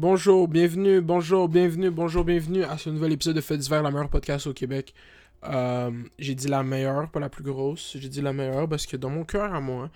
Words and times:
Bonjour, 0.00 0.46
bienvenue, 0.46 1.00
bonjour, 1.00 1.48
bienvenue, 1.48 1.90
bonjour, 1.90 2.22
bienvenue 2.22 2.62
à 2.62 2.78
ce 2.78 2.88
nouvel 2.88 3.14
épisode 3.14 3.34
de 3.34 3.40
Fait 3.40 3.58
divers, 3.58 3.82
la 3.82 3.90
meilleure 3.90 4.08
podcast 4.08 4.46
au 4.46 4.52
Québec. 4.52 4.94
Euh, 5.42 5.90
j'ai 6.20 6.36
dit 6.36 6.46
la 6.46 6.62
meilleure, 6.62 7.10
pas 7.10 7.18
la 7.18 7.28
plus 7.28 7.42
grosse. 7.42 7.96
J'ai 7.98 8.08
dit 8.08 8.20
la 8.20 8.32
meilleure 8.32 8.68
parce 8.68 8.86
que 8.86 8.96
dans 8.96 9.10
mon 9.10 9.24
cœur 9.24 9.52
à 9.52 9.60
moi, 9.60 9.90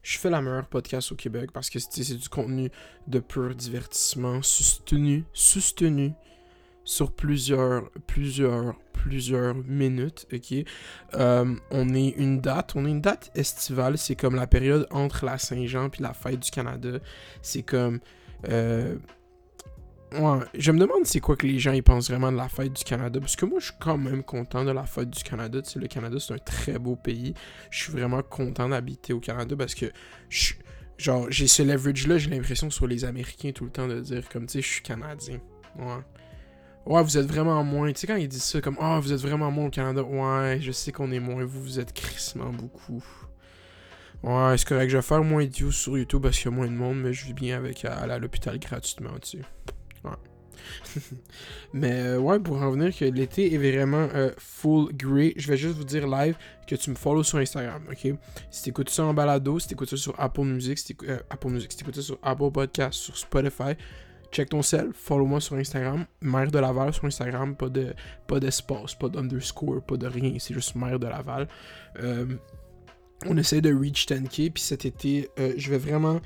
je 0.00 0.16
fais 0.16 0.30
la 0.30 0.40
meilleure 0.40 0.68
podcast 0.68 1.10
au 1.10 1.16
Québec 1.16 1.50
parce 1.52 1.70
que 1.70 1.80
c'est 1.80 2.14
du 2.14 2.28
contenu 2.28 2.70
de 3.08 3.18
pur 3.18 3.52
divertissement, 3.52 4.42
soutenu, 4.42 5.24
soutenu 5.32 6.12
sur 6.84 7.10
plusieurs, 7.10 7.90
plusieurs, 8.06 8.76
plusieurs 8.92 9.56
minutes? 9.56 10.28
Euh, 11.14 11.56
on 11.72 11.94
est 11.96 12.10
une 12.10 12.40
date, 12.40 12.76
on 12.76 12.86
est 12.86 12.90
une 12.90 13.00
date 13.00 13.32
estivale, 13.34 13.98
c'est 13.98 14.14
comme 14.14 14.36
la 14.36 14.46
période 14.46 14.86
entre 14.92 15.24
la 15.24 15.36
Saint-Jean 15.36 15.90
puis 15.90 16.04
la 16.04 16.12
fête 16.12 16.38
du 16.38 16.52
Canada. 16.52 17.00
C'est 17.42 17.64
comme... 17.64 17.98
Euh, 18.48 18.94
ouais, 20.12 20.38
je 20.54 20.72
me 20.72 20.78
demande 20.78 21.04
c'est 21.04 21.20
quoi 21.20 21.36
que 21.36 21.46
les 21.46 21.58
gens 21.58 21.72
ils 21.72 21.82
pensent 21.82 22.10
vraiment 22.10 22.32
de 22.32 22.36
la 22.36 22.48
fête 22.48 22.72
du 22.72 22.84
Canada, 22.84 23.20
parce 23.20 23.36
que 23.36 23.44
moi 23.44 23.60
je 23.60 23.66
suis 23.66 23.74
quand 23.80 23.98
même 23.98 24.22
content 24.22 24.64
de 24.64 24.70
la 24.70 24.84
fête 24.84 25.10
du 25.10 25.22
Canada, 25.22 25.62
tu 25.62 25.70
sais, 25.70 25.78
le 25.78 25.86
Canada 25.88 26.16
c'est 26.18 26.34
un 26.34 26.38
très 26.38 26.78
beau 26.78 26.96
pays, 26.96 27.34
je 27.70 27.84
suis 27.84 27.92
vraiment 27.92 28.22
content 28.22 28.68
d'habiter 28.68 29.12
au 29.12 29.20
Canada 29.20 29.54
parce 29.56 29.74
que 29.74 29.86
genre 30.96 31.26
j'ai 31.30 31.46
ce 31.46 31.62
leverage 31.62 32.06
là, 32.06 32.18
j'ai 32.18 32.30
l'impression 32.30 32.70
sur 32.70 32.86
les 32.86 33.04
Américains 33.04 33.52
tout 33.52 33.64
le 33.64 33.70
temps 33.70 33.88
de 33.88 34.00
dire 34.00 34.28
comme 34.28 34.46
tu 34.46 34.52
sais 34.54 34.62
je 34.62 34.68
suis 34.68 34.82
Canadien, 34.82 35.40
ouais. 35.78 36.02
Ouais, 36.86 37.02
vous 37.02 37.18
êtes 37.18 37.26
vraiment 37.26 37.62
moins. 37.64 37.92
Tu 37.92 38.00
sais, 38.00 38.06
quand 38.06 38.16
ils 38.16 38.28
disent 38.28 38.44
ça, 38.44 38.62
comme 38.62 38.78
Ah, 38.80 38.96
oh, 38.96 39.00
vous 39.02 39.12
êtes 39.12 39.20
vraiment 39.20 39.50
moins 39.50 39.66
au 39.66 39.70
Canada. 39.70 40.02
Ouais, 40.02 40.58
je 40.62 40.72
sais 40.72 40.90
qu'on 40.90 41.12
est 41.12 41.20
moins. 41.20 41.44
Vous, 41.44 41.62
vous 41.62 41.78
êtes 41.78 41.92
crissement 41.92 42.50
beaucoup. 42.50 43.04
Ouais, 44.22 44.56
c'est 44.56 44.66
correct. 44.66 44.88
Je 44.88 44.96
vais 44.96 45.02
faire 45.02 45.22
moins 45.22 45.44
de 45.44 45.50
views 45.50 45.70
sur 45.70 45.98
YouTube 45.98 46.22
parce 46.22 46.38
qu'il 46.38 46.50
y 46.50 46.54
a 46.54 46.56
moins 46.56 46.66
de 46.66 46.72
monde, 46.72 46.98
mais 47.00 47.12
je 47.12 47.26
vis 47.26 47.34
bien 47.34 47.58
avec 47.58 47.84
aller 47.84 48.14
à 48.14 48.18
l'hôpital 48.18 48.58
gratuitement, 48.58 49.10
tu 49.20 49.38
sais. 49.38 49.44
Ouais. 50.04 50.10
mais 51.72 51.92
euh, 51.92 52.18
ouais, 52.18 52.38
pour 52.38 52.56
en 52.56 52.68
revenir 52.68 52.96
que 52.96 53.04
l'été 53.04 53.52
est 53.52 53.58
vraiment 53.58 54.08
euh, 54.14 54.30
full 54.38 54.92
grey, 54.94 55.32
je 55.36 55.48
vais 55.48 55.56
juste 55.56 55.76
vous 55.76 55.84
dire 55.84 56.06
live 56.06 56.36
que 56.66 56.74
tu 56.74 56.90
me 56.90 56.94
follow 56.94 57.22
sur 57.22 57.38
Instagram, 57.38 57.82
ok? 57.90 58.14
Si 58.50 58.64
t'écoutes 58.64 58.90
ça 58.90 59.04
en 59.04 59.14
balado, 59.14 59.58
si 59.58 59.68
t'écoutes 59.68 59.90
ça 59.90 59.96
sur 59.96 60.18
Apple 60.18 60.42
Music, 60.42 60.78
si 60.78 60.96
euh, 61.04 61.18
Apple 61.30 61.48
Music, 61.48 61.72
si 61.72 61.78
ça 61.78 62.02
sur 62.02 62.18
Apple 62.22 62.50
Podcast, 62.52 62.94
sur 62.94 63.16
Spotify, 63.16 63.74
check 64.30 64.50
ton 64.50 64.62
sel, 64.62 64.90
follow-moi 64.92 65.40
sur 65.40 65.56
Instagram, 65.56 66.06
Mère 66.20 66.50
de 66.50 66.58
Laval 66.58 66.92
sur 66.92 67.06
Instagram, 67.06 67.56
pas 67.56 67.68
de 67.68 67.94
pas 68.26 68.40
d'espace, 68.40 68.94
pas 68.94 69.08
d'underscore, 69.08 69.82
pas 69.82 69.96
de 69.96 70.06
rien, 70.06 70.34
c'est 70.38 70.54
juste 70.54 70.74
Mère 70.74 70.98
de 70.98 71.06
Laval. 71.06 71.48
Euh, 72.00 72.26
on 73.26 73.36
essaie 73.36 73.60
de 73.60 73.74
reach 73.74 74.06
10k, 74.06 74.52
puis 74.52 74.62
cet 74.62 74.84
été, 74.84 75.28
je 75.56 75.70
vais 75.70 75.78
vraiment, 75.78 76.20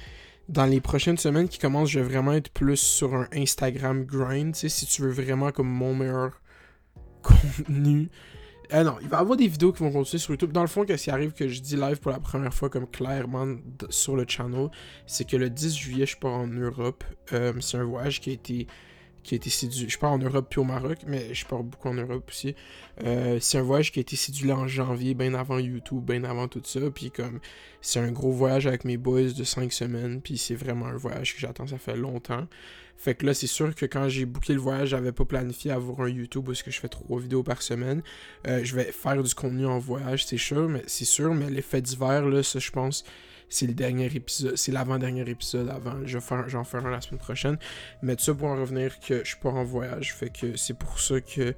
dans 0.49 0.67
les 0.67 0.81
prochaines 0.81 1.19
semaines 1.19 1.49
qui 1.49 1.59
commencent, 1.59 1.91
je 1.91 2.01
vais 2.01 2.09
vraiment 2.09 2.33
être 2.33 2.51
plus 2.51 2.77
sur 2.77 3.15
un 3.15 3.29
Instagram 3.35 4.05
grind, 4.05 4.55
si 4.55 4.87
tu 4.87 5.03
veux 5.03 5.13
vraiment 5.13 5.51
comme 5.51 5.69
mon 5.69 5.95
meilleur 5.95 6.41
contenu, 7.23 8.11
ah 8.75 8.85
non, 8.85 8.97
il 9.03 9.09
va 9.09 9.19
y 9.19 9.21
avoir 9.21 9.37
des 9.37 9.49
vidéos 9.49 9.71
qui 9.71 9.83
vont 9.83 9.93
continuer 9.93 10.19
sur 10.19 10.31
YouTube. 10.31 10.51
Dans 10.51 10.63
le 10.63 10.67
fond, 10.67 10.87
qu'est-ce 10.87 11.05
qui 11.05 11.11
arrive 11.11 11.33
que 11.33 11.47
je 11.47 11.61
dis 11.61 11.77
live 11.77 12.01
pour 12.01 12.11
la 12.11 12.21
première 12.21 12.55
fois, 12.55 12.71
comme 12.71 12.87
clairement 12.87 13.57
sur 13.91 14.17
le 14.17 14.25
channel, 14.27 14.69
c'est 15.07 15.29
que 15.29 15.37
le 15.37 15.51
10 15.51 15.77
juillet, 15.77 16.07
je 16.07 16.17
pars 16.17 16.33
en 16.33 16.47
Europe. 16.47 17.05
Euh, 17.35 17.53
c'est 17.61 17.77
un 17.77 17.85
voyage 17.85 18.21
qui 18.21 18.31
a 18.31 18.33
été 18.33 18.67
qui 19.23 19.35
a 19.35 19.37
été 19.37 19.51
séduit. 19.51 19.89
Je 19.89 19.99
pars 19.99 20.13
en 20.13 20.19
Europe 20.19 20.47
puis 20.51 20.61
au 20.61 20.65
Maroc, 20.65 20.99
mais 21.07 21.33
je 21.35 21.47
pars 21.47 21.63
beaucoup 21.63 21.89
en 21.89 21.95
Europe 21.95 22.25
aussi. 22.29 22.55
Euh, 23.05 23.39
c'est 23.41 23.59
un 23.59 23.63
voyage 23.63 23.93
qui 23.93 24.01
a 24.01 24.03
été 24.03 24.17
séduit 24.17 24.53
en 24.53 24.67
janvier, 24.67 25.15
bien 25.15 25.35
avant 25.35 25.59
YouTube, 25.59 26.05
bien 26.05 26.25
avant 26.25 26.49
tout 26.49 26.63
ça. 26.65 26.81
Puis 26.95 27.11
comme 27.11 27.41
c'est 27.81 28.01
un 28.01 28.11
gros 28.11 28.33
voyage 28.33 28.67
avec 28.67 28.85
mes 28.85 28.97
boys 28.97 29.33
de 29.37 29.45
5 29.45 29.73
semaines, 29.73 30.21
puis 30.21 30.39
c'est 30.39 30.55
vraiment 30.55 30.87
un 30.87 30.97
voyage 30.97 31.35
que 31.35 31.41
j'attends, 31.41 31.67
ça 31.67 31.79
fait 31.79 31.97
longtemps. 31.97 32.47
Fait 32.97 33.15
que 33.15 33.27
là, 33.27 33.35
c'est 33.35 33.49
sûr 33.49 33.75
que 33.75 33.85
quand 33.87 34.09
j'ai 34.09 34.27
booké 34.27 34.53
le 34.53 34.61
voyage, 34.61 34.91
j'avais 34.91 35.11
pas 35.11 35.25
planifié 35.25 35.73
avoir 35.73 36.03
un 36.03 36.09
YouTube 36.09 36.45
parce 36.47 36.63
que 36.63 36.71
je 36.71 36.79
fais 36.79 36.89
trois 36.89 37.19
vidéos 37.19 37.43
par 37.43 37.61
semaine. 37.63 38.03
Euh, 38.47 38.61
je 38.63 38.77
vais 38.77 38.93
faire 38.93 39.21
du 39.23 39.35
contenu 39.35 39.67
en 39.67 39.79
voyage, 39.79 40.25
c'est 40.25 40.39
sûr, 40.39 40.69
mais 40.69 40.85
c'est 40.87 41.05
sûr, 41.05 41.35
mais 41.35 41.51
l'effet 41.51 41.81
d'hiver, 41.83 42.27
là, 42.27 42.43
ça, 42.45 42.61
je 42.61 42.71
pense, 42.71 43.05
c'est 43.53 43.67
le 43.67 43.75
dernier 43.75 44.07
épisode, 44.07 44.57
c'est 44.57 44.73
l'avant-dernier 44.73 45.29
épisode 45.29 45.69
avant. 45.69 45.97
Je 46.05 46.19
j'en 46.49 46.65
ferai 46.65 46.87
un 46.87 46.91
la 46.91 47.01
semaine 47.01 47.21
prochaine. 47.21 47.59
Mais 48.03 48.17
tout 48.17 48.25
ça 48.25 48.35
pour 48.35 48.49
en 48.49 48.57
revenir 48.57 48.99
que 48.99 49.23
je 49.25 49.37
pars 49.37 49.55
en 49.55 49.65
voyage. 49.65 50.15
Fait 50.15 50.31
que 50.31 50.57
c'est 50.57 50.75
pour 50.75 50.99
ça 50.99 51.21
que 51.21 51.55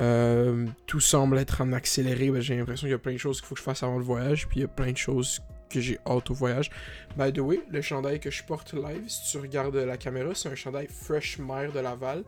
euh, 0.00 0.66
tout 0.86 1.00
semble 1.00 1.38
être 1.38 1.60
en 1.60 1.72
accéléré. 1.72 2.30
Ben, 2.30 2.40
j'ai 2.40 2.56
l'impression 2.56 2.84
qu'il 2.84 2.92
y 2.92 2.94
a 2.94 2.98
plein 2.98 3.14
de 3.14 3.18
choses 3.18 3.40
qu'il 3.40 3.48
faut 3.48 3.54
que 3.54 3.60
je 3.60 3.64
fasse 3.64 3.82
avant 3.82 3.98
le 3.98 4.04
voyage. 4.04 4.46
Puis 4.46 4.60
il 4.60 4.62
y 4.62 4.64
a 4.64 4.68
plein 4.68 4.92
de 4.92 4.96
choses 4.96 5.40
que 5.68 5.80
j'ai 5.80 5.98
hâte 6.06 6.30
au 6.30 6.34
voyage. 6.34 6.70
By 7.16 7.32
the 7.32 7.38
way, 7.38 7.60
le 7.68 7.82
chandail 7.82 8.20
que 8.20 8.30
je 8.30 8.44
porte 8.44 8.72
live, 8.72 9.08
si 9.08 9.32
tu 9.32 9.38
regardes 9.38 9.74
la 9.74 9.96
caméra, 9.96 10.34
c'est 10.34 10.50
un 10.50 10.54
chandail 10.54 10.86
Fresh 10.88 11.38
Mare 11.38 11.72
de 11.72 11.80
Laval. 11.80 12.22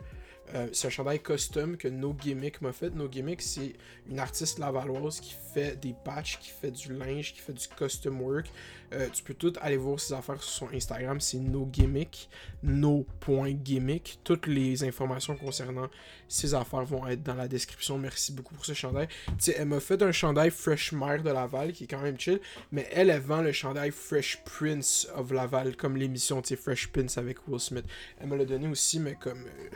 Euh, 0.53 0.67
c'est 0.73 0.87
un 0.87 0.91
chandail 0.91 1.19
custom 1.19 1.75
que 1.75 1.87
No 1.87 2.13
Gimmick 2.13 2.61
m'a 2.61 2.71
fait. 2.71 2.91
No 2.91 3.07
Gimmick, 3.07 3.41
c'est 3.41 3.73
une 4.07 4.19
artiste 4.19 4.59
lavalloise 4.59 5.19
qui 5.19 5.35
fait 5.53 5.75
des 5.79 5.95
patchs, 6.05 6.37
qui 6.39 6.49
fait 6.49 6.71
du 6.71 6.93
linge, 6.93 7.33
qui 7.33 7.39
fait 7.39 7.53
du 7.53 7.67
custom 7.67 8.21
work. 8.21 8.51
Euh, 8.93 9.09
tu 9.11 9.23
peux 9.23 9.33
tout 9.33 9.53
aller 9.61 9.77
voir 9.77 9.99
ses 9.99 10.13
affaires 10.13 10.41
sur 10.43 10.67
son 10.67 10.75
Instagram, 10.75 11.19
c'est 11.19 11.39
No 11.39 11.65
Gimmick, 11.65 12.29
no.gimmick. 12.61 14.19
Toutes 14.23 14.45
les 14.45 14.83
informations 14.83 15.35
concernant 15.35 15.89
ses 16.27 16.53
affaires 16.53 16.85
vont 16.85 17.07
être 17.07 17.23
dans 17.23 17.33
la 17.33 17.47
description. 17.47 17.97
Merci 17.97 18.31
beaucoup 18.31 18.53
pour 18.53 18.65
ce 18.65 18.73
chandail. 18.73 19.07
sais, 19.39 19.55
elle 19.57 19.67
m'a 19.67 19.79
fait 19.79 20.01
un 20.03 20.11
chandail 20.11 20.51
Fresh 20.51 20.91
Mare 20.91 21.23
de 21.23 21.31
Laval 21.31 21.73
qui 21.73 21.85
est 21.85 21.87
quand 21.87 22.01
même 22.01 22.19
chill, 22.19 22.39
mais 22.71 22.87
elle, 22.91 23.09
elle 23.09 23.21
vend 23.21 23.41
le 23.41 23.51
chandail 23.51 23.91
Fresh 23.91 24.43
Prince 24.45 25.07
of 25.15 25.31
Laval 25.31 25.75
comme 25.75 25.97
l'émission 25.97 26.41
Fresh 26.43 26.89
Prince 26.89 27.17
avec 27.17 27.47
Will 27.47 27.59
Smith. 27.59 27.85
Elle 28.19 28.27
me 28.27 28.37
l'a 28.37 28.45
donné 28.45 28.67
aussi, 28.67 28.99
mais 28.99 29.15
comme. 29.15 29.45
Euh, 29.45 29.75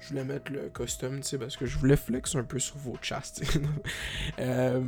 je 0.00 0.08
voulais 0.08 0.24
mettre 0.24 0.50
le 0.50 0.70
costume, 0.70 1.20
tu 1.20 1.28
sais, 1.28 1.38
parce 1.38 1.56
que 1.56 1.66
je 1.66 1.78
voulais 1.78 1.96
flex 1.96 2.34
un 2.34 2.44
peu 2.44 2.58
sur 2.58 2.76
vos 2.78 2.96
chats, 3.02 3.22
euh, 4.38 4.80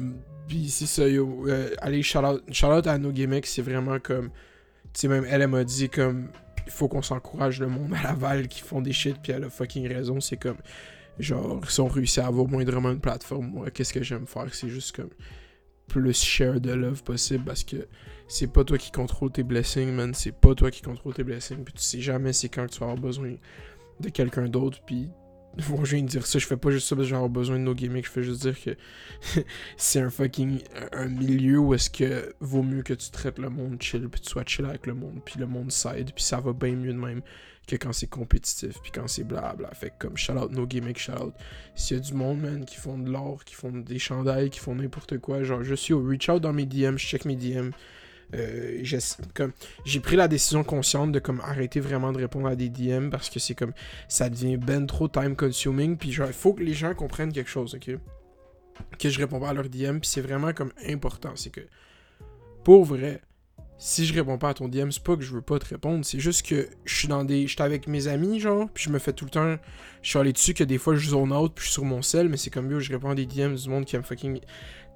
Puis 0.48 0.70
c'est 0.70 0.86
ça, 0.86 1.06
yo. 1.06 1.46
Euh, 1.48 1.74
allez, 1.78 2.02
shout 2.02 2.18
out, 2.18 2.86
à 2.86 2.98
No 2.98 3.12
gimmicks, 3.12 3.46
c'est 3.46 3.62
vraiment 3.62 3.98
comme. 3.98 4.30
Tu 4.92 5.00
sais, 5.00 5.08
même 5.08 5.24
elle, 5.28 5.42
elle 5.42 5.48
m'a 5.48 5.64
dit 5.64 5.88
comme. 5.88 6.28
Il 6.66 6.72
faut 6.72 6.88
qu'on 6.88 7.02
s'encourage 7.02 7.60
le 7.60 7.66
monde 7.66 7.92
à 7.94 8.02
Laval 8.02 8.48
qui 8.48 8.60
font 8.60 8.80
des 8.80 8.92
shit, 8.92 9.16
puis 9.22 9.32
elle 9.32 9.44
a 9.44 9.50
fucking 9.50 9.86
raison. 9.86 10.20
C'est 10.20 10.36
comme. 10.36 10.58
Genre, 11.18 11.60
si 11.70 11.80
on 11.80 11.88
réussit 11.88 12.20
à 12.20 12.26
avoir 12.26 12.48
moindrement 12.48 12.90
une 12.90 13.00
plateforme, 13.00 13.46
moi, 13.48 13.70
qu'est-ce 13.70 13.92
que 13.92 14.02
j'aime 14.02 14.26
faire 14.26 14.52
C'est 14.54 14.68
juste 14.68 14.96
comme. 14.96 15.10
Plus 15.88 16.22
share 16.22 16.58
de 16.58 16.72
love 16.72 17.02
possible 17.02 17.44
parce 17.44 17.64
que 17.64 17.86
c'est 18.26 18.46
pas 18.46 18.64
toi 18.64 18.78
qui 18.78 18.90
contrôle 18.90 19.30
tes 19.30 19.42
blessings, 19.42 19.92
man. 19.92 20.14
C'est 20.14 20.32
pas 20.32 20.54
toi 20.54 20.70
qui 20.70 20.80
contrôle 20.80 21.12
tes 21.12 21.24
blessings. 21.24 21.62
Puis 21.64 21.74
tu 21.74 21.82
sais 21.82 22.00
jamais 22.00 22.32
c'est 22.32 22.48
quand 22.48 22.66
tu 22.66 22.78
vas 22.78 22.86
avoir 22.86 22.98
besoin 22.98 23.34
de 24.02 24.10
quelqu'un 24.10 24.48
d'autre, 24.48 24.80
puis 24.84 25.10
bon, 25.68 25.84
je 25.84 25.96
viens 25.96 26.04
de 26.04 26.08
dire 26.08 26.26
ça, 26.26 26.38
je 26.38 26.46
fais 26.46 26.56
pas 26.56 26.70
juste 26.70 26.88
ça 26.88 26.96
parce 26.96 27.08
que 27.08 27.14
j'ai 27.14 27.28
besoin 27.28 27.58
de 27.58 27.64
nos 27.64 27.74
gimmicks, 27.74 28.06
je 28.06 28.10
fais 28.10 28.22
juste 28.22 28.42
dire 28.42 28.58
que 28.60 28.70
c'est 29.76 30.00
un 30.00 30.10
fucking 30.10 30.60
un 30.92 31.08
milieu 31.08 31.58
où 31.58 31.74
est-ce 31.74 31.90
que 31.90 32.34
vaut 32.40 32.62
mieux 32.62 32.82
que 32.82 32.94
tu 32.94 33.10
traites 33.10 33.38
le 33.38 33.50
monde 33.50 33.80
chill, 33.80 34.08
puis 34.08 34.20
tu 34.20 34.30
sois 34.30 34.44
chill 34.46 34.64
avec 34.64 34.86
le 34.86 34.94
monde, 34.94 35.20
puis 35.24 35.38
le 35.38 35.46
monde 35.46 35.70
s'aide, 35.70 36.12
puis 36.14 36.24
ça 36.24 36.40
va 36.40 36.52
bien 36.52 36.74
mieux 36.74 36.92
de 36.92 36.98
même 36.98 37.22
que 37.66 37.76
quand 37.76 37.92
c'est 37.92 38.08
compétitif, 38.08 38.80
puis 38.82 38.90
quand 38.90 39.06
c'est 39.06 39.24
blabla. 39.24 39.72
Fait 39.74 39.92
comme 39.98 40.16
shout 40.16 40.32
out 40.32 40.50
no 40.50 40.66
gimmicks, 40.66 40.98
shout 40.98 41.12
out. 41.12 41.34
S'il 41.74 41.96
y 41.96 42.00
a 42.00 42.02
du 42.02 42.14
monde, 42.14 42.40
man, 42.40 42.64
qui 42.64 42.76
font 42.76 42.98
de 42.98 43.10
l'or, 43.10 43.44
qui 43.44 43.54
font 43.54 43.70
des 43.70 43.98
chandails, 43.98 44.50
qui 44.50 44.58
font 44.58 44.74
n'importe 44.74 45.18
quoi, 45.18 45.42
genre 45.44 45.62
je 45.62 45.74
suis 45.74 45.92
au 45.92 46.02
reach 46.02 46.28
out 46.28 46.42
dans 46.42 46.52
mes 46.52 46.66
DM, 46.66 46.96
je 46.96 47.06
check 47.06 47.24
mes 47.24 47.36
DM. 47.36 47.70
Euh, 48.34 48.82
j'ai 49.84 50.00
pris 50.00 50.16
la 50.16 50.26
décision 50.26 50.64
consciente 50.64 51.12
de 51.12 51.18
comme 51.18 51.40
arrêter 51.40 51.80
vraiment 51.80 52.12
de 52.12 52.18
répondre 52.18 52.48
à 52.48 52.56
des 52.56 52.70
DM 52.70 53.10
parce 53.10 53.28
que 53.28 53.38
c'est 53.38 53.54
comme 53.54 53.72
ça 54.08 54.30
devient 54.30 54.56
ben 54.56 54.86
trop 54.86 55.06
time 55.06 55.36
consuming 55.36 55.98
puis 55.98 56.08
il 56.08 56.32
faut 56.32 56.54
que 56.54 56.62
les 56.62 56.72
gens 56.72 56.94
comprennent 56.94 57.32
quelque 57.32 57.50
chose 57.50 57.74
ok? 57.74 57.98
Que 58.98 59.10
je 59.10 59.18
réponds 59.18 59.38
pas 59.38 59.50
à 59.50 59.52
leurs 59.52 59.68
DM 59.68 59.98
puis 59.98 60.08
c'est 60.08 60.22
vraiment 60.22 60.54
comme 60.54 60.72
important 60.88 61.32
c'est 61.34 61.50
que 61.50 61.60
pour 62.64 62.84
vrai 62.86 63.20
si 63.76 64.06
je 64.06 64.14
réponds 64.14 64.38
pas 64.38 64.50
à 64.50 64.54
ton 64.54 64.68
DM 64.68 64.90
c'est 64.90 65.02
pas 65.02 65.16
que 65.16 65.22
je 65.22 65.34
veux 65.34 65.42
pas 65.42 65.58
te 65.58 65.66
répondre 65.66 66.02
c'est 66.02 66.20
juste 66.20 66.46
que 66.46 66.68
je 66.86 66.94
suis 66.94 67.08
dans 67.08 67.24
des 67.24 67.46
j'étais 67.46 67.64
avec 67.64 67.86
mes 67.86 68.08
amis 68.08 68.40
genre 68.40 68.70
puis 68.72 68.84
je 68.84 68.90
me 68.90 68.98
fais 68.98 69.12
tout 69.12 69.26
le 69.26 69.30
temps 69.30 69.56
je 70.00 70.08
suis 70.08 70.18
allé 70.18 70.32
dessus 70.32 70.54
que 70.54 70.64
des 70.64 70.78
fois 70.78 70.94
je 70.94 71.10
zone 71.10 71.34
out 71.34 71.52
puis 71.54 71.64
je 71.64 71.70
suis 71.70 71.74
sur 71.74 71.84
mon 71.84 72.00
sel 72.00 72.30
mais 72.30 72.38
c'est 72.38 72.48
comme 72.48 72.68
mieux 72.68 72.80
je 72.80 72.92
réponds 72.92 73.10
à 73.10 73.14
des 73.14 73.26
DM 73.26 73.56
du 73.56 73.68
monde 73.68 73.84
qui 73.84 73.94
aime 73.96 74.04
fucking 74.04 74.40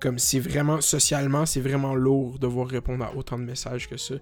comme 0.00 0.18
c'est 0.18 0.40
vraiment, 0.40 0.80
socialement, 0.80 1.46
c'est 1.46 1.60
vraiment 1.60 1.94
lourd 1.94 2.34
de 2.34 2.38
devoir 2.38 2.68
répondre 2.68 3.04
à 3.04 3.14
autant 3.14 3.38
de 3.38 3.44
messages 3.44 3.88
que 3.88 3.96
ça. 3.96 4.14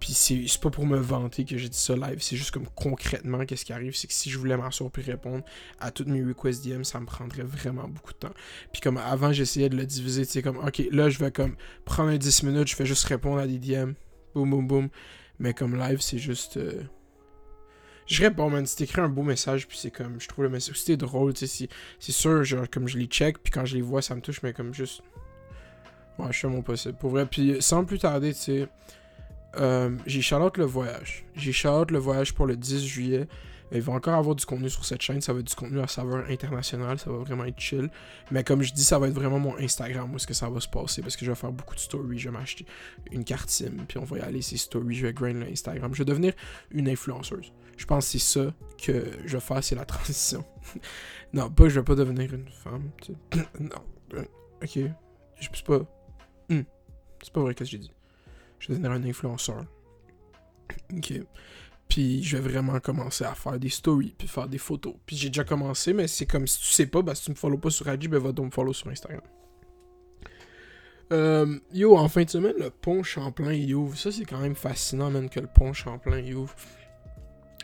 Puis 0.00 0.14
c'est 0.14 0.60
pas 0.60 0.70
pour 0.70 0.84
me 0.84 0.98
vanter 0.98 1.44
que 1.44 1.56
j'ai 1.56 1.68
dit 1.68 1.78
ça 1.78 1.94
live, 1.94 2.18
c'est 2.20 2.36
juste 2.36 2.50
comme 2.50 2.66
concrètement, 2.74 3.44
qu'est-ce 3.46 3.64
qui 3.64 3.72
arrive, 3.72 3.94
c'est 3.94 4.08
que 4.08 4.12
si 4.12 4.30
je 4.30 4.38
voulais 4.38 4.56
m'asseoir 4.56 4.90
puis 4.90 5.02
répondre 5.02 5.44
à 5.78 5.92
toutes 5.92 6.08
mes 6.08 6.24
requests 6.24 6.66
DM, 6.66 6.82
ça 6.82 6.98
me 6.98 7.06
prendrait 7.06 7.44
vraiment 7.44 7.86
beaucoup 7.86 8.12
de 8.12 8.18
temps. 8.18 8.34
Puis 8.72 8.80
comme 8.80 8.96
avant, 8.96 9.32
j'essayais 9.32 9.68
de 9.68 9.76
le 9.76 9.86
diviser, 9.86 10.26
tu 10.26 10.32
sais, 10.32 10.42
comme, 10.42 10.58
ok, 10.58 10.82
là, 10.90 11.08
je 11.08 11.18
vais 11.20 11.30
comme 11.30 11.54
prendre 11.84 12.08
un 12.10 12.16
10 12.16 12.42
minutes, 12.42 12.66
je 12.66 12.74
fais 12.74 12.86
juste 12.86 13.04
répondre 13.04 13.38
à 13.38 13.46
des 13.46 13.58
DM, 13.60 13.92
boum, 14.34 14.50
boum, 14.50 14.66
boum. 14.66 14.88
Mais 15.38 15.54
comme 15.54 15.76
live, 15.76 16.00
c'est 16.00 16.18
juste. 16.18 16.56
Euh, 16.56 16.82
je 18.06 18.22
réponds, 18.22 18.50
man. 18.50 18.66
Si 18.66 18.76
t'écris 18.76 19.00
un 19.00 19.08
beau 19.08 19.22
message, 19.22 19.66
puis 19.66 19.78
c'est 19.78 19.90
comme, 19.90 20.20
je 20.20 20.28
trouve 20.28 20.44
le 20.44 20.50
message, 20.50 20.78
c'était 20.78 20.96
drôle, 20.96 21.34
tu 21.34 21.46
sais, 21.46 21.68
c'est 21.98 22.12
sûr, 22.12 22.44
genre, 22.44 22.68
comme 22.70 22.88
je 22.88 22.98
les 22.98 23.06
check, 23.06 23.38
puis 23.38 23.50
quand 23.50 23.64
je 23.64 23.76
les 23.76 23.82
vois, 23.82 24.02
ça 24.02 24.14
me 24.14 24.20
touche, 24.20 24.42
mais 24.42 24.52
comme 24.52 24.74
juste. 24.74 25.02
Ouais, 26.18 26.26
je 26.30 26.38
fais 26.38 26.48
mon 26.48 26.62
possible. 26.62 26.94
Pour 26.98 27.10
vrai, 27.10 27.26
puis 27.26 27.56
sans 27.60 27.84
plus 27.84 27.98
tarder, 27.98 28.34
tu 28.34 28.40
sais, 28.40 28.68
euh, 29.56 29.96
j'ai 30.06 30.22
Charlotte 30.22 30.56
le 30.58 30.64
voyage. 30.64 31.24
J'ai 31.34 31.52
Charlotte 31.52 31.90
le 31.90 31.98
voyage 31.98 32.34
pour 32.34 32.46
le 32.46 32.56
10 32.56 32.86
juillet. 32.86 33.28
Il 33.74 33.80
va 33.80 33.94
encore 33.94 34.14
avoir 34.14 34.36
du 34.36 34.44
contenu 34.44 34.68
sur 34.68 34.84
cette 34.84 35.00
chaîne. 35.00 35.22
Ça 35.22 35.32
va 35.32 35.40
être 35.40 35.46
du 35.46 35.54
contenu 35.54 35.80
à 35.80 35.86
saveur 35.86 36.26
internationale. 36.28 36.98
Ça 36.98 37.10
va 37.10 37.18
vraiment 37.18 37.44
être 37.44 37.58
chill. 37.58 37.88
Mais 38.30 38.44
comme 38.44 38.62
je 38.62 38.72
dis, 38.74 38.84
ça 38.84 38.98
va 38.98 39.08
être 39.08 39.14
vraiment 39.14 39.38
mon 39.38 39.56
Instagram 39.58 40.12
où 40.12 40.16
est-ce 40.16 40.26
que 40.26 40.34
ça 40.34 40.50
va 40.50 40.60
se 40.60 40.68
passer. 40.68 41.00
Parce 41.00 41.16
que 41.16 41.24
je 41.24 41.30
vais 41.30 41.36
faire 41.36 41.52
beaucoup 41.52 41.74
de 41.74 41.80
stories. 41.80 42.18
Je 42.18 42.28
vais 42.28 42.38
m'acheter 42.38 42.66
une 43.10 43.24
carte 43.24 43.48
SIM. 43.48 43.72
Puis 43.88 43.96
on 43.98 44.04
va 44.04 44.18
y 44.18 44.20
aller, 44.20 44.42
ces 44.42 44.58
stories. 44.58 44.94
Je 44.94 45.06
vais 45.06 45.14
grind 45.14 45.42
l'Instagram. 45.42 45.94
Je 45.94 45.98
vais 45.98 46.04
devenir 46.04 46.34
une 46.70 46.88
influenceuse. 46.88 47.50
Je 47.76 47.86
pense 47.86 48.06
que 48.06 48.18
c'est 48.18 48.40
ça 48.40 48.54
que 48.78 49.12
je 49.24 49.36
vais 49.36 49.40
faire, 49.40 49.62
c'est 49.62 49.74
la 49.74 49.84
transition. 49.84 50.44
non, 51.32 51.50
pas 51.50 51.64
que 51.64 51.70
je 51.70 51.80
vais 51.80 51.84
pas 51.84 51.94
devenir 51.94 52.32
une 52.34 52.48
femme. 52.48 52.90
non. 53.60 53.76
Ok. 54.62 54.78
Je 55.40 55.48
sais 55.52 55.64
pas. 55.64 55.80
Hmm. 56.48 56.62
C'est 57.22 57.32
pas 57.32 57.40
vrai 57.40 57.52
ce 57.52 57.58
que 57.58 57.64
j'ai 57.64 57.78
dit. 57.78 57.92
Je 58.58 58.68
vais 58.68 58.74
devenir 58.74 58.92
un 58.92 59.04
influenceur. 59.04 59.64
Ok. 60.96 61.12
Puis 61.88 62.22
je 62.22 62.38
vais 62.38 62.48
vraiment 62.48 62.80
commencer 62.80 63.24
à 63.24 63.34
faire 63.34 63.58
des 63.58 63.68
stories, 63.68 64.14
puis 64.16 64.26
faire 64.26 64.48
des 64.48 64.56
photos. 64.56 64.94
Puis 65.04 65.16
j'ai 65.16 65.28
déjà 65.28 65.44
commencé, 65.44 65.92
mais 65.92 66.08
c'est 66.08 66.24
comme 66.24 66.46
si 66.46 66.58
tu 66.60 66.68
sais 66.68 66.86
pas, 66.86 67.02
bah, 67.02 67.14
si 67.14 67.24
tu 67.24 67.30
me 67.32 67.36
follow 67.36 67.58
pas 67.58 67.68
sur 67.68 67.86
IG, 67.92 68.08
ben 68.08 68.18
va 68.18 68.32
donc 68.32 68.46
me 68.46 68.50
follow 68.50 68.72
sur 68.72 68.88
Instagram. 68.88 69.20
Euh, 71.12 71.58
yo, 71.74 71.98
en 71.98 72.08
fin 72.08 72.24
de 72.24 72.30
semaine, 72.30 72.54
le 72.58 72.70
pont 72.70 73.02
Champlain 73.02 73.52
il 73.52 73.74
ouvre. 73.74 73.96
Ça, 73.98 74.10
c'est 74.10 74.24
quand 74.24 74.38
même 74.38 74.54
fascinant, 74.54 75.10
même 75.10 75.28
que 75.28 75.40
le 75.40 75.46
pont 75.46 75.74
Champlain 75.74 76.18
il 76.18 76.34
ouvre. 76.34 76.54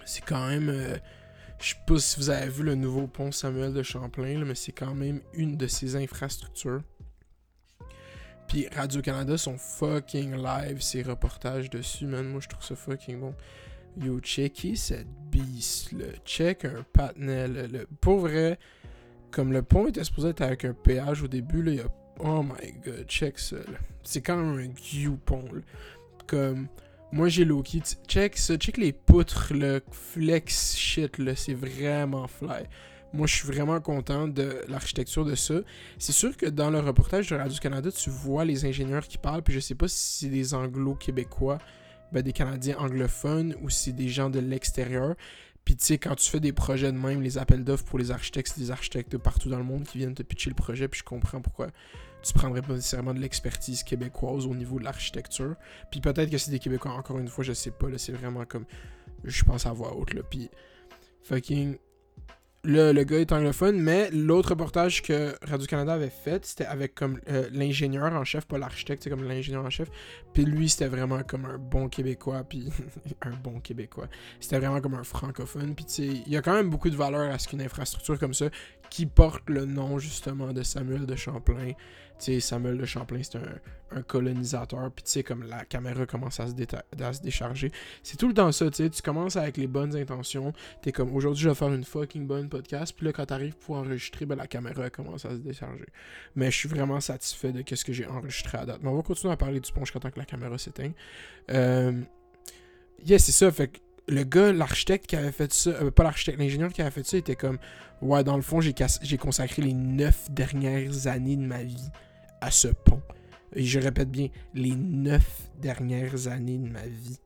C'est 0.08 0.25
quand 0.25 0.49
même. 0.49 0.70
Euh, 0.70 0.96
je 1.60 1.75
sais 1.75 1.81
pas 1.87 1.99
si 1.99 2.19
vous 2.19 2.31
avez 2.31 2.49
vu 2.49 2.62
le 2.62 2.75
nouveau 2.75 3.06
pont 3.06 3.31
Samuel 3.31 3.75
de 3.75 3.82
Champlain, 3.82 4.43
mais 4.43 4.55
c'est 4.55 4.72
quand 4.72 4.94
même 4.94 5.20
une 5.34 5.58
de 5.58 5.66
ses 5.66 5.96
infrastructures. 5.96 6.81
Puis 8.46 8.66
Radio-Canada 8.75 9.37
sont 9.37 9.58
fucking 9.58 10.34
live, 10.34 10.81
ces 10.81 11.02
reportages 11.02 11.69
dessus, 11.69 12.06
man. 12.06 12.26
Moi, 12.26 12.40
je 12.40 12.49
trouve 12.49 12.64
ça 12.64 12.75
fucking 12.75 13.20
bon. 13.20 13.34
Yo, 14.00 14.19
checky 14.20 14.78
cette 14.78 15.08
beast, 15.31 15.93
là. 15.93 16.06
Check 16.25 16.64
un 16.64 16.87
patinet, 16.90 17.46
Le... 17.46 17.87
Pour 18.00 18.20
vrai, 18.20 18.58
comme 19.31 19.52
le 19.52 19.62
pont 19.62 19.88
était 19.88 20.04
supposé 20.04 20.31
être 20.31 20.40
avec 20.40 20.64
un 20.64 20.72
péage 20.72 21.22
au 21.22 21.28
début, 21.28 21.62
là, 21.62 21.72
il 21.72 21.76
y 21.78 21.81
a... 21.82 21.88
Oh 22.20 22.43
my 22.43 22.72
god, 22.82 23.04
check 23.08 23.38
ça, 23.38 23.56
C'est 24.04 24.22
quand 24.22 24.38
même 24.38 24.58
un 24.58 24.72
view 24.72 25.19
pont, 25.19 25.44
là. 25.52 25.61
Comme... 26.26 26.69
Moi, 27.10 27.28
j'ai 27.28 27.46
Loki. 27.46 27.82
Check 28.06 28.37
ça. 28.37 28.56
Check 28.56 28.76
les 28.76 28.93
poutres, 28.93 29.52
le 29.55 29.81
flex 29.90 30.76
shit. 30.76 31.16
C'est 31.37 31.55
vraiment 31.55 32.26
fly. 32.26 32.64
Moi, 33.14 33.26
je 33.26 33.34
suis 33.34 33.46
vraiment 33.46 33.81
content 33.81 34.28
de 34.28 34.62
l'architecture 34.69 35.25
de 35.25 35.34
ça. 35.34 35.55
C'est 35.99 36.12
sûr 36.12 36.37
que 36.37 36.44
dans 36.44 36.69
le 36.69 36.81
reportage 36.81 37.31
de 37.31 37.37
Radio-Canada, 37.37 37.90
tu 37.90 38.10
vois 38.10 38.44
les 38.44 38.66
ingénieurs 38.66 39.08
qui 39.08 39.16
parlent, 39.16 39.43
puis 39.43 39.55
je 39.55 39.60
sais 39.60 39.75
pas 39.75 39.88
si 39.88 40.19
c'est 40.19 40.28
des 40.28 40.52
anglo-québécois, 40.52 41.56
ben, 42.12 42.22
des 42.22 42.34
Canadiens 42.34 42.76
anglophones, 42.76 43.56
ou 43.62 43.70
si 43.70 43.84
c'est 43.84 43.93
des 43.96 44.11
gens 44.11 44.28
de 44.28 44.40
l'extérieur. 44.40 45.14
Puis 45.69 45.76
tu 45.76 45.85
sais, 45.85 45.99
quand 45.99 46.15
tu 46.15 46.31
fais 46.31 46.41
des 46.41 46.55
projets 46.55 46.91
de 46.91 46.97
même, 46.97 47.20
les 47.20 47.37
appels 47.37 47.62
d'offres 47.62 47.85
pour 47.85 47.99
les 47.99 48.11
architectes, 48.11 48.53
c'est 48.55 48.61
des 48.62 48.70
architectes 48.70 49.12
de 49.12 49.19
partout 49.19 49.50
dans 49.50 49.59
le 49.59 49.65
monde 49.65 49.85
qui 49.85 49.99
viennent 49.99 50.15
te 50.15 50.23
pitcher 50.23 50.49
le 50.49 50.56
projet, 50.56 50.88
puis 50.88 51.00
je 51.00 51.05
comprends 51.05 51.43
pourquoi 51.43 51.67
tu 52.23 52.32
prendrais 52.32 52.62
pas 52.62 52.73
nécessairement 52.73 53.12
de 53.12 53.19
l'expertise 53.19 53.82
québécoise 53.82 54.47
au 54.47 54.55
niveau 54.55 54.79
de 54.79 54.85
l'architecture. 54.85 55.56
Puis 55.91 56.00
peut-être 56.00 56.31
que 56.31 56.38
c'est 56.38 56.53
des 56.53 56.59
Québécois, 56.59 56.93
encore 56.93 57.19
une 57.19 57.29
fois, 57.29 57.44
je 57.44 57.53
sais 57.53 57.70
pas, 57.70 57.91
là, 57.91 57.99
c'est 57.99 58.12
vraiment 58.12 58.47
comme, 58.47 58.65
je 59.25 59.44
pense 59.44 59.67
à 59.67 59.73
voix 59.75 59.94
haute, 59.94 60.15
là. 60.15 60.23
Puis 60.23 60.49
fucking 61.25 61.76
le, 62.69 63.03
gars 63.05 63.19
est 63.19 63.32
anglophone, 63.32 63.81
mais 63.81 64.11
l'autre 64.11 64.50
reportage 64.50 65.00
que 65.00 65.35
Radio-Canada 65.43 65.94
avait 65.94 66.11
fait, 66.11 66.44
c'était 66.44 66.67
avec 66.67 66.94
comme 66.94 67.19
euh, 67.31 67.49
l'ingénieur 67.50 68.12
en 68.12 68.25
chef, 68.25 68.44
pas 68.44 68.59
l'architecte, 68.59 69.03
c'est 69.03 69.11
comme 69.11 69.25
l'ingénieur 69.25 69.65
en 69.65 69.70
chef. 69.70 69.88
Puis 70.35 70.44
lui, 70.44 70.69
c'était 70.69 70.88
vraiment 70.88 71.23
comme 71.23 71.47
un 71.47 71.56
bon 71.56 71.88
Québécois, 71.88 72.44
puis 72.47 72.69
un 73.23 73.31
bon 73.31 73.61
Québécois. 73.61 74.09
C'était 74.38 74.59
vraiment 74.59 74.82
comme 74.82 74.94
un 74.94 75.03
francophone. 75.03 75.75
Puis 75.75 75.87
tu 75.87 75.93
sais, 75.93 76.23
il 76.26 76.31
y 76.31 76.37
a 76.37 76.43
quand 76.43 76.53
même 76.53 76.69
beaucoup 76.69 76.91
de 76.91 76.97
valeur 76.97 77.32
à 77.32 77.38
ce 77.38 77.49
qu'une 77.49 77.62
infrastructure 77.62 78.19
comme 78.19 78.35
ça, 78.35 78.50
qui 78.91 79.06
porte 79.06 79.49
le 79.49 79.64
nom 79.64 79.99
justement 79.99 80.53
de 80.53 80.62
Samuel 80.62 81.06
de 81.06 81.17
Champlain, 81.17 81.73
sais, 82.25 82.41
Samuel 82.41 82.79
de 82.79 82.85
Champlain, 82.85 83.20
c'est 83.23 83.38
un, 83.38 84.03
colonisateur. 84.03 84.91
Puis 84.93 85.05
tu 85.05 85.11
sais, 85.11 85.23
comme 85.23 85.44
la 85.44 85.65
caméra 85.65 86.05
commence 86.05 86.41
à 86.41 86.47
se, 86.49 86.53
décharger. 87.23 87.73
C'est 88.03 88.17
tout 88.19 88.29
le 88.29 88.35
temps 88.35 88.53
ça, 88.53 88.70
tu 88.70 88.85
sais. 88.85 88.91
Tu 88.91 89.00
commences 89.03 89.37
avec 89.37 89.56
les 89.56 89.67
bonnes 89.67 89.97
intentions. 89.97 90.53
T'es 90.82 90.93
comme, 90.93 91.15
aujourd'hui, 91.15 91.44
je 91.44 91.49
vais 91.49 91.55
faire 91.55 91.73
une 91.73 91.85
fucking 91.85 92.26
bonne 92.26 92.49
podcast. 92.49 92.94
Puis 92.94 93.06
là, 93.06 93.12
quand 93.12 93.26
t'arrives 93.26 93.56
pour 93.56 93.76
enregistrer, 93.76 94.26
ben, 94.26 94.37
la 94.37 94.47
caméra 94.47 94.91
commence 94.91 95.25
à 95.25 95.31
se 95.31 95.37
décharger. 95.37 95.87
Mais 96.37 96.50
je 96.50 96.56
suis 96.56 96.69
vraiment 96.69 97.00
satisfait 97.00 97.53
de 97.53 97.65
ce 97.75 97.85
que 97.85 97.93
j'ai 97.93 98.06
enregistré 98.06 98.59
à 98.59 98.67
date. 98.67 98.81
Mais 98.82 98.88
on 98.91 98.97
va 98.97 99.03
continuer 99.03 99.32
à 99.32 99.37
parler 99.37 99.61
du 99.61 99.73
ponche 99.73 99.91
quand 99.91 100.00
que 100.00 100.19
la 100.19 100.26
caméra 100.26 100.59
s'éteint. 100.59 100.93
Euh... 101.50 102.03
Yeah, 103.06 103.19
c'est 103.19 103.32
ça. 103.32 103.50
Fait 103.50 103.69
que 103.69 103.79
le 104.09 104.25
gars, 104.25 104.53
l'architecte 104.53 105.06
qui 105.06 105.17
avait 105.17 105.32
fait 105.32 105.53
ça, 105.53 105.71
euh, 105.71 105.91
pas 105.91 106.03
l'architecte, 106.03 106.38
l'ingénieur 106.38 106.73
qui 106.73 106.81
avait 106.81 106.91
fait 106.91 107.06
ça, 107.06 107.17
était 107.17 107.37
comme, 107.37 107.59
ouais, 108.00 108.25
dans 108.25 108.37
le 108.37 108.43
fond, 108.43 108.61
j'ai, 108.61 108.75
consacré 109.19 109.62
les 109.62 109.75
neuf 109.75 110.31
dernières 110.31 111.06
années 111.06 111.37
de 111.37 111.43
ma 111.43 111.62
vie 111.62 111.91
à 112.40 112.50
ce 112.50 112.69
pont. 112.69 113.02
Je 113.55 113.79
répète 113.79 114.11
bien, 114.11 114.29
les 114.55 114.75
neuf 114.75 115.50
dernières 115.61 116.29
années 116.29 116.58
de 116.58 116.69
ma 116.69 116.87
vie. 116.87 117.19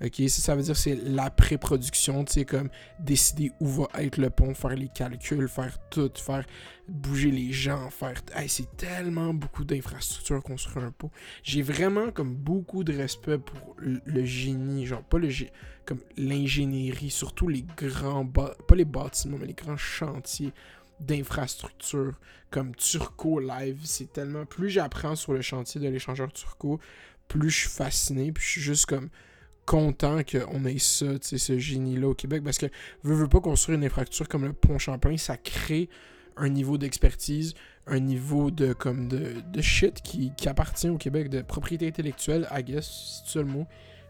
Ok, 0.00 0.22
ça, 0.28 0.54
veut 0.54 0.62
dire 0.62 0.76
c'est 0.76 0.94
la 0.94 1.28
pré-production, 1.28 2.24
tu 2.24 2.34
sais, 2.34 2.44
comme 2.44 2.68
décider 3.00 3.50
où 3.58 3.66
va 3.66 3.88
être 3.98 4.16
le 4.16 4.30
pont, 4.30 4.54
faire 4.54 4.76
les 4.76 4.88
calculs, 4.88 5.48
faire 5.48 5.76
tout, 5.90 6.12
faire 6.14 6.46
bouger 6.86 7.32
les 7.32 7.50
gens, 7.50 7.90
faire. 7.90 8.14
c'est 8.46 8.76
tellement 8.76 9.34
beaucoup 9.34 9.64
d'infrastructures 9.64 10.40
construire 10.44 10.86
un 10.86 10.92
pont. 10.92 11.10
J'ai 11.42 11.62
vraiment 11.62 12.12
comme 12.12 12.32
beaucoup 12.32 12.84
de 12.84 12.96
respect 12.96 13.38
pour 13.38 13.74
le, 13.78 14.24
génie, 14.24 14.86
genre 14.86 15.02
pas 15.02 15.18
le 15.18 15.30
comme 15.84 16.00
l'ingénierie, 16.16 17.10
surtout 17.10 17.48
les 17.48 17.64
grands, 17.76 18.24
pas 18.24 18.54
les 18.76 18.84
bâtiments, 18.84 19.38
mais 19.40 19.46
les 19.46 19.54
grands 19.54 19.76
chantiers 19.76 20.52
d'infrastructures 21.00 22.14
comme 22.50 22.74
Turco 22.74 23.40
Live. 23.40 23.80
C'est 23.84 24.12
tellement. 24.12 24.44
Plus 24.44 24.70
j'apprends 24.70 25.16
sur 25.16 25.32
le 25.32 25.42
chantier 25.42 25.80
de 25.80 25.88
l'échangeur 25.88 26.32
Turco, 26.32 26.80
plus 27.28 27.50
je 27.50 27.60
suis 27.60 27.68
fasciné. 27.68 28.32
Puis 28.32 28.44
je 28.44 28.50
suis 28.50 28.60
juste 28.60 28.86
comme 28.86 29.08
content 29.66 30.20
qu'on 30.22 30.64
ait 30.64 30.78
ça, 30.78 31.06
ce 31.20 31.58
génie-là 31.58 32.08
au 32.08 32.14
Québec. 32.14 32.42
Parce 32.42 32.58
que 32.58 32.66
veux, 33.02 33.14
veux 33.14 33.28
pas 33.28 33.40
construire 33.40 33.78
une 33.78 33.84
infrastructure 33.84 34.28
comme 34.28 34.44
le 34.46 34.54
pont 34.54 34.78
Champlain, 34.78 35.16
ça 35.18 35.36
crée 35.36 35.90
un 36.38 36.48
niveau 36.48 36.78
d'expertise, 36.78 37.54
un 37.86 38.00
niveau 38.00 38.50
de 38.50 38.72
comme 38.72 39.08
de, 39.08 39.34
de 39.52 39.60
shit 39.60 40.00
qui, 40.02 40.32
qui, 40.36 40.48
appartient 40.48 40.88
au 40.88 40.96
Québec, 40.96 41.28
de 41.28 41.42
propriété 41.42 41.86
intellectuelle, 41.86 42.48
I 42.50 42.62
guess, 42.62 43.22
c'est 43.26 43.40
le 43.40 43.44
mot. 43.44 43.66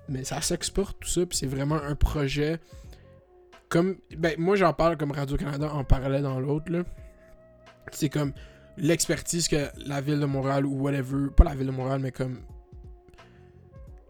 Mais 0.08 0.24
ça 0.24 0.40
s'exporte 0.40 0.98
tout 1.00 1.08
ça, 1.08 1.26
puis 1.26 1.36
c'est 1.36 1.46
vraiment 1.46 1.82
un 1.82 1.94
projet 1.94 2.60
comme. 3.68 3.96
Ben, 4.16 4.34
moi, 4.38 4.56
j'en 4.56 4.72
parle 4.72 4.96
comme 4.96 5.12
Radio-Canada 5.12 5.72
en 5.72 5.84
parallèle 5.84 6.22
dans 6.22 6.40
l'autre, 6.40 6.70
là. 6.70 6.84
C'est 7.92 8.08
comme 8.08 8.32
l'expertise 8.76 9.48
que 9.48 9.68
la 9.84 10.00
ville 10.00 10.20
de 10.20 10.26
Montréal 10.26 10.66
ou 10.66 10.80
whatever. 10.80 11.28
Pas 11.36 11.44
la 11.44 11.54
ville 11.54 11.66
de 11.66 11.72
Montréal, 11.72 12.00
mais 12.00 12.12
comme. 12.12 12.40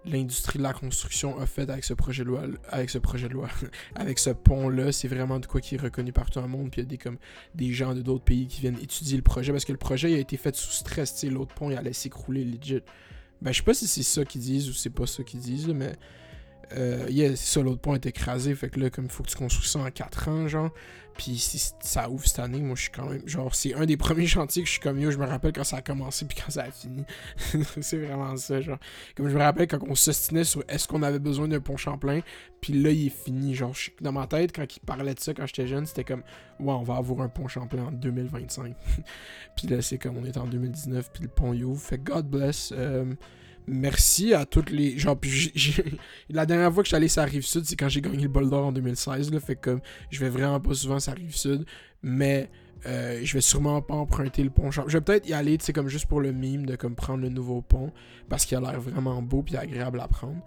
L'industrie 0.05 0.59
de 0.59 0.63
la 0.63 0.73
construction 0.73 1.39
a 1.39 1.45
fait 1.45 1.69
avec 1.69 1.85
ce 1.85 1.93
projet 1.93 2.23
de 2.23 2.29
loi, 2.29 2.43
avec 2.71 2.89
ce 2.89 2.97
projet 2.97 3.29
de 3.29 3.35
loi, 3.35 3.49
avec 3.95 4.19
ce 4.19 4.31
pont-là, 4.31 4.91
c'est 4.91 5.09
vraiment 5.09 5.39
de 5.39 5.45
quoi 5.45 5.61
qui 5.61 5.75
est 5.75 5.81
reconnu 5.81 6.13
partout 6.13 6.39
dans 6.39 6.47
le 6.47 6.51
monde. 6.51 6.71
Puis 6.71 6.81
il 6.81 6.85
y 6.85 6.87
a 6.87 6.89
des, 6.89 6.97
comme, 6.97 7.19
des 7.55 7.73
gens 7.75 7.95
de 7.95 8.01
d'autres 8.01 8.25
pays 8.25 8.47
qui 8.47 8.63
viennent 8.63 8.79
étudier 8.81 9.19
le 9.19 9.23
projet 9.23 9.53
parce 9.53 9.67
que 9.67 9.73
le 9.73 9.79
projet 9.79 10.15
a 10.15 10.19
été 10.19 10.39
fait 10.39 10.57
sous 10.57 10.71
stress. 10.71 11.23
L'autre 11.25 11.55
pont, 11.55 11.71
il 11.71 11.77
allait 11.77 11.93
s'écrouler 11.93 12.45
legit. 12.45 12.81
Ben, 13.43 13.53
je 13.53 13.59
sais 13.59 13.65
pas 13.65 13.75
si 13.75 13.87
c'est 13.87 14.03
ça 14.03 14.25
qu'ils 14.25 14.41
disent 14.41 14.71
ou 14.71 14.73
c'est 14.73 14.91
pas 14.91 15.07
ça 15.07 15.23
qu'ils 15.23 15.41
disent, 15.41 15.69
mais 15.69 15.93
euh, 16.77 17.07
yeah, 17.09 17.31
c'est 17.31 17.59
ça, 17.59 17.63
l'autre 17.63 17.81
pont 17.81 17.95
est 17.95 18.07
écrasé. 18.07 18.55
Fait 18.55 18.69
que 18.69 18.81
là, 18.81 18.91
comme 18.91 19.07
il 19.07 19.11
faut 19.11 19.23
que 19.23 19.29
tu 19.29 19.37
construis 19.37 19.69
ça 19.69 19.81
en 19.81 19.91
4 19.91 20.29
ans, 20.29 20.49
genre. 20.49 20.71
Puis 21.19 21.37
si 21.37 21.73
ça 21.81 22.09
ouvre 22.09 22.25
cette 22.27 22.39
année, 22.39 22.61
moi 22.61 22.77
je 22.77 22.83
suis 22.83 22.91
quand 22.93 23.09
même. 23.09 23.27
Genre, 23.27 23.53
c'est 23.53 23.75
un 23.75 23.87
des 23.87 23.97
premiers 23.99 24.29
chantiers 24.29 24.63
que 24.63 24.69
je 24.69 24.75
suis 24.75 24.81
comme 24.81 25.01
yo. 25.01 25.11
Je 25.11 25.19
me 25.19 25.27
rappelle 25.27 25.53
quand 25.53 25.65
ça 25.65 25.79
a 25.79 25.83
commencé 25.83 26.25
puis 26.25 26.39
quand 26.41 26.51
ça 26.51 26.63
a 26.63 26.71
fini. 26.71 27.05
c'est 27.81 27.99
vraiment 27.99 28.37
ça, 28.37 28.61
genre. 28.61 28.79
Comme 29.17 29.29
je 29.29 29.35
me 29.35 29.41
rappelle 29.41 29.67
quand 29.67 29.81
on 29.89 29.97
s'ostinait 29.97 30.45
sur 30.45 30.63
est-ce 30.69 30.87
qu'on 30.87 31.03
avait 31.03 31.19
besoin 31.19 31.49
d'un 31.49 31.61
pont 31.61 31.77
Champlain. 31.77 32.21
Puis 32.61 32.73
là, 32.73 32.91
il 32.91 33.07
est 33.07 33.25
fini. 33.25 33.55
Genre, 33.55 33.75
dans 34.01 34.13
ma 34.13 34.29
tête, 34.29 34.55
quand 34.55 34.77
il 34.77 34.81
parlait 34.81 35.15
de 35.15 35.21
ça 35.21 35.35
quand 35.35 35.47
j'étais 35.47 35.67
jeune, 35.67 35.87
c'était 35.87 36.05
comme 36.05 36.23
ouais, 36.61 36.73
on 36.73 36.83
va 36.85 36.97
avoir 36.97 37.23
un 37.23 37.29
pont 37.29 37.49
Champlain 37.49 37.87
en 37.87 37.93
2025. 37.93 38.77
puis 39.57 39.67
là, 39.67 39.83
c'est 39.83 39.99
comme 39.99 40.17
on 40.19 40.25
est 40.25 40.37
en 40.37 40.47
2019 40.47 41.11
puis 41.13 41.25
le 41.25 41.29
pont 41.29 41.53
il 41.53 41.65
ouvre. 41.65 41.83
Fait 41.83 41.99
God 41.99 42.29
bless. 42.29 42.73
Euh, 42.77 43.13
merci 43.69 44.35
à 44.35 44.45
toutes 44.45 44.71
les. 44.71 44.99
Genre, 44.99 45.19
la 46.31 46.47
dernière 46.47 46.73
fois 46.73 46.83
que 46.83 46.95
allé 46.95 47.09
sur 47.09 47.23
la 47.23 47.29
rive 47.29 47.45
sud, 47.45 47.65
c'est 47.65 47.77
quand 47.77 47.89
j'ai 47.89 48.01
gagné 48.01 48.23
le 48.23 48.29
bol 48.29 48.49
d'or 48.49 48.67
en 48.67 48.73
2016. 48.73 49.33
Là, 49.33 49.41
fait 49.41 49.57
comme 49.57 49.81
je 50.11 50.21
vais 50.21 50.31
vraiment 50.31 50.61
pas 50.61 50.75
souvent 50.75 50.99
sur 50.99 51.13
la 51.13 51.19
rive 51.19 51.37
sud. 51.37 51.65
Mais 52.03 52.51
euh, 52.87 53.21
je 53.23 53.35
vais 53.35 53.41
sûrement 53.41 53.83
pas 53.83 53.95
emprunter 53.95 54.43
le 54.43 54.51
pont. 54.51 54.71
Je 54.71 54.81
vais 54.81 55.01
peut-être 55.01 55.29
y 55.29 55.33
aller, 55.33 55.59
c'est 55.61 55.73
comme 55.73 55.89
juste 55.89 56.07
pour 56.07 56.21
le 56.21 56.33
mime 56.33 56.67
de 56.67 56.77
comme 56.77 56.95
prendre 56.95 57.23
le 57.23 57.29
nouveau 57.29 57.63
pont. 57.63 57.93
Parce 58.29 58.45
qu'il 58.45 58.57
a 58.57 58.61
l'air 58.61 58.81
vraiment 58.81 59.21
beau 59.23 59.43
puis 59.43 59.57
agréable 59.57 60.01
à 60.01 60.09
prendre. 60.09 60.43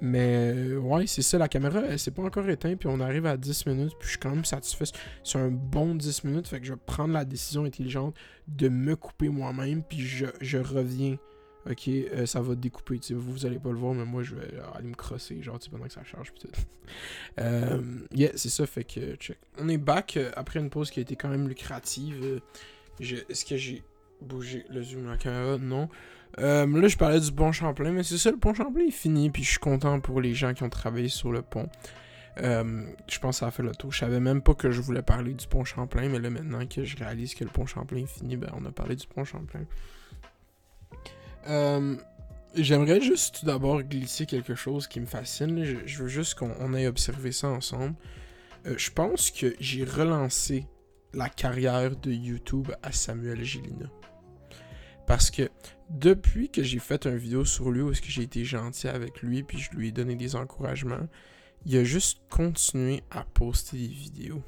Mais 0.00 0.52
euh, 0.54 0.78
ouais, 0.78 1.06
c'est 1.06 1.22
ça, 1.22 1.38
la 1.38 1.48
caméra, 1.48 1.80
elle 1.88 1.98
s'est 1.98 2.10
pas 2.10 2.22
encore 2.22 2.46
éteinte, 2.50 2.80
puis 2.80 2.88
on 2.92 3.00
arrive 3.00 3.24
à 3.24 3.38
10 3.38 3.66
minutes, 3.66 3.94
puis 3.98 4.06
je 4.06 4.10
suis 4.10 4.18
quand 4.18 4.28
même 4.28 4.44
satisfait. 4.44 4.84
C'est 5.24 5.38
un 5.38 5.50
bon 5.50 5.94
10 5.94 6.24
minutes, 6.24 6.48
fait 6.48 6.60
que 6.60 6.66
je 6.66 6.74
vais 6.74 6.78
prendre 6.84 7.14
la 7.14 7.24
décision 7.24 7.64
intelligente 7.64 8.14
de 8.46 8.68
me 8.68 8.94
couper 8.94 9.30
moi-même, 9.30 9.82
puis 9.82 10.00
je, 10.00 10.26
je 10.42 10.58
reviens 10.58 11.16
Ok, 11.68 11.88
euh, 11.88 12.26
ça 12.26 12.40
va 12.40 12.54
découper. 12.54 13.00
Vous, 13.10 13.32
vous 13.32 13.46
allez 13.46 13.58
pas 13.58 13.70
le 13.70 13.76
voir, 13.76 13.94
mais 13.94 14.04
moi, 14.04 14.22
je 14.22 14.36
vais 14.36 14.48
aller 14.74 14.88
me 14.88 14.94
crosser, 14.94 15.42
genre, 15.42 15.58
pendant 15.70 15.84
que 15.84 15.92
ça 15.92 16.04
charge. 16.04 16.32
Pis 16.32 16.46
tout. 16.46 16.60
euh, 17.40 17.80
yeah, 18.12 18.30
c'est 18.36 18.50
ça, 18.50 18.66
fait 18.66 18.84
que, 18.84 19.16
check. 19.16 19.38
On 19.58 19.68
est 19.68 19.78
back 19.78 20.16
euh, 20.16 20.30
après 20.36 20.60
une 20.60 20.70
pause 20.70 20.90
qui 20.90 21.00
a 21.00 21.02
été 21.02 21.16
quand 21.16 21.28
même 21.28 21.48
lucrative. 21.48 22.40
Est-ce 23.00 23.44
que 23.44 23.56
j'ai 23.56 23.82
bougé 24.20 24.64
le 24.70 24.82
zoom 24.82 25.04
de 25.04 25.10
la 25.10 25.16
caméra? 25.16 25.58
Non. 25.58 25.88
Euh, 26.38 26.66
là, 26.66 26.88
je 26.88 26.96
parlais 26.96 27.20
du 27.20 27.32
pont 27.32 27.52
Champlain, 27.52 27.92
mais 27.92 28.02
c'est 28.02 28.18
ça, 28.18 28.30
le 28.30 28.36
pont 28.36 28.54
Champlain 28.54 28.86
est 28.86 28.90
fini, 28.90 29.30
puis 29.30 29.42
je 29.42 29.50
suis 29.50 29.58
content 29.58 30.00
pour 30.00 30.20
les 30.20 30.34
gens 30.34 30.52
qui 30.54 30.62
ont 30.62 30.68
travaillé 30.68 31.08
sur 31.08 31.32
le 31.32 31.42
pont. 31.42 31.68
Euh, 32.42 32.84
je 33.08 33.18
pense 33.18 33.36
que 33.36 33.40
ça 33.40 33.46
a 33.46 33.50
fait 33.50 33.62
le 33.62 33.74
tour. 33.74 33.92
Je 33.92 33.98
savais 33.98 34.20
même 34.20 34.42
pas 34.42 34.54
que 34.54 34.70
je 34.70 34.82
voulais 34.82 35.02
parler 35.02 35.32
du 35.32 35.46
pont 35.46 35.64
Champlain, 35.64 36.08
mais 36.10 36.18
là, 36.18 36.28
maintenant 36.28 36.66
que 36.66 36.84
je 36.84 36.96
réalise 36.96 37.34
que 37.34 37.44
le 37.44 37.50
pont 37.50 37.64
Champlain 37.64 38.02
est 38.02 38.06
fini, 38.06 38.36
ben, 38.36 38.50
on 38.54 38.64
a 38.66 38.70
parlé 38.70 38.96
du 38.96 39.06
pont 39.06 39.24
Champlain. 39.24 39.64
Euh, 41.48 41.96
j'aimerais 42.54 43.00
juste 43.00 43.40
tout 43.40 43.46
d'abord 43.46 43.82
glisser 43.82 44.26
quelque 44.26 44.54
chose 44.54 44.86
qui 44.86 45.00
me 45.00 45.06
fascine. 45.06 45.64
Je, 45.64 46.02
veux 46.02 46.08
juste 46.08 46.34
qu'on 46.34 46.74
ait 46.74 46.86
observé 46.86 47.32
ça 47.32 47.48
ensemble. 47.48 47.94
je 48.64 48.90
pense 48.90 49.30
que 49.30 49.54
j'ai 49.60 49.84
relancé 49.84 50.66
la 51.14 51.28
carrière 51.28 51.96
de 51.96 52.12
YouTube 52.12 52.70
à 52.82 52.92
Samuel 52.92 53.42
Gélina. 53.42 53.90
Parce 55.06 55.30
que 55.30 55.48
depuis 55.88 56.50
que 56.50 56.62
j'ai 56.62 56.80
fait 56.80 57.06
une 57.06 57.16
vidéo 57.16 57.44
sur 57.44 57.70
lui 57.70 57.80
où 57.80 57.92
est-ce 57.92 58.02
que 58.02 58.10
j'ai 58.10 58.22
été 58.22 58.44
gentil 58.44 58.88
avec 58.88 59.22
lui 59.22 59.42
puis 59.42 59.58
je 59.58 59.70
lui 59.70 59.88
ai 59.88 59.92
donné 59.92 60.16
des 60.16 60.34
encouragements, 60.34 61.08
il 61.64 61.76
a 61.76 61.84
juste 61.84 62.20
continué 62.28 63.02
à 63.10 63.24
poster 63.24 63.76
des 63.76 63.86
vidéos. 63.86 64.42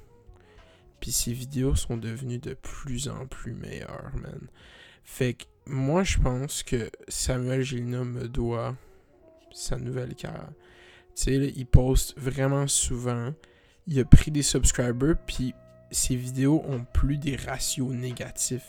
Puis 1.01 1.13
ses 1.13 1.33
vidéos 1.33 1.77
sont 1.77 1.97
devenues 1.97 2.39
de 2.39 2.55
plus 2.55 3.09
en 3.09 3.27
plus 3.27 3.55
meilleures, 3.55 4.13
man. 4.17 4.49
Fait 5.05 5.35
que 5.35 5.45
moi, 5.69 6.03
je 6.03 6.19
pense 6.19 6.63
que 6.63 6.91
Samuel 7.09 7.63
Gélina 7.63 8.05
me 8.05 8.29
doit 8.29 8.75
sa 9.53 9.77
nouvelle 9.77 10.15
carrière. 10.15 10.51
Tu 11.15 11.25
sais, 11.25 11.53
il 11.55 11.67
poste 11.67 12.19
vraiment 12.19 12.67
souvent. 12.67 13.33
Il 13.87 13.99
a 14.01 14.05
pris 14.05 14.31
des 14.31 14.43
subscribers, 14.43 15.17
puis 15.27 15.55
ses 15.91 16.17
vidéos 16.17 16.63
ont 16.67 16.85
plus 16.93 17.19
des 17.19 17.37
ratios 17.37 17.93
négatifs. 17.93 18.69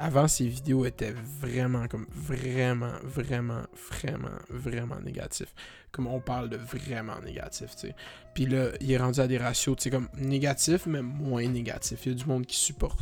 Avant, 0.00 0.28
ses 0.28 0.46
vidéos 0.46 0.84
étaient 0.84 1.14
vraiment, 1.40 1.88
comme 1.88 2.06
vraiment, 2.10 2.92
vraiment, 3.02 3.62
vraiment, 3.90 4.38
vraiment 4.48 5.00
négatifs. 5.00 5.52
Comme 5.90 6.06
on 6.06 6.20
parle 6.20 6.50
de 6.50 6.56
vraiment 6.56 7.18
négatif, 7.20 7.74
tu 7.74 7.88
sais. 7.88 7.94
Puis 8.32 8.46
là, 8.46 8.68
il 8.80 8.92
est 8.92 8.98
rendu 8.98 9.18
à 9.18 9.26
des 9.26 9.38
ratios, 9.38 9.76
tu 9.76 9.84
sais, 9.84 9.90
comme 9.90 10.08
négatifs, 10.16 10.86
mais 10.86 11.02
moins 11.02 11.48
négatifs. 11.48 12.06
Il 12.06 12.12
y 12.12 12.14
a 12.14 12.18
du 12.18 12.26
monde 12.26 12.46
qui 12.46 12.56
supporte. 12.56 13.00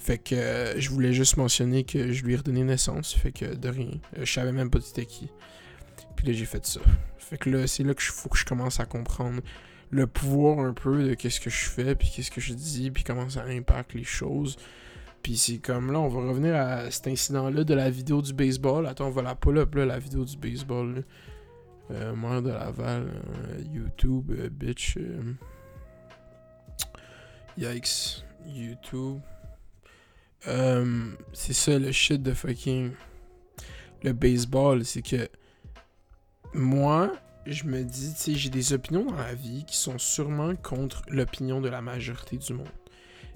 Fait 0.00 0.16
que 0.16 0.34
euh, 0.34 0.80
je 0.80 0.88
voulais 0.88 1.12
juste 1.12 1.36
mentionner 1.36 1.84
que 1.84 2.10
je 2.10 2.24
lui 2.24 2.32
ai 2.32 2.36
redonné 2.36 2.64
naissance. 2.64 3.12
Fait 3.14 3.32
que 3.32 3.54
de 3.54 3.68
rien. 3.68 4.00
Euh, 4.16 4.24
je 4.24 4.32
savais 4.32 4.50
même 4.50 4.70
pas 4.70 4.80
c'était 4.80 5.04
qui. 5.04 5.28
Puis 6.16 6.26
là, 6.26 6.32
j'ai 6.32 6.46
fait 6.46 6.64
ça. 6.64 6.80
Fait 7.18 7.36
que 7.36 7.50
là, 7.50 7.66
c'est 7.66 7.84
là 7.84 7.92
que 7.92 8.02
faut 8.02 8.30
que 8.30 8.38
je 8.38 8.46
commence 8.46 8.80
à 8.80 8.86
comprendre 8.86 9.42
le 9.90 10.06
pouvoir 10.06 10.60
un 10.60 10.72
peu 10.72 11.04
de 11.06 11.14
qu'est-ce 11.14 11.38
que 11.38 11.50
je 11.50 11.68
fais, 11.68 11.94
puis 11.94 12.10
qu'est-ce 12.14 12.30
que 12.30 12.40
je 12.40 12.54
dis, 12.54 12.90
puis 12.90 13.04
comment 13.04 13.28
ça 13.28 13.44
impacte 13.44 13.92
les 13.92 14.04
choses. 14.04 14.56
Puis 15.22 15.36
c'est 15.36 15.58
comme 15.58 15.92
là, 15.92 16.00
on 16.00 16.08
va 16.08 16.28
revenir 16.28 16.56
à 16.56 16.90
cet 16.90 17.06
incident-là 17.08 17.62
de 17.64 17.74
la 17.74 17.90
vidéo 17.90 18.22
du 18.22 18.32
baseball. 18.32 18.86
Attends, 18.86 19.08
on 19.08 19.10
va 19.10 19.20
la 19.20 19.34
pull-up 19.34 19.74
là, 19.74 19.84
la 19.84 19.98
vidéo 19.98 20.24
du 20.24 20.38
baseball. 20.38 21.04
Euh, 21.90 22.16
Mère 22.16 22.40
de 22.40 22.50
Laval, 22.50 23.02
euh, 23.02 23.62
YouTube, 23.70 24.30
euh, 24.30 24.48
bitch. 24.48 24.96
Euh, 24.96 25.34
yikes, 27.58 28.24
YouTube. 28.46 29.20
C'est 30.44 31.52
ça 31.52 31.78
le 31.78 31.92
shit 31.92 32.22
de 32.22 32.32
fucking. 32.32 32.92
Le 34.02 34.12
baseball, 34.12 34.84
c'est 34.84 35.02
que. 35.02 35.28
Moi, 36.52 37.12
je 37.46 37.64
me 37.64 37.84
dis, 37.84 38.12
tu 38.14 38.20
sais, 38.20 38.34
j'ai 38.34 38.50
des 38.50 38.72
opinions 38.72 39.04
dans 39.04 39.16
la 39.16 39.34
vie 39.34 39.64
qui 39.64 39.76
sont 39.76 39.98
sûrement 39.98 40.56
contre 40.56 41.02
l'opinion 41.08 41.60
de 41.60 41.68
la 41.68 41.80
majorité 41.80 42.36
du 42.36 42.54
monde 42.54 42.66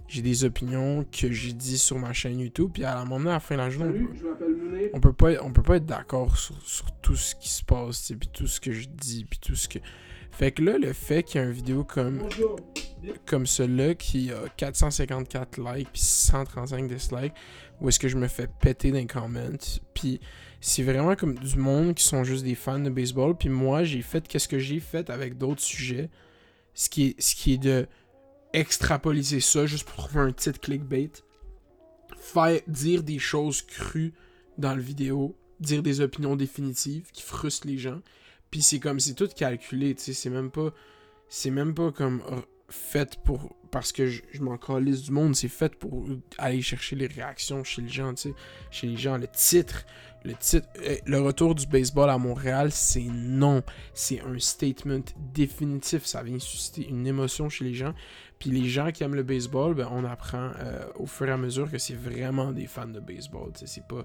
j'ai 0.07 0.23
des 0.23 0.45
opinions 0.45 1.05
que 1.11 1.33
j'ai 1.33 1.53
dit 1.53 1.79
sur 1.79 1.99
ma 1.99 2.13
chaîne 2.13 2.39
YouTube, 2.39 2.71
puis 2.75 2.85
à 2.85 2.95
la 2.95 3.05
moment, 3.05 3.31
à 3.31 3.35
la 3.35 3.41
fin 3.41 3.55
de 3.57 3.61
la 3.61 3.71
journée, 3.71 4.07
on, 4.93 5.01
peut, 5.01 5.13
pas, 5.13 5.43
on 5.43 5.53
peut 5.53 5.63
pas 5.63 5.77
être 5.77 5.87
d'accord 5.87 6.37
sur, 6.37 6.91
tout 7.01 7.17
ce 7.17 7.35
qui 7.35 7.49
se 7.49 7.65
passe, 7.65 8.13
puis 8.19 8.29
tout 8.33 8.47
ce 8.47 8.61
que 8.61 8.73
je 8.73 8.87
dis, 8.89 9.25
puis 9.25 9.39
tout 9.39 9.55
ce 9.55 9.69
que... 9.69 9.79
Fait 10.31 10.53
que 10.53 10.63
là, 10.63 10.79
le 10.79 10.93
fait 10.93 11.23
qu'il 11.23 11.41
y 11.41 11.45
a 11.45 11.47
une 11.47 11.53
vidéo 11.53 11.85
comme, 11.85 12.21
comme 13.27 13.47
celle-là 13.47 13.95
qui 13.95 14.33
a 14.33 14.49
454 14.57 15.59
likes 15.59 15.89
puis 15.93 16.03
135 16.03 16.89
dislikes, 16.89 17.33
où 17.81 17.89
est-ce 17.89 17.99
que 17.99 18.09
je 18.09 18.17
me 18.17 18.29
fais 18.29 18.47
péter 18.47 18.91
dans 18.91 18.99
les 18.99 19.07
comments, 19.07 19.81
puis 19.95 20.21
c'est 20.61 20.83
vraiment 20.83 21.15
comme 21.15 21.35
du 21.35 21.59
monde 21.59 21.95
qui 21.95 22.05
sont 22.05 22.25
juste 22.25 22.45
des 22.45 22.55
fans 22.55 22.79
de 22.79 22.91
baseball, 22.91 23.37
puis 23.37 23.49
moi, 23.49 23.85
j'ai 23.85 24.03
fait 24.03 24.27
qu'est-ce 24.27 24.49
que 24.49 24.59
j'ai 24.59 24.81
fait 24.81 25.11
avec 25.11 25.37
d'autres 25.37 25.61
sujets, 25.61 26.09
ce 26.73 26.89
qui 26.89 27.09
est, 27.09 27.21
ce 27.21 27.35
qui 27.35 27.55
est 27.55 27.59
de 27.59 27.87
extrapoliser 28.55 29.41
ça 29.41 29.67
juste 29.67 29.87
pour 29.87 29.97
trouver 29.97 30.21
un 30.21 30.33
titre 30.33 30.61
clickbait. 30.61 31.11
Faire 32.17 32.61
dire 32.69 33.03
des 33.03 33.19
choses 33.19 33.61
crues 33.61 34.15
dans 34.57 34.75
le 34.75 34.81
vidéo, 34.81 35.37
dire 35.61 35.83
des 35.83 36.01
opinions 36.01 36.37
définitives 36.37 37.11
qui 37.13 37.23
frustrent 37.23 37.67
les 37.67 37.77
gens. 37.77 38.01
Puis 38.51 38.63
c'est 38.63 38.79
comme 38.79 39.01
c'est 39.01 39.15
tout 39.15 39.29
calculé, 39.29 39.95
tu 39.95 40.05
sais, 40.05 40.13
c'est 40.13 40.31
même 40.31 40.51
pas 40.51 40.73
c'est 41.29 41.51
même 41.51 41.75
pas 41.75 41.91
comme 41.91 42.23
fait 42.69 43.19
pour 43.23 43.57
parce 43.75 43.91
que 43.91 44.07
je, 44.07 44.23
m'en 44.41 44.57
calisse 44.57 45.03
du 45.03 45.11
monde, 45.11 45.35
c'est 45.35 45.49
fait 45.49 45.75
pour 45.75 46.05
aller 46.39 46.63
chercher 46.63 46.95
les 46.95 47.09
réactions 47.09 47.65
chez 47.65 47.83
les 47.83 47.89
gens, 47.89 48.15
tu 48.15 48.29
sais, 48.29 48.35
chez 48.71 48.87
les 48.87 48.97
gens, 48.97 49.19
le 49.19 49.27
titre, 49.27 49.85
le 50.23 50.35
titre, 50.35 50.69
euh, 50.79 50.97
le 51.07 51.21
retour 51.21 51.57
du 51.57 51.67
baseball 51.67 52.09
à 52.09 52.17
Montréal, 52.17 52.71
c'est 52.71 53.03
non, 53.03 53.65
c'est 53.93 54.21
un 54.21 54.39
statement 54.39 55.03
définitif, 55.35 56.05
ça 56.05 56.23
vient 56.23 56.39
susciter 56.39 56.89
une 56.89 57.05
émotion 57.05 57.49
chez 57.49 57.65
les 57.65 57.75
gens. 57.75 57.95
Puis 58.39 58.51
les 58.51 58.69
gens 58.69 58.91
qui 58.91 59.05
aiment 59.05 59.15
le 59.15 59.23
baseball, 59.23 59.75
ben, 59.75 59.89
on 59.91 60.05
apprend 60.05 60.51
euh, 60.59 60.85
au 60.97 61.07
fur 61.07 61.29
et 61.29 61.31
à 61.31 61.37
mesure 61.37 61.71
que 61.71 61.79
c'est 61.79 61.95
vraiment 61.95 62.53
des 62.53 62.67
fans 62.67 62.87
de 62.87 63.01
baseball. 63.01 63.53
C'est 63.55 63.87
pas, 63.87 64.05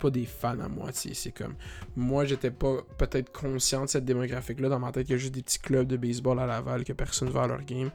pas 0.00 0.10
des 0.10 0.26
fans 0.26 0.60
à 0.60 0.68
moitié. 0.68 1.14
C'est 1.14 1.32
comme. 1.32 1.54
Moi, 1.96 2.24
j'étais 2.24 2.50
pas 2.50 2.78
peut-être 2.98 3.32
conscient 3.32 3.84
de 3.84 3.88
cette 3.88 4.04
démographique-là. 4.04 4.68
Dans 4.68 4.78
ma 4.78 4.92
tête, 4.92 5.08
il 5.08 5.12
y 5.12 5.14
a 5.14 5.18
juste 5.18 5.34
des 5.34 5.42
petits 5.42 5.58
clubs 5.58 5.86
de 5.86 5.96
baseball 5.96 6.38
à 6.38 6.46
Laval 6.46 6.84
que 6.84 6.92
personne 6.92 7.30
va 7.30 7.42
à 7.42 7.46
leur 7.46 7.62
game. 7.62 7.90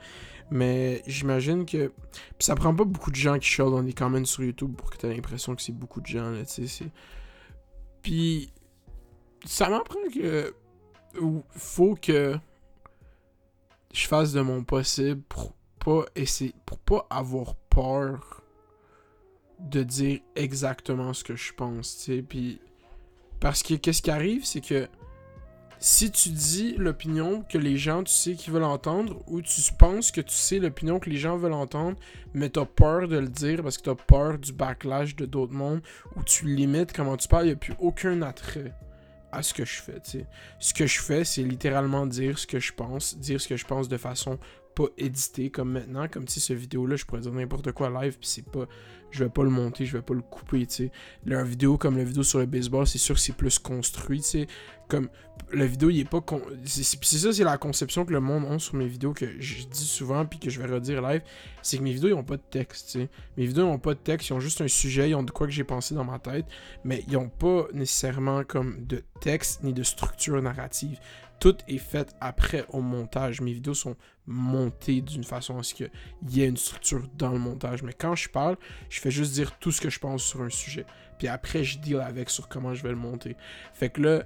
Mais 0.49 1.01
j'imagine 1.07 1.65
que. 1.65 1.87
Puis 1.87 2.45
ça 2.45 2.55
prend 2.55 2.73
pas 2.75 2.83
beaucoup 2.83 3.11
de 3.11 3.15
gens 3.15 3.37
qui 3.37 3.47
chialent 3.47 3.71
dans 3.71 3.81
les 3.81 3.93
comments 3.93 4.25
sur 4.25 4.43
YouTube 4.43 4.75
pour 4.75 4.89
que 4.89 4.97
tu 4.97 5.05
aies 5.05 5.13
l'impression 5.13 5.55
que 5.55 5.61
c'est 5.61 5.71
beaucoup 5.71 6.01
de 6.01 6.07
gens. 6.07 6.31
Là, 6.31 6.41
Puis. 8.01 8.51
Ça 9.45 9.69
m'apprend 9.69 9.99
que. 10.13 10.53
Faut 11.51 11.95
que. 11.95 12.37
Je 13.93 14.07
fasse 14.07 14.33
de 14.33 14.41
mon 14.41 14.63
possible 14.63 15.21
pour 15.29 15.54
pas 15.85 16.05
essayer, 16.15 16.55
pour 16.65 16.79
pas 16.79 17.05
avoir 17.11 17.53
peur 17.69 18.41
de 19.59 19.83
dire 19.83 20.19
exactement 20.35 21.13
ce 21.13 21.23
que 21.23 21.35
je 21.35 21.53
pense, 21.53 21.97
tu 21.97 22.03
sais. 22.03 22.21
Puis, 22.23 22.59
parce 23.39 23.61
que 23.61 23.75
qu'est-ce 23.75 24.01
qui 24.01 24.09
arrive, 24.09 24.43
c'est 24.45 24.61
que 24.61 24.87
si 25.77 26.09
tu 26.09 26.29
dis 26.29 26.73
l'opinion 26.77 27.43
que 27.43 27.59
les 27.59 27.77
gens, 27.77 28.03
tu 28.03 28.11
sais, 28.11 28.33
qu'ils 28.33 28.51
veulent 28.51 28.63
entendre, 28.63 29.21
ou 29.27 29.43
tu 29.43 29.61
penses 29.77 30.09
que 30.09 30.21
tu 30.21 30.33
sais 30.33 30.57
l'opinion 30.57 30.99
que 30.99 31.07
les 31.07 31.17
gens 31.17 31.37
veulent 31.37 31.53
entendre, 31.53 31.97
mais 32.33 32.49
t'as 32.49 32.65
peur 32.65 33.07
de 33.07 33.17
le 33.17 33.29
dire 33.29 33.61
parce 33.61 33.77
que 33.77 33.83
t'as 33.83 33.95
peur 33.95 34.39
du 34.39 34.53
backlash 34.53 35.15
de 35.15 35.27
d'autres 35.27 35.53
mondes, 35.53 35.81
ou 36.15 36.23
tu 36.23 36.47
limites 36.47 36.93
comment 36.93 37.15
tu 37.15 37.27
parles, 37.27 37.45
il 37.45 37.49
n'y 37.49 37.53
a 37.53 37.57
plus 37.57 37.75
aucun 37.79 38.23
attrait 38.23 38.73
à 39.31 39.43
ce 39.43 39.53
que 39.53 39.65
je 39.65 39.81
fais, 39.81 39.99
tu 39.99 40.11
sais. 40.11 40.25
Ce 40.57 40.73
que 40.73 40.87
je 40.87 40.99
fais, 40.99 41.23
c'est 41.23 41.43
littéralement 41.43 42.07
dire 42.07 42.39
ce 42.39 42.47
que 42.47 42.59
je 42.59 42.73
pense, 42.73 43.19
dire 43.19 43.39
ce 43.39 43.47
que 43.47 43.57
je 43.57 43.65
pense 43.65 43.87
de 43.87 43.97
façon 43.97 44.39
pas 44.75 44.85
édité 44.97 45.49
comme 45.49 45.71
maintenant. 45.71 46.07
Comme 46.07 46.27
si 46.27 46.39
ce 46.39 46.53
vidéo-là, 46.53 46.95
je 46.95 47.05
pourrais 47.05 47.21
dire 47.21 47.31
n'importe 47.31 47.71
quoi 47.71 47.89
live, 47.89 48.17
puis 48.19 48.27
c'est 48.27 48.45
pas. 48.45 48.67
Je 49.11 49.23
vais 49.23 49.29
pas 49.29 49.43
le 49.43 49.49
monter, 49.49 49.85
je 49.85 49.95
vais 49.95 50.03
pas 50.03 50.13
le 50.13 50.21
couper, 50.21 50.65
tu 50.65 50.75
sais. 50.75 50.91
La 51.25 51.43
vidéo 51.43 51.77
comme 51.77 51.97
la 51.97 52.03
vidéo 52.03 52.21
sur 52.21 52.39
le 52.39 52.45
baseball, 52.45 52.85
c'est 52.85 52.97
sûr 52.97 53.15
que 53.15 53.21
c'est 53.21 53.35
plus 53.35 53.59
construit, 53.59 54.19
tu 54.19 54.27
sais. 54.27 54.47
Comme 54.89 55.09
la 55.53 55.65
vidéo, 55.65 55.89
il 55.89 56.01
est 56.01 56.09
pas. 56.09 56.23
C'est 56.65 56.83
ça, 56.83 57.31
c'est 57.31 57.43
la 57.43 57.57
conception 57.57 58.05
que 58.05 58.11
le 58.11 58.19
monde 58.19 58.45
a 58.51 58.59
sur 58.59 58.75
mes 58.75 58.87
vidéos 58.87 59.13
que 59.13 59.25
je 59.39 59.65
dis 59.65 59.85
souvent, 59.85 60.25
puis 60.25 60.39
que 60.39 60.49
je 60.49 60.61
vais 60.61 60.71
redire 60.71 61.01
live. 61.01 61.21
C'est 61.61 61.77
que 61.77 61.83
mes 61.83 61.93
vidéos, 61.93 62.09
ils 62.09 62.13
ont 62.13 62.25
pas 62.25 62.35
de 62.35 62.43
texte, 62.49 62.91
tu 62.91 62.99
sais. 62.99 63.09
Mes 63.37 63.45
vidéos, 63.45 63.65
ils 63.67 63.71
ont 63.71 63.79
pas 63.79 63.93
de 63.93 63.99
texte, 63.99 64.29
ils 64.29 64.33
ont 64.33 64.41
juste 64.41 64.59
un 64.59 64.67
sujet, 64.67 65.09
ils 65.09 65.15
ont 65.15 65.23
de 65.23 65.31
quoi 65.31 65.47
que 65.47 65.53
j'ai 65.53 65.63
pensé 65.63 65.95
dans 65.95 66.03
ma 66.03 66.19
tête, 66.19 66.45
mais 66.83 67.05
ils 67.07 67.15
ont 67.15 67.29
pas 67.29 67.67
nécessairement 67.73 68.43
comme 68.43 68.85
de 68.85 69.01
texte 69.21 69.63
ni 69.63 69.71
de 69.71 69.83
structure 69.83 70.41
narrative 70.41 70.99
tout 71.39 71.57
est 71.67 71.77
fait 71.77 72.15
après 72.21 72.65
au 72.69 72.81
montage. 72.81 73.41
Mes 73.41 73.53
vidéos 73.53 73.73
sont 73.73 73.95
montées 74.27 75.01
d'une 75.01 75.23
façon 75.23 75.57
à 75.57 75.63
ce 75.63 75.73
qu'il 75.73 75.91
y 76.29 76.41
ait 76.41 76.47
une 76.47 76.57
structure 76.57 77.07
dans 77.17 77.31
le 77.31 77.39
montage. 77.39 77.83
Mais 77.83 77.93
quand 77.93 78.15
je 78.15 78.29
parle, 78.29 78.57
je 78.89 78.99
fais 78.99 79.11
juste 79.11 79.33
dire 79.33 79.57
tout 79.59 79.71
ce 79.71 79.81
que 79.81 79.89
je 79.89 79.99
pense 79.99 80.23
sur 80.23 80.41
un 80.41 80.49
sujet. 80.49 80.85
Puis 81.17 81.27
après, 81.27 81.63
je 81.63 81.79
deal 81.79 81.99
avec 82.01 82.29
sur 82.29 82.47
comment 82.47 82.73
je 82.73 82.83
vais 82.83 82.89
le 82.89 82.95
monter. 82.95 83.35
Fait 83.73 83.89
que 83.89 84.01
là, 84.01 84.23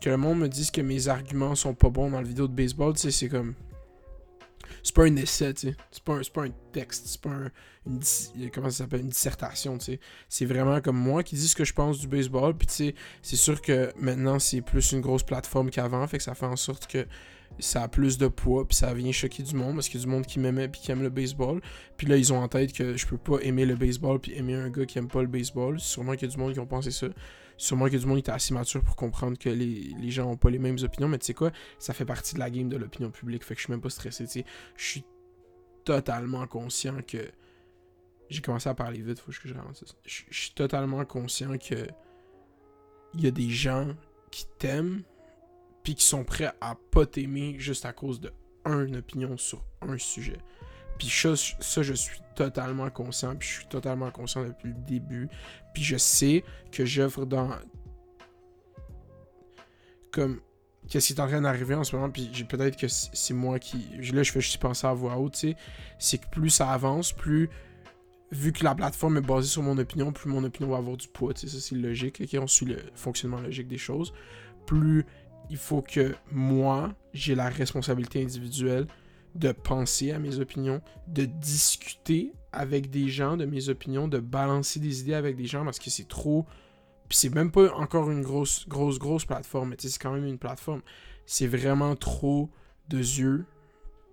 que 0.00 0.10
le 0.10 0.16
monde 0.16 0.38
me 0.38 0.48
dise 0.48 0.70
que 0.70 0.80
mes 0.80 1.08
arguments 1.08 1.54
sont 1.54 1.74
pas 1.74 1.90
bons 1.90 2.10
dans 2.10 2.18
la 2.18 2.26
vidéo 2.26 2.48
de 2.48 2.54
baseball, 2.54 2.94
tu 2.94 3.00
sais, 3.00 3.10
c'est 3.10 3.28
comme. 3.28 3.54
C'est 4.82 4.94
pas 4.94 5.04
un 5.04 5.16
essai, 5.16 5.54
tu 5.54 5.68
sais. 5.68 5.76
C'est 5.90 6.02
pas, 6.02 6.14
un, 6.14 6.20
pas 6.32 6.44
un 6.44 6.50
texte, 6.72 7.06
c'est 7.06 7.20
pas 7.20 7.30
un, 7.30 7.50
une, 7.86 8.50
comment 8.50 8.70
ça 8.70 8.84
s'appelle, 8.84 9.00
une 9.00 9.08
dissertation, 9.08 9.78
tu 9.78 9.84
sais. 9.84 10.00
C'est 10.28 10.44
vraiment 10.44 10.80
comme 10.80 10.96
moi 10.96 11.22
qui 11.22 11.34
dis 11.36 11.48
ce 11.48 11.56
que 11.56 11.64
je 11.64 11.72
pense 11.72 11.98
du 11.98 12.08
baseball, 12.08 12.56
puis 12.56 12.66
tu 12.66 12.74
sais, 12.74 12.94
c'est 13.22 13.36
sûr 13.36 13.60
que 13.60 13.92
maintenant 13.96 14.38
c'est 14.38 14.60
plus 14.60 14.92
une 14.92 15.00
grosse 15.00 15.22
plateforme 15.22 15.70
qu'avant, 15.70 16.06
fait 16.06 16.18
que 16.18 16.24
ça 16.24 16.34
fait 16.34 16.46
en 16.46 16.56
sorte 16.56 16.86
que 16.86 17.06
ça 17.58 17.82
a 17.82 17.88
plus 17.88 18.16
de 18.18 18.28
poids, 18.28 18.66
puis 18.66 18.76
ça 18.76 18.94
vient 18.94 19.12
choquer 19.12 19.42
du 19.42 19.54
monde, 19.54 19.74
parce 19.74 19.88
qu'il 19.88 20.00
y 20.00 20.02
a 20.02 20.06
du 20.06 20.10
monde 20.10 20.26
qui 20.26 20.38
m'aimait 20.38 20.68
puis 20.68 20.80
qui 20.80 20.92
aime 20.92 21.02
le 21.02 21.10
baseball. 21.10 21.60
Puis 21.96 22.06
là, 22.06 22.16
ils 22.16 22.32
ont 22.32 22.38
en 22.38 22.48
tête 22.48 22.72
que 22.72 22.96
je 22.96 23.06
peux 23.06 23.18
pas 23.18 23.38
aimer 23.42 23.66
le 23.66 23.74
baseball 23.74 24.18
puis 24.20 24.32
aimer 24.34 24.54
un 24.54 24.70
gars 24.70 24.86
qui 24.86 24.98
aime 24.98 25.08
pas 25.08 25.20
le 25.20 25.28
baseball. 25.28 25.78
Sûrement 25.80 26.12
qu'il 26.12 26.28
y 26.28 26.30
a 26.30 26.34
du 26.34 26.38
monde 26.38 26.52
qui 26.52 26.60
ont 26.60 26.66
pensé 26.66 26.90
ça. 26.90 27.08
Sûrement 27.60 27.84
a 27.84 27.90
du 27.90 28.06
monde 28.06 28.16
était 28.16 28.32
assez 28.32 28.54
mature 28.54 28.82
pour 28.82 28.96
comprendre 28.96 29.36
que 29.36 29.50
les, 29.50 30.10
gens 30.10 30.30
ont 30.30 30.36
pas 30.38 30.48
les 30.48 30.58
mêmes 30.58 30.78
opinions, 30.82 31.08
mais 31.08 31.18
tu 31.18 31.26
sais 31.26 31.34
quoi, 31.34 31.52
ça 31.78 31.92
fait 31.92 32.06
partie 32.06 32.34
de 32.34 32.38
la 32.38 32.48
game 32.48 32.70
de 32.70 32.76
l'opinion 32.78 33.10
publique, 33.10 33.44
fait 33.44 33.54
que 33.54 33.60
je 33.60 33.66
suis 33.66 33.70
même 33.70 33.82
pas 33.82 33.90
stressé, 33.90 34.24
tu 34.24 34.30
sais. 34.30 34.44
Je 34.78 34.84
suis 34.86 35.04
totalement 35.84 36.46
conscient 36.46 37.02
que. 37.06 37.18
J'ai 38.30 38.40
commencé 38.40 38.66
à 38.66 38.74
parler 38.74 39.02
vite, 39.02 39.18
faut 39.18 39.30
que 39.30 39.46
je 39.46 39.52
ralentisse. 39.52 39.94
Je 40.06 40.22
suis 40.30 40.52
totalement 40.52 41.04
conscient 41.04 41.58
que. 41.58 41.86
Il 43.12 43.20
y 43.20 43.26
a 43.26 43.30
des 43.30 43.50
gens 43.50 43.94
qui 44.30 44.46
t'aiment, 44.58 45.02
puis 45.82 45.94
qui 45.94 46.04
sont 46.04 46.24
prêts 46.24 46.50
à 46.62 46.76
pas 46.90 47.04
t'aimer 47.04 47.58
juste 47.58 47.84
à 47.84 47.92
cause 47.92 48.20
de 48.20 48.32
une 48.64 48.96
opinion 48.96 49.36
sur 49.36 49.62
un 49.82 49.98
sujet. 49.98 50.38
Puis 51.00 51.08
ça, 51.08 51.34
ça, 51.34 51.82
je 51.82 51.94
suis 51.94 52.18
totalement 52.34 52.90
conscient, 52.90 53.34
puis 53.34 53.48
je 53.48 53.54
suis 53.54 53.66
totalement 53.68 54.10
conscient 54.10 54.44
depuis 54.44 54.68
le 54.68 54.74
début. 54.86 55.30
Puis 55.72 55.82
je 55.82 55.96
sais 55.96 56.44
que 56.70 56.84
j'œuvre 56.84 57.24
dans... 57.24 57.48
Comme... 60.12 60.42
Qu'est-ce 60.90 61.06
qui 61.06 61.12
est 61.14 61.20
en 61.20 61.26
train 61.26 61.40
d'arriver 61.40 61.74
en 61.74 61.84
ce 61.84 61.96
moment, 61.96 62.10
puis 62.10 62.28
peut-être 62.46 62.76
que 62.76 62.86
c'est 62.88 63.32
moi 63.32 63.58
qui... 63.58 63.78
Là, 64.12 64.22
je 64.22 64.30
fais 64.30 64.42
juste 64.42 64.58
penser 64.58 64.86
à 64.86 64.92
voix 64.92 65.16
haute, 65.16 65.32
tu 65.32 65.50
sais. 65.50 65.56
C'est 65.98 66.18
que 66.18 66.28
plus 66.28 66.50
ça 66.50 66.70
avance, 66.70 67.14
plus... 67.14 67.48
Vu 68.30 68.52
que 68.52 68.62
la 68.62 68.74
plateforme 68.74 69.16
est 69.16 69.22
basée 69.22 69.48
sur 69.48 69.62
mon 69.62 69.78
opinion, 69.78 70.12
plus 70.12 70.28
mon 70.28 70.44
opinion 70.44 70.70
va 70.70 70.76
avoir 70.76 70.98
du 70.98 71.08
poids, 71.08 71.32
tu 71.32 71.48
sais. 71.48 71.56
Ça, 71.56 71.66
c'est 71.66 71.76
logique, 71.76 72.20
ok? 72.20 72.42
On 72.42 72.46
suit 72.46 72.66
le 72.66 72.76
fonctionnement 72.94 73.40
logique 73.40 73.68
des 73.68 73.78
choses. 73.78 74.12
Plus 74.66 75.06
il 75.48 75.56
faut 75.56 75.80
que 75.80 76.14
moi, 76.30 76.94
j'ai 77.14 77.34
la 77.34 77.48
responsabilité 77.48 78.22
individuelle 78.22 78.86
de 79.34 79.52
penser 79.52 80.12
à 80.12 80.18
mes 80.18 80.38
opinions, 80.38 80.80
de 81.06 81.24
discuter 81.24 82.32
avec 82.52 82.90
des 82.90 83.08
gens 83.08 83.36
de 83.36 83.44
mes 83.44 83.68
opinions, 83.68 84.08
de 84.08 84.18
balancer 84.18 84.80
des 84.80 85.00
idées 85.00 85.14
avec 85.14 85.36
des 85.36 85.46
gens 85.46 85.64
parce 85.64 85.78
que 85.78 85.90
c'est 85.90 86.08
trop. 86.08 86.46
C'est 87.10 87.34
même 87.34 87.50
pas 87.50 87.72
encore 87.74 88.10
une 88.10 88.22
grosse, 88.22 88.68
grosse, 88.68 88.98
grosse 88.98 89.24
plateforme, 89.24 89.70
mais 89.70 89.76
c'est 89.78 90.00
quand 90.00 90.12
même 90.12 90.26
une 90.26 90.38
plateforme. 90.38 90.82
C'est 91.26 91.46
vraiment 91.46 91.96
trop 91.96 92.50
de 92.88 92.98
yeux 92.98 93.44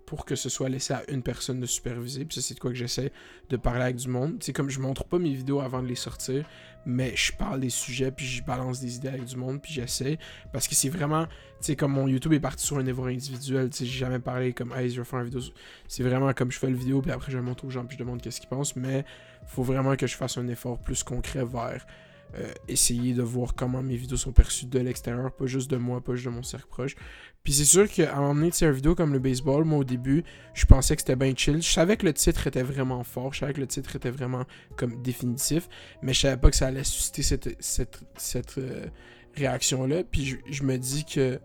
pour 0.08 0.24
que 0.24 0.36
ce 0.36 0.48
soit 0.48 0.68
laissé 0.68 0.94
à 0.94 1.02
une 1.10 1.22
personne 1.22 1.60
de 1.60 1.66
superviser. 1.66 2.24
Puis 2.24 2.36
ça, 2.36 2.40
c'est 2.40 2.54
de 2.54 2.60
quoi 2.60 2.70
que 2.70 2.76
j'essaie 2.76 3.12
de 3.50 3.56
parler 3.56 3.82
avec 3.82 3.96
du 3.96 4.08
monde. 4.08 4.38
C'est 4.40 4.52
comme 4.52 4.70
je 4.70 4.80
montre 4.80 5.04
pas 5.04 5.18
mes 5.18 5.34
vidéos 5.34 5.60
avant 5.60 5.82
de 5.82 5.86
les 5.86 5.94
sortir, 5.94 6.48
mais 6.88 7.14
je 7.14 7.32
parle 7.32 7.60
des 7.60 7.70
sujets, 7.70 8.10
puis 8.10 8.24
je 8.24 8.42
balance 8.42 8.80
des 8.80 8.96
idées 8.96 9.08
avec 9.08 9.24
du 9.24 9.36
monde, 9.36 9.60
puis 9.60 9.72
j'essaie. 9.72 10.18
Parce 10.52 10.66
que 10.66 10.74
c'est 10.74 10.88
vraiment, 10.88 11.26
tu 11.26 11.32
sais, 11.60 11.76
comme 11.76 11.92
mon 11.92 12.08
YouTube 12.08 12.32
est 12.32 12.40
parti 12.40 12.64
sur 12.64 12.78
un 12.78 12.82
niveau 12.82 13.04
individuel, 13.04 13.68
tu 13.68 13.78
sais, 13.78 13.86
j'ai 13.86 13.98
jamais 13.98 14.18
parlé 14.18 14.54
comme, 14.54 14.72
hey, 14.72 14.90
je 14.90 15.00
vais 15.00 15.04
faire 15.04 15.20
une 15.20 15.26
vidéo. 15.26 15.40
C'est 15.86 16.02
vraiment 16.02 16.32
comme 16.32 16.50
je 16.50 16.58
fais 16.58 16.70
le 16.70 16.76
vidéo, 16.76 17.02
puis 17.02 17.12
après 17.12 17.30
je 17.30 17.38
montre 17.38 17.66
aux 17.66 17.70
gens, 17.70 17.84
puis 17.84 17.96
je 17.98 18.02
demande 18.02 18.22
qu'est-ce 18.22 18.40
qu'ils 18.40 18.48
pensent, 18.48 18.74
mais 18.74 19.04
faut 19.46 19.62
vraiment 19.62 19.96
que 19.96 20.06
je 20.06 20.16
fasse 20.16 20.38
un 20.38 20.48
effort 20.48 20.78
plus 20.78 21.02
concret 21.02 21.44
vers 21.44 21.86
euh, 22.34 22.52
essayer 22.68 23.14
de 23.14 23.22
voir 23.22 23.54
comment 23.54 23.82
mes 23.82 23.96
vidéos 23.96 24.18
sont 24.18 24.32
perçues 24.32 24.66
de 24.66 24.78
l'extérieur, 24.78 25.32
pas 25.32 25.46
juste 25.46 25.70
de 25.70 25.78
moi, 25.78 26.02
pas 26.02 26.14
juste 26.14 26.26
de 26.26 26.30
mon 26.30 26.42
cercle 26.42 26.68
proche. 26.68 26.94
Puis 27.42 27.54
c'est 27.54 27.64
sûr 27.64 27.88
qu'à 27.88 28.14
donné, 28.14 28.50
une 28.60 28.70
vidéo 28.70 28.94
comme 28.94 29.14
le 29.14 29.18
baseball, 29.18 29.64
moi 29.64 29.78
au 29.78 29.84
début, 29.84 30.24
je 30.52 30.66
pensais 30.66 30.94
que 30.94 31.00
c'était 31.00 31.16
bien 31.16 31.32
chill. 31.34 31.62
Je 31.62 31.70
savais 31.70 31.96
que 31.96 32.04
le 32.04 32.12
titre 32.12 32.46
était 32.46 32.62
vraiment 32.62 33.02
fort, 33.02 33.32
je 33.32 33.40
savais 33.40 33.54
que 33.54 33.60
le 33.60 33.66
titre 33.66 33.96
était 33.96 34.10
vraiment 34.10 34.44
comme 34.76 35.02
définitif, 35.02 35.70
mais 36.02 36.12
je 36.12 36.20
savais 36.20 36.36
pas 36.36 36.50
que 36.50 36.56
ça 36.56 36.66
allait 36.66 36.84
susciter 36.84 37.22
cette, 37.22 37.56
cette, 38.18 38.58
euh, 38.58 38.86
réaction-là. 39.34 40.04
Puis 40.04 40.38
je, 40.50 40.62
me 40.62 40.76
dis 40.76 41.06
que 41.06 41.40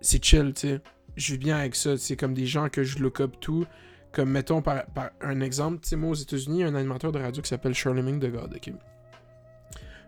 c'est 0.00 0.24
chill, 0.24 0.52
tu 0.54 0.68
sais. 0.68 0.80
Je 1.14 1.32
vis 1.34 1.38
bien 1.38 1.56
avec 1.58 1.76
ça, 1.76 1.96
c'est 1.96 2.16
comme 2.16 2.34
des 2.34 2.46
gens 2.46 2.68
que 2.68 2.82
je 2.82 2.98
look 2.98 3.20
up 3.20 3.36
tout. 3.40 3.64
Comme 4.10 4.30
mettons 4.30 4.62
par, 4.62 4.82
un 5.20 5.40
exemple, 5.40 5.78
tu 5.80 5.90
sais, 5.90 5.96
moi 5.96 6.10
aux 6.10 6.14
États-Unis, 6.14 6.58
il 6.58 6.60
y 6.62 6.64
a 6.64 6.66
un 6.66 6.74
animateur 6.74 7.12
de 7.12 7.20
radio 7.20 7.40
qui 7.40 7.48
s'appelle 7.48 7.74
Charlemagne 7.74 8.18
de 8.18 8.28
God, 8.28 8.54
ok? 8.56 8.72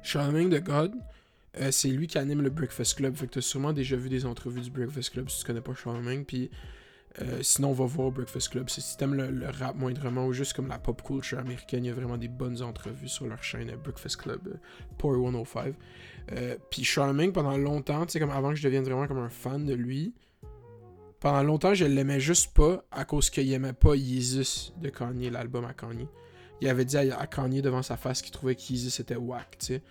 Charlemagne 0.02 0.48
de 0.48 0.58
God, 0.58 0.94
euh, 1.60 1.70
c'est 1.70 1.88
lui 1.88 2.06
qui 2.06 2.18
anime 2.18 2.42
le 2.42 2.50
Breakfast 2.50 2.96
Club. 2.96 3.14
Fait 3.16 3.26
que 3.26 3.34
t'as 3.34 3.40
sûrement 3.40 3.72
déjà 3.72 3.96
vu 3.96 4.08
des 4.08 4.26
entrevues 4.26 4.60
du 4.60 4.70
Breakfast 4.70 5.10
Club 5.10 5.28
si 5.28 5.40
tu 5.40 5.46
connais 5.46 5.60
pas 5.60 5.74
Charlemagne. 5.74 6.24
Puis 6.24 6.50
euh, 7.20 7.42
sinon, 7.42 7.70
on 7.70 7.72
va 7.72 7.86
voir 7.86 8.10
Breakfast 8.10 8.50
Club. 8.50 8.68
Si 8.68 8.96
t'aimes 8.96 9.14
le, 9.14 9.30
le, 9.30 9.48
rap 9.48 9.76
moindrement 9.76 10.26
ou 10.26 10.32
juste 10.32 10.52
comme 10.52 10.68
la 10.68 10.78
pop 10.78 11.02
culture 11.02 11.38
américaine, 11.38 11.84
il 11.84 11.88
y 11.88 11.90
a 11.90 11.94
vraiment 11.94 12.16
des 12.16 12.28
bonnes 12.28 12.62
entrevues 12.62 13.08
sur 13.08 13.26
leur 13.26 13.42
chaîne 13.42 13.70
euh, 13.70 13.76
Breakfast 13.76 14.16
Club, 14.18 14.58
Power 14.98 15.30
105. 15.32 15.74
puis 16.70 16.84
Charlemagne, 16.84 17.32
pendant 17.32 17.56
longtemps, 17.56 18.06
tu 18.06 18.12
sais, 18.12 18.20
comme 18.20 18.30
avant 18.30 18.50
que 18.50 18.56
je 18.56 18.62
devienne 18.62 18.84
vraiment 18.84 19.06
comme 19.06 19.18
un 19.18 19.30
fan 19.30 19.64
de 19.64 19.74
lui, 19.74 20.14
pendant 21.20 21.42
longtemps, 21.42 21.74
je 21.74 21.84
l'aimais 21.84 22.20
juste 22.20 22.54
pas 22.54 22.84
à 22.92 23.04
cause 23.04 23.28
qu'il 23.30 23.52
aimait 23.52 23.72
pas 23.72 23.96
Jesus 23.96 24.72
de 24.80 24.88
Kanye, 24.88 25.30
l'album 25.30 25.64
à 25.64 25.74
Kanye. 25.74 26.06
Il 26.60 26.68
avait 26.68 26.84
dit 26.84 26.96
à, 26.96 27.26
Kanye 27.26 27.62
devant 27.62 27.82
sa 27.82 27.96
face 27.96 28.22
qu'il 28.22 28.32
trouvait 28.32 28.54
qu'Yeezus 28.54 28.90
c'était 28.90 29.16
whack, 29.16 29.58
tu 29.58 29.66
sais. 29.66 29.82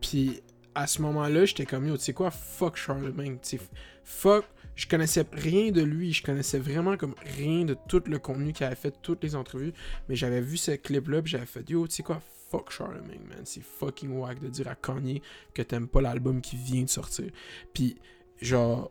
Puis 0.00 0.42
à 0.74 0.86
ce 0.86 1.02
moment-là, 1.02 1.44
j'étais 1.44 1.66
comme 1.66 1.86
yo, 1.86 1.96
tu 1.96 2.04
sais 2.04 2.12
quoi, 2.12 2.30
fuck 2.30 2.76
Charlemagne, 2.76 3.38
tu 3.42 3.58
sais, 3.58 3.60
fuck, 4.04 4.44
je 4.76 4.86
connaissais 4.86 5.24
rien 5.32 5.72
de 5.72 5.82
lui, 5.82 6.12
je 6.12 6.22
connaissais 6.22 6.60
vraiment 6.60 6.96
comme 6.96 7.14
rien 7.36 7.64
de 7.64 7.76
tout 7.88 8.02
le 8.06 8.18
contenu 8.18 8.52
qu'il 8.52 8.64
avait 8.64 8.76
fait, 8.76 8.94
toutes 9.02 9.24
les 9.24 9.34
entrevues, 9.34 9.72
mais 10.08 10.14
j'avais 10.14 10.40
vu 10.40 10.56
ce 10.56 10.72
clip-là, 10.72 11.20
puis 11.22 11.32
j'avais 11.32 11.46
fait 11.46 11.68
yo, 11.68 11.86
tu 11.88 11.96
sais 11.96 12.02
quoi, 12.04 12.20
fuck 12.50 12.70
Charlemagne, 12.70 13.22
man, 13.28 13.40
c'est 13.44 13.62
fucking 13.62 14.10
wack 14.10 14.40
de 14.40 14.48
dire 14.48 14.68
à 14.68 14.76
Kanye 14.76 15.20
que 15.52 15.62
t'aimes 15.62 15.88
pas 15.88 16.00
l'album 16.00 16.40
qui 16.40 16.56
vient 16.56 16.82
de 16.82 16.88
sortir. 16.88 17.26
Puis, 17.74 17.96
genre, 18.40 18.90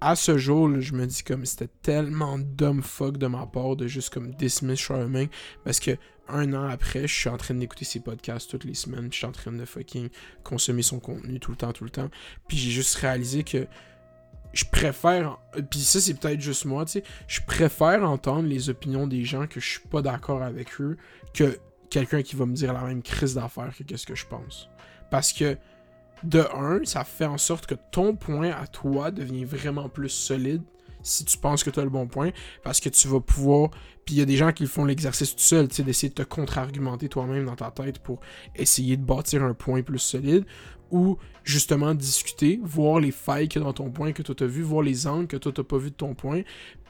à 0.00 0.14
ce 0.14 0.36
jour, 0.36 0.80
je 0.80 0.92
me 0.92 1.06
dis 1.06 1.22
comme 1.22 1.44
c'était 1.46 1.70
tellement 1.82 2.38
dumb 2.38 2.82
fuck 2.82 3.16
de 3.16 3.26
ma 3.26 3.46
part 3.46 3.76
de 3.76 3.86
juste 3.86 4.12
comme 4.12 4.34
dismiss 4.34 4.80
Charlemagne 4.80 5.28
parce 5.64 5.80
que 5.80 5.92
un 6.28 6.52
an 6.54 6.68
après, 6.68 7.06
je 7.06 7.14
suis 7.14 7.28
en 7.28 7.36
train 7.36 7.54
d'écouter 7.54 7.84
ses 7.84 8.00
podcasts 8.00 8.50
toutes 8.50 8.64
les 8.64 8.74
semaines, 8.74 9.08
je 9.10 9.16
suis 9.16 9.26
en 9.26 9.32
train 9.32 9.52
de 9.52 9.64
fucking 9.64 10.08
consommer 10.42 10.82
son 10.82 11.00
contenu 11.00 11.40
tout 11.40 11.50
le 11.50 11.56
temps, 11.56 11.72
tout 11.72 11.84
le 11.84 11.90
temps. 11.90 12.10
Puis 12.48 12.56
j'ai 12.56 12.70
juste 12.70 12.94
réalisé 12.96 13.44
que 13.44 13.66
je 14.52 14.64
préfère, 14.64 15.38
puis 15.70 15.80
ça 15.80 16.00
c'est 16.00 16.14
peut-être 16.14 16.40
juste 16.40 16.64
moi, 16.64 16.84
tu 16.84 16.92
sais, 16.92 17.04
je 17.28 17.40
préfère 17.42 18.08
entendre 18.08 18.48
les 18.48 18.70
opinions 18.70 19.06
des 19.06 19.24
gens 19.24 19.46
que 19.46 19.60
je 19.60 19.68
suis 19.68 19.88
pas 19.88 20.02
d'accord 20.02 20.42
avec 20.42 20.80
eux 20.80 20.96
que 21.34 21.58
quelqu'un 21.90 22.22
qui 22.22 22.36
va 22.36 22.46
me 22.46 22.54
dire 22.54 22.72
la 22.72 22.82
même 22.82 23.02
crise 23.02 23.34
d'affaires 23.34 23.74
que 23.76 23.82
qu'est-ce 23.82 24.06
que 24.06 24.14
je 24.14 24.26
pense. 24.26 24.68
Parce 25.10 25.32
que 25.32 25.56
de 26.24 26.44
un, 26.54 26.84
ça 26.84 27.04
fait 27.04 27.26
en 27.26 27.38
sorte 27.38 27.66
que 27.66 27.74
ton 27.92 28.16
point 28.16 28.50
à 28.50 28.66
toi 28.66 29.10
devient 29.10 29.44
vraiment 29.44 29.88
plus 29.88 30.08
solide 30.08 30.62
si 31.06 31.24
tu 31.24 31.38
penses 31.38 31.64
que 31.64 31.70
tu 31.70 31.80
as 31.80 31.84
le 31.84 31.90
bon 31.90 32.06
point, 32.06 32.30
parce 32.62 32.80
que 32.80 32.88
tu 32.88 33.08
vas 33.08 33.20
pouvoir. 33.20 33.70
Puis 34.04 34.16
il 34.16 34.18
y 34.18 34.22
a 34.22 34.24
des 34.24 34.36
gens 34.36 34.52
qui 34.52 34.66
font 34.66 34.84
l'exercice 34.84 35.34
tout 35.34 35.42
seul, 35.42 35.68
tu 35.68 35.76
sais, 35.76 35.82
d'essayer 35.82 36.10
de 36.10 36.14
te 36.14 36.22
contre-argumenter 36.22 37.08
toi-même 37.08 37.44
dans 37.44 37.56
ta 37.56 37.70
tête 37.70 37.98
pour 37.98 38.20
essayer 38.54 38.96
de 38.96 39.04
bâtir 39.04 39.42
un 39.42 39.54
point 39.54 39.82
plus 39.82 39.98
solide, 39.98 40.44
ou 40.90 41.18
justement 41.42 41.94
discuter, 41.94 42.60
voir 42.62 43.00
les 43.00 43.10
failles 43.10 43.48
qu'il 43.48 43.60
y 43.60 43.64
a 43.64 43.66
dans 43.66 43.72
ton 43.72 43.90
point 43.90 44.12
que 44.12 44.22
toi 44.22 44.34
as 44.40 44.46
vu, 44.46 44.62
voir 44.62 44.82
les 44.82 45.06
angles 45.06 45.26
que 45.26 45.36
toi 45.36 45.52
t'as 45.52 45.64
pas 45.64 45.78
vu 45.78 45.90
de 45.90 45.96
ton 45.96 46.14
point, 46.14 46.42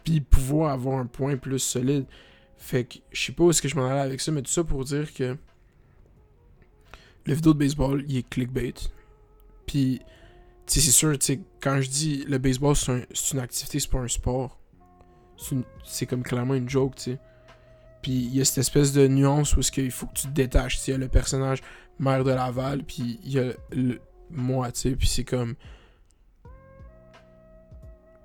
puis 0.05 0.21
pouvoir 0.21 0.73
avoir 0.73 0.99
un 0.99 1.07
point 1.07 1.37
plus 1.37 1.59
solide. 1.59 2.07
Fait 2.59 2.85
que 2.85 2.99
je 3.13 3.23
sais 3.27 3.33
pas 3.33 3.45
où 3.45 3.51
est-ce 3.51 3.63
que 3.63 3.69
je 3.69 3.77
m'en 3.77 3.87
allais 3.87 4.01
avec 4.01 4.21
ça, 4.21 4.33
mais 4.33 4.43
tout 4.43 4.51
ça 4.51 4.65
pour 4.65 4.85
dire 4.85 5.13
que 5.13 5.37
le 7.27 7.35
vidéo 7.35 7.55
de 7.55 7.59
baseball, 7.59 8.05
il 8.09 8.19
est 8.19 8.29
clickbait. 8.29 8.75
Puis, 9.67 10.01
c'est 10.67 10.81
sûr, 10.81 11.17
quand 11.61 11.81
je 11.81 11.89
dis 11.89 12.25
le 12.29 12.39
baseball, 12.39 12.75
c'est 12.77 13.33
une 13.33 13.39
activité, 13.39 13.79
c'est 13.81 13.91
pas 13.91 14.01
un 14.01 14.09
sport. 14.09 14.59
C'est 15.85 16.07
comme 16.07 16.23
clairement 16.23 16.55
une 16.55 16.69
joke, 16.69 16.97
tu 16.97 17.03
sais. 17.03 17.19
Puis, 18.03 18.13
il 18.13 18.37
y 18.37 18.41
a 18.41 18.45
cette 18.45 18.59
espèce 18.59 18.93
de 18.93 19.07
nuance 19.07 19.57
où 19.57 19.61
il 19.77 19.91
faut 19.91 20.07
que 20.07 20.15
tu 20.15 20.29
te 20.29 20.33
détaches. 20.33 20.87
Il 20.87 20.93
y 20.93 20.95
a 20.95 20.99
le 20.99 21.09
personnage 21.09 21.61
maire 21.99 22.25
de 22.25 22.31
Laval, 22.31 22.85
puis 22.85 23.19
il 23.25 23.33
y 23.33 23.39
a 23.39 23.53
le, 23.73 24.01
moi, 24.31 24.71
tu 24.73 24.81
sais. 24.81 24.91
Puis, 24.97 25.09
c'est 25.09 25.25
comme. 25.25 25.55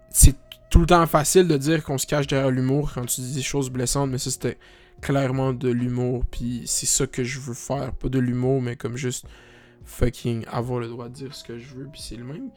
C'est 0.10 0.36
tout 0.70 0.80
le 0.80 0.86
temps 0.86 1.06
facile 1.08 1.48
de 1.48 1.58
dire 1.58 1.84
qu'on 1.84 1.98
se 1.98 2.06
cache 2.06 2.28
derrière 2.28 2.52
l'humour 2.52 2.92
quand 2.94 3.06
tu 3.06 3.22
dis 3.22 3.34
des 3.34 3.42
choses 3.42 3.70
blessantes, 3.70 4.10
mais 4.10 4.18
ça, 4.18 4.32
c'était 4.32 4.58
clairement 5.02 5.54
de 5.54 5.70
l'humour. 5.70 6.26
Puis, 6.30 6.64
c'est 6.66 6.86
ça 6.86 7.08
que 7.08 7.24
je 7.24 7.40
veux 7.40 7.54
faire. 7.54 7.94
Pas 7.94 8.10
de 8.10 8.20
l'humour, 8.20 8.62
mais 8.62 8.76
comme 8.76 8.98
juste 8.98 9.26
fucking 9.86 10.46
avoir 10.48 10.80
le 10.80 10.88
droit 10.88 11.10
de 11.10 11.14
dire 11.14 11.34
ce 11.34 11.44
que 11.44 11.58
je 11.58 11.74
veux, 11.76 11.88
puis 11.92 12.02
c'est 12.02 12.16
le 12.16 12.24
même. 12.24 12.50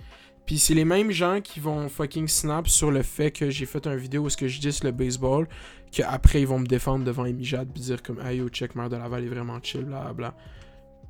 Puis 0.47 0.59
c'est 0.59 0.75
les 0.75 0.85
mêmes 0.85 1.11
gens 1.11 1.41
qui 1.41 1.59
vont 1.59 1.89
fucking 1.89 2.29
snap 2.29 2.69
sur 2.69 2.91
le 2.91 3.03
fait 3.03 3.31
que 3.31 3.49
j'ai 3.49 3.65
fait 3.65 3.87
un 3.87 3.97
vidéo 3.97 4.25
où 4.25 4.29
ce 4.29 4.37
que 4.37 4.47
je 4.47 4.61
dis 4.61 4.79
le 4.83 4.91
baseball, 4.91 5.49
qu'après 5.91 6.43
ils 6.43 6.47
vont 6.47 6.59
me 6.59 6.67
défendre 6.67 7.05
devant 7.05 7.25
Amy 7.25 7.45
Jade 7.45 7.71
puis 7.73 7.83
dire 7.83 8.03
comme 8.03 8.21
Hey 8.21 8.39
yo 8.39 8.49
check 8.49 8.75
Mère 8.75 8.91
de 8.91 8.97
Laval 8.97 9.25
est 9.25 9.29
vraiment 9.29 9.59
chill, 9.63 9.85
bla 9.85 10.13
bla. 10.13 10.35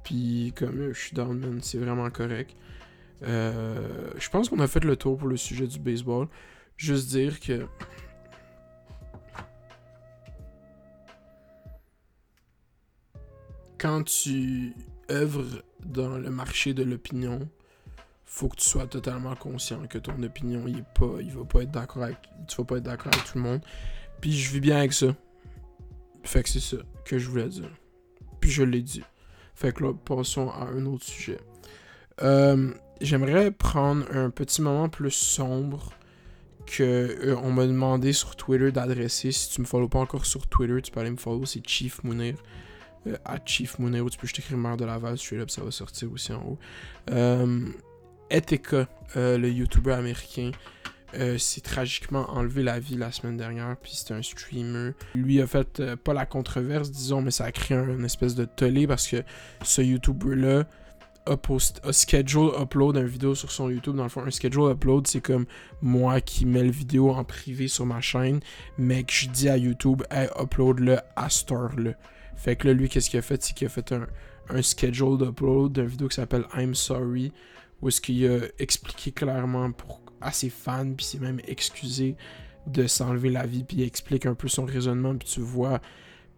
Puis 0.04 0.52
comme 0.56 0.92
je 0.92 0.98
suis 0.98 1.14
down 1.14 1.36
man, 1.38 1.58
c'est 1.62 1.78
vraiment 1.78 2.08
correct. 2.10 2.54
Euh, 3.22 4.10
je 4.18 4.28
pense 4.28 4.48
qu'on 4.48 4.60
a 4.60 4.66
fait 4.66 4.84
le 4.84 4.96
tour 4.96 5.16
pour 5.16 5.28
le 5.28 5.36
sujet 5.36 5.66
du 5.66 5.78
baseball. 5.78 6.28
Juste 6.76 7.08
dire 7.08 7.40
que. 7.40 7.66
Quand 13.78 14.02
tu 14.04 14.74
œuvres 15.10 15.62
dans 15.84 16.18
le 16.18 16.30
marché 16.30 16.74
de 16.74 16.82
l'opinion, 16.82 17.48
faut 18.24 18.48
que 18.48 18.56
tu 18.56 18.68
sois 18.68 18.86
totalement 18.86 19.34
conscient 19.36 19.86
que 19.86 19.98
ton 19.98 20.20
opinion, 20.22 20.64
il 20.66 20.78
est 20.78 20.94
pas, 20.94 21.20
il 21.20 21.30
va 21.30 21.44
pas 21.44 21.62
être 21.62 21.70
d'accord 21.70 22.02
avec, 22.02 22.16
tu 22.48 22.56
vas 22.56 22.64
pas 22.64 22.76
être 22.78 22.84
d'accord 22.84 23.12
avec 23.12 23.24
tout 23.24 23.38
le 23.38 23.44
monde. 23.44 23.60
Puis 24.20 24.32
je 24.32 24.50
vis 24.52 24.60
bien 24.60 24.78
avec 24.78 24.92
ça. 24.92 25.14
Fait 26.22 26.42
que 26.42 26.48
c'est 26.48 26.60
ça 26.60 26.78
que 27.04 27.18
je 27.18 27.28
voulais 27.28 27.48
dire. 27.48 27.70
Puis 28.40 28.50
je 28.50 28.62
l'ai 28.62 28.82
dit. 28.82 29.02
Fait 29.54 29.72
que 29.72 29.84
là, 29.84 29.92
passons 29.92 30.50
à 30.50 30.64
un 30.64 30.86
autre 30.86 31.04
sujet. 31.04 31.38
Euh, 32.22 32.72
j'aimerais 33.00 33.50
prendre 33.50 34.04
un 34.12 34.30
petit 34.30 34.62
moment 34.62 34.88
plus 34.88 35.10
sombre 35.10 35.92
que 36.66 36.82
euh, 36.82 37.36
on 37.42 37.52
m'a 37.52 37.66
demandé 37.66 38.12
sur 38.12 38.36
Twitter 38.36 38.72
d'adresser. 38.72 39.32
Si 39.32 39.50
tu 39.50 39.60
me 39.60 39.66
follow 39.66 39.88
pas 39.88 39.98
encore 39.98 40.26
sur 40.26 40.46
Twitter, 40.46 40.80
tu 40.82 40.90
peux 40.90 41.00
aller 41.00 41.10
me 41.10 41.16
follow, 41.16 41.44
c'est 41.44 41.66
Chief 41.66 42.02
Mounir. 42.02 42.36
Euh, 43.06 43.16
à 43.24 43.38
Chief 43.44 43.78
Mounir, 43.78 44.04
ou 44.04 44.10
tu 44.10 44.18
peux 44.18 44.26
écrire 44.26 44.56
Mère 44.56 44.76
de 44.76 44.84
Laval, 44.84 45.18
straight 45.18 45.42
up, 45.42 45.50
ça 45.50 45.62
va 45.62 45.70
sortir 45.70 46.10
aussi 46.12 46.32
en 46.32 46.42
haut. 46.42 46.58
Euh, 47.10 47.68
Eteka, 48.30 48.88
le 49.14 49.48
YouTuber 49.48 49.92
américain, 49.92 50.50
s'est 51.38 51.60
tragiquement 51.60 52.28
enlevé 52.30 52.64
la 52.64 52.80
vie 52.80 52.96
la 52.96 53.12
semaine 53.12 53.36
dernière, 53.36 53.76
puis 53.80 53.92
c'était 53.94 54.14
un 54.14 54.22
streamer. 54.22 54.92
Lui 55.14 55.40
a 55.40 55.46
fait, 55.46 55.94
pas 55.96 56.12
la 56.12 56.26
controverse, 56.26 56.90
disons, 56.90 57.22
mais 57.22 57.30
ça 57.30 57.44
a 57.44 57.52
créé 57.52 57.76
un, 57.76 58.02
espèce 58.02 58.34
de 58.34 58.44
tollé 58.44 58.88
parce 58.88 59.06
que 59.06 59.22
ce 59.62 59.82
YouTuber-là 59.82 60.64
a, 61.26 61.36
post, 61.36 61.80
a 61.84 61.92
schedule 61.92 62.50
upload 62.60 62.96
une 62.96 63.06
vidéo 63.06 63.34
sur 63.34 63.50
son 63.50 63.70
YouTube. 63.70 63.96
Dans 63.96 64.02
le 64.02 64.08
fond, 64.08 64.22
un 64.22 64.30
schedule 64.30 64.70
upload, 64.70 65.06
c'est 65.06 65.20
comme 65.20 65.46
moi 65.82 66.20
qui 66.20 66.46
mets 66.46 66.64
le 66.64 66.70
vidéo 66.70 67.10
en 67.10 67.24
privé 67.24 67.68
sur 67.68 67.86
ma 67.86 68.00
chaîne, 68.00 68.40
mais 68.78 69.04
que 69.04 69.12
je 69.12 69.28
dis 69.28 69.48
à 69.48 69.56
YouTube, 69.56 70.02
hey, 70.10 70.28
upload-le 70.40 70.98
à 71.16 71.30
cette 71.30 71.52
heure-là. 71.52 71.92
Fait 72.36 72.56
que 72.56 72.68
là, 72.68 72.74
lui, 72.74 72.88
qu'est-ce 72.88 73.10
qu'il 73.10 73.18
a 73.18 73.22
fait? 73.22 73.42
C'est 73.42 73.54
qu'il 73.54 73.66
a 73.66 73.70
fait 73.70 73.92
un, 73.92 74.06
un 74.48 74.62
schedule 74.62 75.18
d'upload 75.18 75.72
d'une 75.72 75.86
vidéo 75.86 76.08
qui 76.08 76.16
s'appelle 76.16 76.44
I'm 76.56 76.74
Sorry, 76.74 77.32
où 77.80 77.88
est-ce 77.88 78.00
qu'il 78.00 78.26
a 78.26 78.40
expliqué 78.58 79.12
clairement 79.12 79.72
pour, 79.72 80.00
à 80.20 80.32
ses 80.32 80.50
fans, 80.50 80.92
puis 80.94 81.04
s'est 81.04 81.18
même 81.18 81.40
excusé 81.46 82.16
de 82.66 82.86
s'enlever 82.86 83.30
la 83.30 83.46
vie, 83.46 83.64
puis 83.64 83.78
il 83.78 83.82
explique 83.82 84.26
un 84.26 84.34
peu 84.34 84.48
son 84.48 84.64
raisonnement, 84.64 85.14
puis 85.16 85.28
tu 85.28 85.40
vois. 85.40 85.80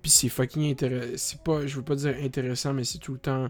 Puis 0.03 0.11
c'est 0.11 0.29
fucking 0.29 0.71
intéressant. 0.71 1.15
C'est 1.17 1.43
pas, 1.43 1.67
je 1.67 1.77
veux 1.77 1.83
pas 1.83 1.95
dire 1.95 2.15
intéressant, 2.23 2.73
mais 2.73 2.85
c'est 2.85 2.99
tout 2.99 3.13
le 3.13 3.19
temps 3.19 3.49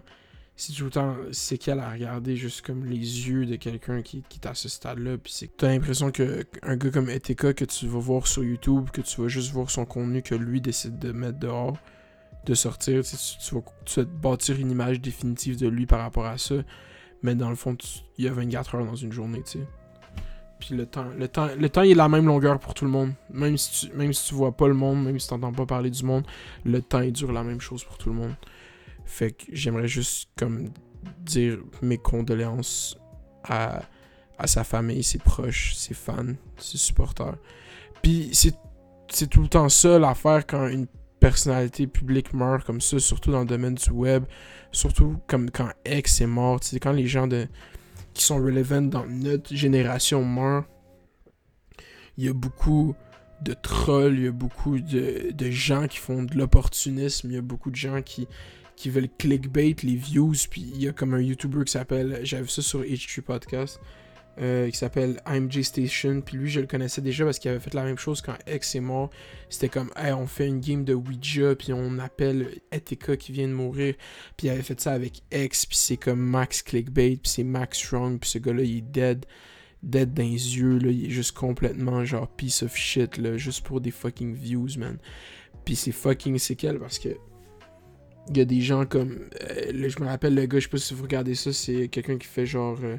c'est 0.59 0.73
tout 0.73 0.85
le 0.85 0.89
temps 0.89 1.15
c'est 1.31 1.59
qu'elle 1.59 1.79
a 1.79 1.91
regardé 1.91 2.35
juste 2.35 2.63
comme 2.63 2.83
les 2.83 2.97
yeux 3.29 3.45
de 3.45 3.57
quelqu'un 3.57 4.01
qui, 4.01 4.23
qui 4.27 4.39
est 4.39 4.47
à 4.47 4.55
ce 4.55 4.67
stade-là. 4.67 5.19
Puis 5.19 5.31
c'est 5.31 5.55
t'as 5.55 5.67
l'impression 5.67 6.11
que 6.11 6.45
un 6.63 6.75
gars 6.75 6.89
comme 6.89 7.11
Eteka 7.11 7.53
que 7.53 7.63
tu 7.63 7.85
vas 7.85 7.99
voir 7.99 8.25
sur 8.25 8.43
YouTube, 8.43 8.89
que 8.91 9.01
tu 9.01 9.21
vas 9.21 9.27
juste 9.27 9.51
voir 9.51 9.69
son 9.69 9.85
contenu 9.85 10.23
que 10.23 10.33
lui 10.33 10.59
décide 10.59 10.97
de 10.97 11.11
mettre 11.11 11.37
dehors, 11.37 11.77
de 12.47 12.55
sortir, 12.55 13.03
tu, 13.03 13.15
tu, 13.15 13.55
vas, 13.55 13.61
te 13.85 14.01
bâtir 14.01 14.59
une 14.59 14.71
image 14.71 15.01
définitive 15.01 15.57
de 15.59 15.67
lui 15.67 15.85
par 15.85 15.99
rapport 15.99 16.25
à 16.25 16.37
ça. 16.37 16.55
Mais 17.21 17.35
dans 17.35 17.49
le 17.49 17.55
fond, 17.55 17.75
il 18.17 18.25
y 18.25 18.27
a 18.27 18.31
24 18.31 18.75
heures 18.75 18.85
dans 18.85 18.95
une 18.95 19.11
journée, 19.11 19.41
tu 19.43 19.59
sais. 19.59 19.67
Puis 20.59 20.75
le 20.75 20.85
temps, 20.87 21.05
le 21.15 21.27
temps, 21.27 21.49
le 21.55 21.69
temps 21.69 21.83
il 21.83 21.91
est 21.91 21.95
la 21.95 22.09
même 22.09 22.25
longueur 22.25 22.59
pour 22.59 22.73
tout 22.73 22.85
le 22.85 22.91
monde. 22.91 23.11
Même 23.29 23.57
si 23.57 23.87
tu, 23.87 23.95
même 23.95 24.11
si 24.11 24.29
tu 24.29 24.33
vois 24.33 24.55
pas 24.55 24.67
le 24.67 24.73
monde, 24.73 25.03
même 25.03 25.19
si 25.19 25.27
tu 25.27 25.33
n'entends 25.33 25.51
pas 25.51 25.65
parler 25.65 25.91
du 25.91 26.03
monde, 26.03 26.25
le 26.65 26.81
temps 26.81 27.01
il 27.01 27.11
dure 27.11 27.31
la 27.31 27.43
même 27.43 27.61
chose 27.61 27.83
pour 27.83 27.97
tout 27.97 28.09
le 28.09 28.15
monde. 28.15 28.33
Fait 29.05 29.33
que 29.33 29.43
j'aimerais 29.51 29.87
juste 29.87 30.29
comme 30.35 30.69
dire 31.19 31.59
mes 31.83 31.99
condoléances 31.99 32.97
à, 33.43 33.83
à 34.39 34.47
sa 34.47 34.63
famille, 34.63 35.03
ses 35.03 35.19
proches, 35.19 35.75
ses 35.75 35.93
fans, 35.93 36.33
ses 36.57 36.77
supporters. 36.77 37.37
Puis 38.01 38.31
c'est 38.33 39.29
tout 39.29 39.41
le 39.43 39.47
temps 39.47 39.69
ça 39.69 39.99
l'affaire 39.99 40.47
quand 40.47 40.67
une 40.67 40.87
personnalité 41.19 41.87
publique 41.87 42.33
meurt 42.33 42.65
comme 42.65 42.81
ça, 42.81 42.99
surtout 42.99 43.31
dans 43.31 43.41
le 43.41 43.45
domaine 43.45 43.75
du 43.75 43.89
web, 43.91 44.25
surtout 44.71 45.17
comme 45.27 45.49
quand 45.51 45.69
X 45.85 46.21
est 46.21 46.27
mort, 46.27 46.59
c'est 46.61 46.79
quand 46.79 46.91
les 46.91 47.07
gens 47.07 47.27
qui 48.13 48.23
sont 48.23 48.37
relevant 48.37 48.81
dans 48.81 49.05
notre 49.05 49.53
génération 49.55 50.23
meurent, 50.23 50.65
il 52.17 52.25
y 52.25 52.29
a 52.29 52.33
beaucoup 52.33 52.95
de 53.41 53.53
trolls, 53.53 54.17
il 54.17 54.23
y 54.25 54.27
a 54.27 54.31
beaucoup 54.31 54.79
de, 54.79 55.51
gens 55.51 55.87
qui 55.87 55.97
font 55.97 56.23
de 56.23 56.35
l'opportunisme, 56.35 57.29
il 57.29 57.35
y 57.35 57.37
a 57.37 57.41
beaucoup 57.41 57.69
de 57.69 57.75
gens 57.75 58.01
qui, 58.01 58.27
veulent 58.85 59.09
clickbait 59.17 59.75
les 59.83 59.95
views. 59.95 60.33
Puis 60.49 60.61
il 60.61 60.81
y 60.81 60.87
a 60.87 60.93
comme 60.93 61.13
un 61.13 61.21
YouTuber 61.21 61.63
qui 61.65 61.71
s'appelle, 61.71 62.19
j'avais 62.23 62.47
ça 62.47 62.61
sur 62.61 62.81
H3 62.81 63.21
Podcast, 63.21 63.79
euh, 64.39 64.69
qui 64.69 64.77
s'appelle 64.77 65.19
IMG 65.27 65.63
Station. 65.63 66.21
Puis 66.21 66.37
lui, 66.37 66.49
je 66.49 66.59
le 66.59 66.67
connaissais 66.67 67.01
déjà 67.01 67.25
parce 67.25 67.39
qu'il 67.39 67.49
avait 67.49 67.59
fait 67.59 67.73
la 67.73 67.83
même 67.83 67.97
chose 67.97 68.21
quand 68.21 68.35
X 68.47 68.75
est 68.75 68.79
mort. 68.79 69.09
C'était 69.49 69.69
comme, 69.69 69.89
hey, 69.95 70.11
on 70.13 70.27
fait 70.27 70.47
une 70.47 70.59
game 70.59 70.83
de 70.83 70.93
Ouija, 70.93 71.55
puis 71.55 71.73
on 71.73 71.97
appelle 71.99 72.59
Etika 72.71 73.17
qui 73.17 73.31
vient 73.31 73.47
de 73.47 73.53
mourir. 73.53 73.95
Puis 74.35 74.47
il 74.47 74.49
avait 74.51 74.61
fait 74.61 74.79
ça 74.79 74.93
avec 74.93 75.23
X, 75.31 75.65
puis 75.65 75.77
c'est 75.77 75.97
comme 75.97 76.19
Max 76.19 76.61
Clickbait, 76.61 77.17
puis 77.21 77.31
c'est 77.31 77.43
Max 77.43 77.79
Strong, 77.79 78.19
puis 78.19 78.29
ce 78.29 78.39
gars-là, 78.39 78.63
il 78.63 78.77
est 78.77 78.81
dead. 78.81 79.25
Dead 79.83 80.13
dans 80.13 80.23
les 80.23 80.57
yeux, 80.57 80.79
là, 80.79 80.89
il 80.89 81.05
est 81.05 81.09
juste 81.11 81.33
complètement 81.33 82.03
genre 82.03 82.27
piece 82.27 82.63
of 82.63 82.75
shit, 82.75 83.17
là, 83.17 83.37
juste 83.37 83.63
pour 83.65 83.79
des 83.79 83.91
fucking 83.91 84.33
views, 84.33 84.69
man. 84.77 84.97
Puis 85.65 85.75
c'est 85.75 85.91
fucking 85.91 86.37
séquel 86.37 86.79
parce 86.79 86.99
que 86.99 87.09
il 88.29 88.37
y 88.37 88.41
a 88.41 88.45
des 88.45 88.61
gens 88.61 88.85
comme. 88.85 89.29
Euh, 89.41 89.89
je 89.89 89.99
me 90.01 90.07
rappelle 90.07 90.35
le 90.35 90.45
gars, 90.45 90.59
je 90.59 90.65
sais 90.65 90.69
pas 90.69 90.77
si 90.77 90.93
vous 90.93 91.03
regardez 91.03 91.35
ça, 91.35 91.53
c'est 91.53 91.87
quelqu'un 91.87 92.17
qui 92.17 92.27
fait 92.27 92.45
genre. 92.45 92.77
Euh, 92.83 92.97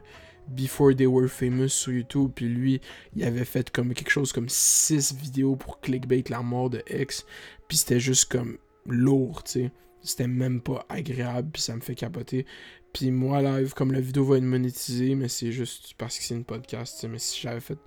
Before 0.49 0.95
They 0.95 1.07
Were 1.07 1.29
Famous 1.29 1.69
sur 1.69 1.93
YouTube. 1.93 2.33
Puis 2.35 2.49
lui, 2.49 2.81
il 3.15 3.25
avait 3.25 3.45
fait 3.45 3.71
comme 3.71 3.95
quelque 3.95 4.11
chose 4.11 4.33
comme 4.33 4.49
6 4.49 5.15
vidéos 5.15 5.57
pour 5.57 5.81
clickbait 5.81 6.25
la 6.29 6.43
mort 6.43 6.71
de 6.71 6.83
X. 6.91 7.25
Puis 7.69 7.79
c'était 7.79 8.01
juste 8.01 8.31
comme 8.31 8.59
lourd, 8.87 9.43
tu 9.45 9.53
sais. 9.53 9.73
C'était 10.03 10.29
même 10.29 10.61
pas 10.61 10.87
agréable, 10.89 11.51
puis 11.53 11.61
ça 11.61 11.75
me 11.75 11.81
fait 11.81 11.95
capoter. 11.95 12.47
Puis 12.93 13.11
moi, 13.11 13.43
live, 13.43 13.75
comme 13.75 13.93
la 13.93 14.01
vidéo 14.01 14.25
va 14.25 14.39
être 14.39 14.45
monétisée, 14.45 15.15
mais 15.15 15.29
c'est 15.29 15.53
juste 15.53 15.95
parce 15.99 16.19
que 16.19 16.25
c'est 16.25 16.35
une 16.35 16.45
podcast, 16.45 16.95
tu 16.95 17.01
sais. 17.01 17.09
Mais 17.09 17.19
si 17.19 17.41
j'avais 17.41 17.61
fait. 17.61 17.79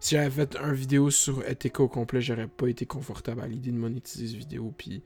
Si 0.00 0.16
j'avais 0.16 0.30
fait 0.30 0.56
un 0.56 0.72
vidéo 0.72 1.10
sur 1.10 1.42
Ethica 1.48 1.82
au 1.82 1.88
complet, 1.88 2.20
j'aurais 2.20 2.48
pas 2.48 2.68
été 2.68 2.84
confortable 2.84 3.40
à 3.40 3.46
l'idée 3.46 3.70
de 3.70 3.78
monétiser 3.78 4.28
cette 4.28 4.36
vidéo. 4.36 4.74
Puis 4.76 5.02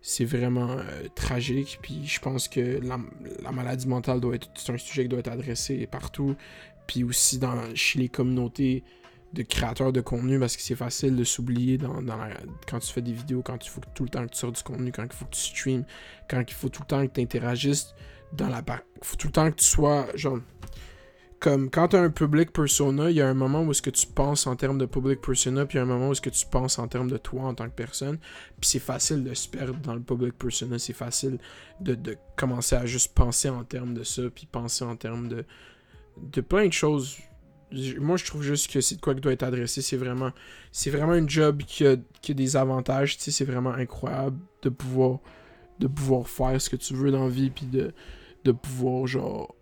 c'est 0.00 0.24
vraiment 0.24 0.70
euh, 0.70 1.08
tragique. 1.14 1.78
Puis 1.82 2.06
je 2.06 2.20
pense 2.20 2.48
que 2.48 2.80
la, 2.82 2.98
maladie 3.52 3.88
mentale 3.88 4.20
doit 4.20 4.34
être 4.34 4.48
un 4.68 4.78
sujet 4.78 5.02
qui 5.02 5.08
doit 5.08 5.20
être 5.20 5.30
adressé 5.30 5.86
partout. 5.86 6.36
Puis 6.86 7.04
aussi 7.04 7.38
dans, 7.38 7.74
chez 7.74 7.98
les 7.98 8.08
communautés 8.08 8.84
de 9.34 9.42
créateurs 9.42 9.92
de 9.92 10.00
contenu 10.00 10.38
parce 10.38 10.56
que 10.56 10.62
c'est 10.62 10.74
facile 10.74 11.14
de 11.14 11.24
s'oublier 11.24 11.76
dans, 11.76 12.00
quand 12.66 12.78
tu 12.78 12.92
fais 12.92 13.02
des 13.02 13.12
vidéos, 13.12 13.42
quand 13.42 13.64
il 13.64 13.68
faut 13.68 13.82
tout 13.94 14.04
le 14.04 14.08
temps 14.08 14.24
que 14.24 14.32
tu 14.32 14.38
sors 14.38 14.52
du 14.52 14.62
contenu, 14.62 14.90
quand 14.90 15.04
il 15.04 15.12
faut 15.12 15.26
que 15.26 15.34
tu 15.34 15.40
streames, 15.40 15.84
quand 16.30 16.42
il 16.46 16.54
faut 16.54 16.70
tout 16.70 16.82
le 16.82 16.86
temps 16.86 17.06
que 17.06 17.12
tu 17.12 17.20
interagisses 17.20 17.94
dans 18.32 18.48
la 18.48 18.62
faut 19.02 19.16
tout 19.16 19.28
le 19.28 19.32
temps 19.32 19.50
que 19.50 19.56
tu 19.56 19.64
sois 19.64 20.06
genre 20.14 20.38
comme 21.40 21.70
quand 21.70 21.88
tu 21.88 21.96
as 21.96 22.00
un 22.00 22.10
public 22.10 22.52
persona, 22.52 23.10
il 23.10 23.16
y 23.16 23.20
a 23.20 23.28
un 23.28 23.34
moment 23.34 23.62
où 23.62 23.70
est-ce 23.70 23.82
que 23.82 23.90
tu 23.90 24.06
penses 24.06 24.46
en 24.46 24.56
termes 24.56 24.78
de 24.78 24.86
public 24.86 25.20
persona, 25.20 25.66
puis 25.66 25.76
il 25.76 25.78
y 25.78 25.80
a 25.80 25.84
un 25.84 25.86
moment 25.86 26.08
où 26.08 26.12
est-ce 26.12 26.20
que 26.20 26.30
tu 26.30 26.46
penses 26.46 26.78
en 26.78 26.88
termes 26.88 27.10
de 27.10 27.16
toi 27.16 27.42
en 27.42 27.54
tant 27.54 27.66
que 27.66 27.74
personne. 27.74 28.18
Puis 28.60 28.70
c'est 28.70 28.78
facile 28.80 29.22
de 29.22 29.34
se 29.34 29.48
perdre 29.48 29.78
dans 29.80 29.94
le 29.94 30.00
public 30.00 30.36
persona, 30.36 30.78
c'est 30.78 30.92
facile 30.92 31.38
de, 31.80 32.16
commencer 32.36 32.74
à 32.74 32.86
juste 32.86 33.14
penser 33.14 33.48
en 33.48 33.62
termes 33.62 33.94
de 33.94 34.02
ça, 34.02 34.22
puis 34.34 34.46
penser 34.50 34.84
en 34.84 34.96
termes 34.96 35.28
de, 35.28 35.44
de 36.20 36.40
plein 36.40 36.66
de 36.66 36.72
choses. 36.72 37.16
Moi, 37.98 38.16
je 38.16 38.24
trouve 38.24 38.42
juste 38.42 38.72
que 38.72 38.80
c'est 38.80 38.96
de 38.96 39.00
quoi 39.00 39.14
qui 39.14 39.20
doit 39.20 39.32
être 39.32 39.42
adressé. 39.42 39.82
C'est 39.82 39.98
vraiment, 39.98 40.32
c'est 40.72 40.90
vraiment 40.90 41.12
un 41.12 41.28
job 41.28 41.62
qui 41.64 41.86
a, 41.86 41.96
qui 42.22 42.32
a 42.32 42.34
des 42.34 42.56
avantages. 42.56 43.16
C'est 43.18 43.44
vraiment 43.44 43.74
incroyable 43.74 44.38
de 44.62 44.70
pouvoir, 44.70 45.18
de 45.78 45.86
pouvoir 45.86 46.28
faire 46.28 46.60
ce 46.60 46.70
que 46.70 46.76
tu 46.76 46.94
veux 46.94 47.10
dans 47.10 47.24
la 47.24 47.30
vie, 47.30 47.50
puis 47.50 47.66
de, 47.66 47.92
de 48.44 48.52
pouvoir, 48.52 49.06
genre, 49.06 49.54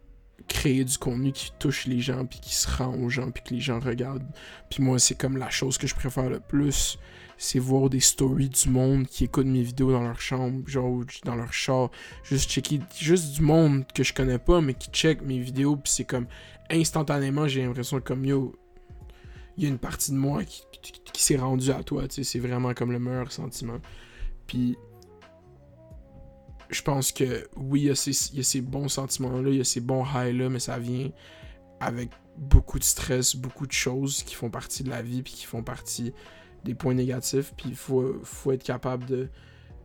créer 0.48 0.84
du 0.84 0.96
contenu 0.98 1.32
qui 1.32 1.52
touche 1.58 1.86
les 1.86 2.00
gens, 2.00 2.24
puis 2.24 2.38
qui 2.40 2.54
se 2.54 2.68
rend 2.68 2.94
aux 2.94 3.08
gens, 3.08 3.30
puis 3.30 3.42
que 3.42 3.54
les 3.54 3.60
gens 3.60 3.80
regardent. 3.80 4.26
Puis 4.70 4.82
moi, 4.82 4.98
c'est 4.98 5.16
comme 5.16 5.36
la 5.36 5.50
chose 5.50 5.78
que 5.78 5.86
je 5.86 5.94
préfère 5.94 6.30
le 6.30 6.40
plus, 6.40 6.98
c'est 7.38 7.58
voir 7.58 7.90
des 7.90 8.00
stories 8.00 8.48
du 8.48 8.68
monde 8.68 9.06
qui 9.06 9.24
écoutent 9.24 9.46
mes 9.46 9.62
vidéos 9.62 9.92
dans 9.92 10.02
leur 10.02 10.20
chambre, 10.20 10.66
genre 10.66 11.04
dans 11.24 11.34
leur 11.34 11.52
char, 11.52 11.90
juste 12.24 12.50
checker, 12.50 12.80
juste 12.98 13.34
du 13.34 13.42
monde 13.42 13.84
que 13.92 14.02
je 14.02 14.12
connais 14.12 14.38
pas, 14.38 14.60
mais 14.60 14.74
qui 14.74 14.90
check 14.90 15.22
mes 15.22 15.38
vidéos, 15.38 15.76
puis 15.76 15.92
c'est 15.92 16.04
comme 16.04 16.26
instantanément, 16.70 17.46
j'ai 17.48 17.62
l'impression 17.62 18.00
comme 18.00 18.24
yo, 18.24 18.54
il 19.56 19.64
y 19.64 19.66
a 19.66 19.70
une 19.70 19.78
partie 19.78 20.12
de 20.12 20.16
moi 20.16 20.44
qui, 20.44 20.62
s'est 21.14 21.36
rendue 21.36 21.70
à 21.70 21.82
toi, 21.82 22.06
tu 22.08 22.16
sais, 22.16 22.24
c'est 22.24 22.38
vraiment 22.38 22.74
comme 22.74 22.92
le 22.92 22.98
meilleur 22.98 23.32
sentiment. 23.32 23.80
Puis 24.46 24.76
je 26.70 26.82
pense 26.82 27.12
que 27.12 27.48
oui, 27.56 27.82
il 27.82 27.86
y, 27.86 27.90
a 27.90 27.94
ces, 28.42 28.60
bons 28.60 28.88
sentiments-là, 28.88 29.50
il 29.50 29.56
y 29.56 29.60
a 29.60 29.64
ces 29.64 29.80
bons 29.80 30.04
highs-là, 30.04 30.48
mais 30.48 30.58
ça 30.58 30.78
vient 30.78 31.10
avec 31.80 32.10
beaucoup 32.36 32.78
de 32.78 32.84
stress, 32.84 33.36
beaucoup 33.36 33.66
de 33.66 33.72
choses 33.72 34.22
qui 34.22 34.34
font 34.34 34.50
partie 34.50 34.82
de 34.82 34.90
la 34.90 35.02
vie, 35.02 35.22
puis 35.22 35.32
qui 35.32 35.46
font 35.46 35.62
partie 35.62 36.12
des 36.64 36.74
points 36.74 36.94
négatifs, 36.94 37.52
puis 37.56 37.70
il 37.70 37.76
faut, 37.76 38.16
faut 38.24 38.52
être 38.52 38.64
capable 38.64 39.06
de, 39.06 39.28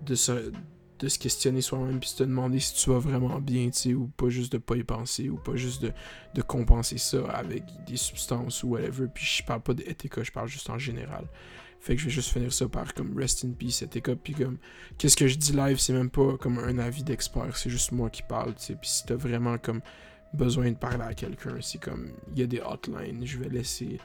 de, 0.02 0.16
se, 0.16 0.52
de 1.00 1.08
se 1.08 1.20
questionner 1.20 1.62
soi-même, 1.62 2.00
puis 2.00 2.10
se 2.10 2.24
demander 2.24 2.60
si 2.60 2.74
tu 2.74 2.90
vas 2.90 3.00
vraiment 3.00 3.40
bien, 3.40 3.70
tu 3.70 3.80
sais, 3.80 3.94
ou 3.94 4.08
pas 4.08 4.30
juste 4.30 4.54
de 4.54 4.58
pas 4.58 4.76
y 4.76 4.84
penser, 4.84 5.30
ou 5.30 5.38
pas 5.38 5.56
juste 5.56 5.84
de, 5.84 5.92
de 6.34 6.42
compenser 6.42 6.98
ça 6.98 7.24
avec 7.30 7.64
des 7.86 7.98
substances 7.98 8.64
ou 8.64 8.70
whatever, 8.70 9.08
puis 9.14 9.26
je 9.26 9.44
parle 9.44 9.62
pas 9.62 9.74
d'éthique, 9.74 10.22
je 10.24 10.32
parle 10.32 10.48
juste 10.48 10.70
en 10.70 10.80
général. 10.80 11.28
Fait 11.82 11.96
que 11.96 12.02
je 12.02 12.06
vais 12.06 12.12
juste 12.12 12.32
finir 12.32 12.54
ça 12.54 12.70
par 12.70 12.94
comme 12.94 13.18
rest 13.18 13.44
in 13.44 13.54
peace, 13.54 13.72
cette 13.72 13.96
école. 13.96 14.18
Puis 14.18 14.34
comme, 14.34 14.60
qu'est-ce 15.00 15.18
que 15.18 15.28
je 15.28 15.36
dis 15.36 15.52
live, 15.52 15.80
c'est 15.80 15.94
même 15.94 16.12
pas 16.12 16.38
comme 16.38 16.60
un 16.60 16.78
avis 16.78 17.04
d'expert, 17.04 17.58
c'est 17.58 17.72
juste 17.72 17.92
moi 17.92 18.12
qui 18.12 18.22
parle, 18.22 18.54
tu 18.54 18.66
sais. 18.66 18.76
Puis 18.76 18.88
si 18.88 19.06
t'as 19.06 19.16
vraiment 19.16 19.58
comme 19.58 19.82
besoin 20.32 20.70
de 20.70 20.78
parler 20.78 21.04
à 21.04 21.16
quelqu'un, 21.16 21.56
c'est 21.60 21.82
comme, 21.82 22.12
il 22.34 22.40
y 22.40 22.44
a 22.44 22.46
des 22.46 22.62
hotlines, 22.62 23.26
je 23.26 23.40
vais 23.40 23.50
laisser. 23.50 24.00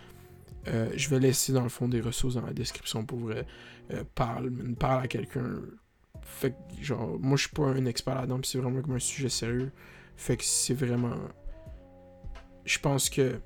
Euh, 0.68 0.90
je 0.96 1.10
vais 1.10 1.20
laisser 1.20 1.52
dans 1.52 1.62
le 1.62 1.68
fond 1.68 1.86
des 1.86 2.00
ressources 2.00 2.34
dans 2.34 2.46
la 2.46 2.54
description 2.54 3.04
pour 3.04 3.18
vrai. 3.18 3.46
Euh, 3.92 4.04
parle, 4.14 4.50
parle 4.80 5.04
à 5.04 5.06
quelqu'un. 5.06 5.60
Fait 6.22 6.52
que, 6.52 6.82
genre, 6.82 7.18
moi 7.20 7.36
je 7.36 7.42
suis 7.42 7.54
pas 7.54 7.66
un 7.66 7.84
expert 7.84 8.14
là-dedans, 8.14 8.40
c'est 8.42 8.56
vraiment 8.56 8.80
comme 8.80 8.94
un 8.94 8.98
sujet 8.98 9.28
sérieux. 9.28 9.70
Fait 10.16 10.38
que 10.38 10.44
c'est 10.44 10.74
vraiment. 10.74 11.14
Je 12.64 12.78
pense 12.78 13.10
que. 13.10 13.38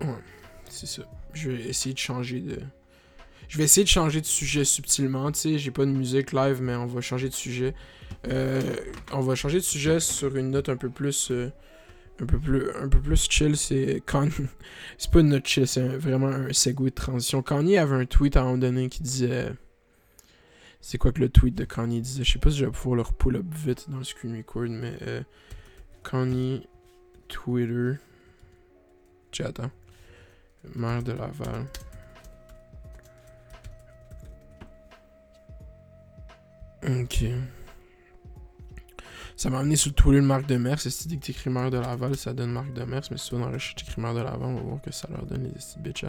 Ouais, 0.00 0.18
c'est 0.68 0.86
ça. 0.86 1.04
Je 1.34 1.50
vais 1.50 1.68
essayer 1.68 1.94
de 1.94 1.98
changer 1.98 2.40
de. 2.40 2.58
Je 3.48 3.58
vais 3.58 3.64
essayer 3.64 3.84
de 3.84 3.88
changer 3.88 4.20
de 4.20 4.26
sujet 4.26 4.64
subtilement, 4.64 5.32
tu 5.32 5.40
sais. 5.40 5.58
J'ai 5.58 5.70
pas 5.70 5.84
de 5.84 5.90
musique 5.90 6.32
live, 6.32 6.60
mais 6.62 6.74
on 6.76 6.86
va 6.86 7.00
changer 7.00 7.28
de 7.28 7.34
sujet. 7.34 7.74
Euh, 8.28 8.60
on 9.12 9.20
va 9.20 9.34
changer 9.34 9.58
de 9.58 9.64
sujet 9.64 9.98
sur 10.00 10.36
une 10.36 10.50
note 10.50 10.68
un 10.68 10.76
peu 10.76 10.88
plus. 10.88 11.30
Euh, 11.30 11.50
un 12.20 12.26
peu 12.26 12.38
plus, 12.38 12.70
un 12.76 12.88
peu 12.88 13.00
plus 13.00 13.28
chill. 13.30 13.56
C'est 13.56 14.02
Kanye. 14.06 14.30
c'est 14.98 15.10
pas 15.10 15.20
une 15.20 15.30
note 15.30 15.46
chill, 15.46 15.66
c'est 15.66 15.86
vraiment 15.88 16.28
un 16.28 16.52
segue 16.52 16.84
de 16.84 16.88
transition. 16.90 17.42
Kanye 17.42 17.78
avait 17.78 17.96
un 17.96 18.06
tweet 18.06 18.36
à 18.36 18.40
un 18.40 18.44
moment 18.44 18.58
donné 18.58 18.88
qui 18.88 19.02
disait. 19.02 19.52
C'est 20.82 20.96
quoi 20.96 21.12
que 21.12 21.20
le 21.20 21.28
tweet 21.28 21.54
de 21.54 21.64
Kanye 21.64 22.00
disait? 22.00 22.24
Je 22.24 22.32
sais 22.32 22.38
pas 22.38 22.50
si 22.50 22.58
je 22.58 22.66
vais 22.66 22.70
pouvoir 22.70 22.96
le 22.96 23.04
pull 23.04 23.36
up 23.36 23.44
vite 23.52 23.90
dans 23.90 23.98
le 23.98 24.04
screen 24.04 24.36
record, 24.36 24.68
mais. 24.68 24.94
Euh, 25.02 25.22
Kanye 26.08 26.66
Twitter. 27.28 27.98
Tiens, 29.30 29.46
attends. 29.46 29.70
Maire 30.74 31.02
de 31.02 31.12
Laval. 31.12 31.66
Ok. 36.82 37.24
Ça 39.36 39.48
m'a 39.48 39.60
amené 39.60 39.76
sur 39.76 39.94
Twitter 39.94 40.20
le 40.20 40.26
Marc 40.26 40.46
de 40.46 40.56
Mers. 40.56 40.80
Si 40.80 40.90
tu 40.90 41.08
dis 41.08 41.18
que 41.18 41.26
t'écris 41.26 41.50
maire 41.50 41.70
de 41.70 41.78
Laval, 41.78 42.16
ça 42.16 42.34
donne 42.34 42.52
Marc 42.52 42.72
de 42.72 42.84
Mers. 42.84 43.02
Mais 43.10 43.16
si 43.16 43.30
tu 43.30 43.36
dans 43.36 43.48
le 43.48 43.58
t'écris 43.58 44.00
maire 44.00 44.14
de 44.14 44.20
Laval, 44.20 44.42
on 44.42 44.54
va 44.54 44.60
voir 44.60 44.82
que 44.82 44.92
ça 44.92 45.08
leur 45.10 45.24
donne 45.24 45.44
les 45.44 45.50
petites 45.50 45.78
bitches. 45.78 46.04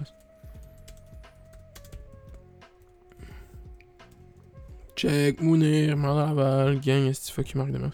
Check, 4.96 5.42
Mounir, 5.42 5.96
maire 5.98 6.14
de 6.14 6.20
Laval, 6.20 6.80
gang, 6.82 7.08
est-ce 7.08 7.28
que 7.28 7.42
fuck 7.42 7.56
Marc 7.56 7.72
de 7.72 7.78
Mers? 7.78 7.92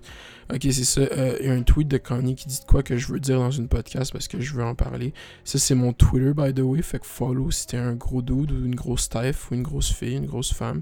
Ok, 0.50 0.62
c'est 0.62 0.86
ça. 0.86 1.02
Euh, 1.02 1.38
il 1.42 1.48
y 1.48 1.50
a 1.50 1.54
un 1.54 1.64
tweet 1.64 1.88
de 1.90 1.98
Kanye 1.98 2.36
qui 2.36 2.48
dit 2.48 2.62
quoi 2.66 2.82
que 2.82 2.96
je 2.98 3.12
veux 3.12 3.20
dire 3.20 3.38
dans 3.38 3.52
une 3.52 3.68
podcast 3.68 4.14
parce 4.14 4.30
que 4.30 4.40
je 4.40 4.54
veux 4.54 4.64
en 4.64 4.76
parler. 4.76 5.14
Ça, 5.44 5.60
c'est 5.60 5.76
mon 5.76 5.92
Twitter, 5.92 6.34
by 6.34 6.54
the 6.54 6.60
way. 6.60 6.82
Fait 6.82 7.00
que 7.00 7.06
follow 7.06 7.52
si 7.52 7.68
t'es 7.68 7.78
un 7.78 7.96
gros 7.96 8.22
dude 8.22 8.52
ou 8.54 8.66
une 8.66 8.76
grosse 8.76 9.10
type 9.10 9.36
ou 9.52 9.56
une 9.56 9.64
grosse 9.64 9.92
fille, 9.92 10.16
une 10.16 10.26
grosse 10.26 10.54
femme. 10.54 10.82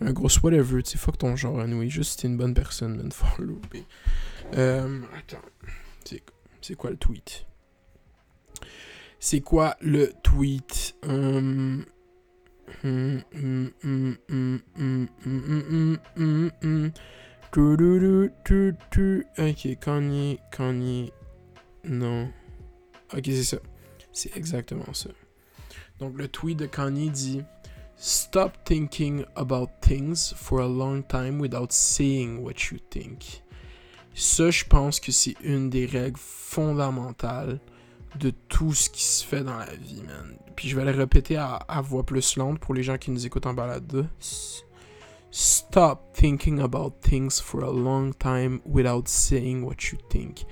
Un 0.00 0.12
gros 0.12 0.28
whatever, 0.42 0.82
tu 0.82 0.92
sais, 0.92 0.98
fuck 0.98 1.16
ton 1.16 1.36
genre, 1.36 1.60
anyway. 1.60 1.88
Juste 1.88 2.12
si 2.12 2.16
t'es 2.18 2.28
une 2.28 2.36
bonne 2.36 2.54
personne, 2.54 2.96
man, 2.96 3.12
follow. 3.12 3.60
Euh, 4.56 5.00
attends. 5.16 5.38
C'est 6.60 6.76
quoi 6.76 6.90
le 6.90 6.96
tweet? 6.96 7.46
C'est 9.20 9.40
quoi 9.40 9.76
le 9.80 10.12
tweet? 10.22 10.96
Um... 11.06 11.84
Ok, 19.38 19.78
Kanye, 19.80 20.40
Kanye. 20.50 21.12
Non. 21.84 22.28
Ok, 23.16 23.22
c'est 23.26 23.44
ça. 23.44 23.58
C'est 24.12 24.36
exactement 24.36 24.92
ça. 24.92 25.10
Donc, 26.00 26.16
le 26.16 26.26
tweet 26.26 26.58
de 26.58 26.66
Kanye 26.66 27.10
dit 27.10 27.42
Stop 27.96 28.64
thinking 28.64 29.24
about 29.36 29.68
things 29.80 30.34
for 30.34 30.62
a 30.62 30.66
long 30.66 31.02
time 31.02 31.38
without 31.38 31.70
saying 31.70 32.42
what 32.42 32.54
you 32.72 32.78
think. 32.90 33.44
Ça, 34.14 34.50
je 34.50 34.64
pense 34.64 34.98
que 34.98 35.12
c'est 35.12 35.36
une 35.44 35.70
des 35.70 35.86
règles 35.86 36.18
fondamentales 36.18 37.60
de 38.18 38.30
tout 38.48 38.74
ce 38.74 38.90
qui 38.90 39.04
se 39.04 39.24
fait 39.24 39.44
dans 39.44 39.58
la 39.58 39.76
vie, 39.76 40.02
man. 40.02 40.36
Puis 40.56 40.68
je 40.68 40.76
vais 40.76 40.84
le 40.84 40.90
répéter 40.90 41.36
à, 41.36 41.54
à 41.54 41.80
voix 41.80 42.04
plus 42.04 42.36
lente 42.36 42.58
pour 42.58 42.74
les 42.74 42.82
gens 42.82 42.98
qui 42.98 43.12
nous 43.12 43.24
écoutent 43.26 43.46
en 43.46 43.54
balade. 43.54 44.08
Stop 45.36 46.14
thinking 46.14 46.60
about 46.60 47.00
things 47.02 47.40
for 47.40 47.64
a 47.64 47.70
long 47.72 48.12
time 48.12 48.60
without 48.64 49.08
saying 49.08 49.64
what 49.64 49.90
you 49.90 49.98
think. 50.08 50.44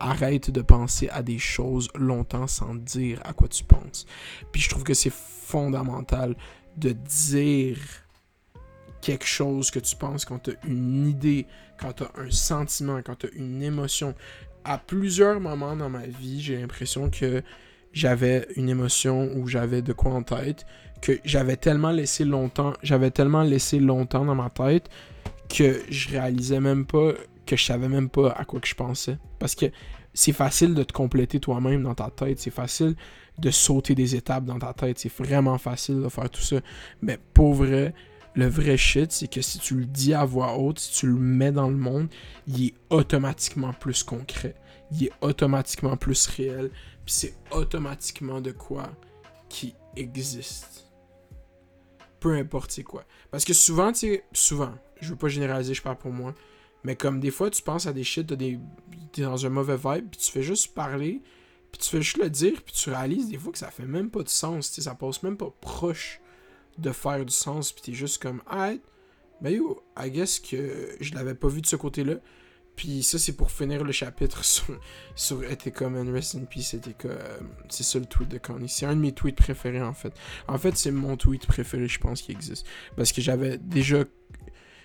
Arrête 0.00 0.50
de 0.50 0.62
penser 0.62 1.10
à 1.10 1.22
des 1.22 1.38
choses 1.38 1.90
longtemps 1.94 2.46
sans 2.46 2.74
dire 2.74 3.20
à 3.26 3.34
quoi 3.34 3.48
tu 3.48 3.64
penses. 3.64 4.06
Puis 4.50 4.62
je 4.62 4.70
trouve 4.70 4.82
que 4.82 4.94
c'est 4.94 5.12
fondamental 5.12 6.34
de 6.78 6.92
dire 6.92 7.76
quelque 9.02 9.26
chose 9.26 9.70
que 9.70 9.78
tu 9.78 9.94
penses 9.94 10.24
quand 10.24 10.38
tu 10.38 10.52
as 10.52 10.66
une 10.66 11.06
idée, 11.06 11.46
quand 11.78 11.92
tu 11.92 12.04
as 12.04 12.12
un 12.16 12.30
sentiment, 12.30 13.02
quand 13.02 13.16
tu 13.16 13.26
as 13.26 13.32
une 13.32 13.62
émotion. 13.62 14.14
À 14.64 14.78
plusieurs 14.78 15.38
moments 15.38 15.76
dans 15.76 15.90
ma 15.90 16.06
vie, 16.06 16.40
j'ai 16.40 16.56
l'impression 16.58 17.10
que 17.10 17.42
j'avais 17.92 18.46
une 18.56 18.68
émotion 18.68 19.30
ou 19.36 19.46
j'avais 19.46 19.82
de 19.82 19.92
quoi 19.92 20.12
en 20.12 20.22
tête 20.22 20.64
que 21.00 21.18
j'avais 21.24 21.56
tellement 21.56 21.90
laissé 21.90 22.24
longtemps, 22.24 22.74
j'avais 22.82 23.10
tellement 23.10 23.42
laissé 23.42 23.80
longtemps 23.80 24.24
dans 24.24 24.34
ma 24.34 24.50
tête 24.50 24.88
que 25.48 25.80
je 25.88 26.10
réalisais 26.10 26.60
même 26.60 26.86
pas 26.86 27.12
que 27.46 27.56
je 27.56 27.64
savais 27.64 27.88
même 27.88 28.08
pas 28.08 28.30
à 28.30 28.44
quoi 28.44 28.60
que 28.60 28.68
je 28.68 28.74
pensais. 28.74 29.18
Parce 29.38 29.54
que 29.56 29.66
c'est 30.14 30.32
facile 30.32 30.74
de 30.74 30.82
te 30.82 30.92
compléter 30.92 31.40
toi-même 31.40 31.82
dans 31.82 31.94
ta 31.94 32.10
tête, 32.10 32.38
c'est 32.38 32.50
facile 32.50 32.94
de 33.38 33.50
sauter 33.50 33.94
des 33.94 34.14
étapes 34.14 34.44
dans 34.44 34.58
ta 34.58 34.72
tête, 34.72 34.98
c'est 34.98 35.12
vraiment 35.12 35.58
facile 35.58 36.00
de 36.02 36.08
faire 36.08 36.30
tout 36.30 36.42
ça. 36.42 36.56
Mais 37.02 37.18
pour 37.34 37.54
vrai, 37.54 37.94
le 38.34 38.46
vrai 38.46 38.76
shit, 38.76 39.10
c'est 39.10 39.28
que 39.28 39.40
si 39.40 39.58
tu 39.58 39.74
le 39.74 39.86
dis 39.86 40.14
à 40.14 40.24
voix 40.24 40.56
haute, 40.58 40.78
si 40.78 40.92
tu 40.92 41.06
le 41.06 41.14
mets 41.14 41.52
dans 41.52 41.68
le 41.68 41.76
monde, 41.76 42.08
il 42.46 42.66
est 42.66 42.74
automatiquement 42.90 43.72
plus 43.72 44.04
concret. 44.04 44.54
Il 44.92 45.04
est 45.04 45.12
automatiquement 45.20 45.96
plus 45.96 46.26
réel. 46.28 46.70
C'est 47.10 47.34
automatiquement 47.50 48.40
de 48.40 48.52
quoi 48.52 48.90
qui 49.48 49.74
existe 49.96 50.90
peu 52.20 52.34
importe 52.34 52.70
c'est 52.70 52.84
quoi. 52.84 53.04
Parce 53.30 53.44
que 53.44 53.54
souvent, 53.54 53.92
tu 53.92 54.00
sais, 54.00 54.24
souvent, 54.32 54.74
je 55.00 55.10
veux 55.10 55.16
pas 55.16 55.28
généraliser, 55.28 55.74
je 55.74 55.82
parle 55.82 55.96
pour 55.96 56.12
moi, 56.12 56.34
mais 56.84 56.94
comme 56.94 57.18
des 57.18 57.30
fois, 57.30 57.50
tu 57.50 57.62
penses 57.62 57.86
à 57.86 57.92
des 57.92 58.04
shit, 58.04 58.32
t'es 58.36 59.22
dans 59.22 59.44
un 59.46 59.48
mauvais 59.48 59.76
vibe, 59.76 60.10
puis 60.10 60.20
tu 60.20 60.30
fais 60.30 60.42
juste 60.42 60.74
parler, 60.74 61.22
puis 61.72 61.80
tu 61.80 61.88
fais 61.88 62.02
juste 62.02 62.18
le 62.18 62.30
dire, 62.30 62.62
puis 62.62 62.74
tu 62.74 62.90
réalises 62.90 63.28
des 63.28 63.38
fois 63.38 63.52
que 63.52 63.58
ça 63.58 63.70
fait 63.70 63.86
même 63.86 64.10
pas 64.10 64.22
de 64.22 64.28
sens, 64.28 64.70
tu 64.70 64.82
ça 64.82 64.94
passe 64.94 65.22
même 65.22 65.36
pas 65.36 65.52
proche 65.60 66.20
de 66.78 66.92
faire 66.92 67.24
du 67.24 67.32
sens, 67.32 67.72
puis 67.72 67.82
t'es 67.82 67.92
juste 67.92 68.22
comme, 68.22 68.42
ah, 68.46 68.72
ben 69.40 69.54
yo, 69.54 69.82
I 69.98 70.10
guess 70.10 70.38
que 70.38 70.96
je 71.00 71.14
l'avais 71.14 71.34
pas 71.34 71.48
vu 71.48 71.62
de 71.62 71.66
ce 71.66 71.76
côté-là, 71.76 72.16
puis 72.80 73.02
ça, 73.02 73.18
c'est 73.18 73.34
pour 73.34 73.50
finir 73.50 73.84
le 73.84 73.92
chapitre 73.92 74.42
sur, 74.46 74.80
sur 75.14 75.44
Ethica, 75.44 75.90
man. 75.90 76.10
Rest 76.10 76.34
in 76.34 76.46
Peace, 76.46 76.72
Ethica. 76.72 77.08
Euh, 77.08 77.38
c'est 77.68 77.82
ça 77.82 77.98
le 77.98 78.06
tweet 78.06 78.30
de 78.30 78.38
Kanye. 78.38 78.68
C'est 78.68 78.86
un 78.86 78.96
de 78.96 79.00
mes 79.02 79.12
tweets 79.12 79.36
préférés, 79.36 79.82
en 79.82 79.92
fait. 79.92 80.14
En 80.48 80.56
fait, 80.56 80.74
c'est 80.78 80.90
mon 80.90 81.18
tweet 81.18 81.46
préféré, 81.46 81.86
je 81.88 81.98
pense, 81.98 82.22
qui 82.22 82.32
existe. 82.32 82.66
Parce 82.96 83.12
que 83.12 83.20
j'avais 83.20 83.58
déjà... 83.58 84.04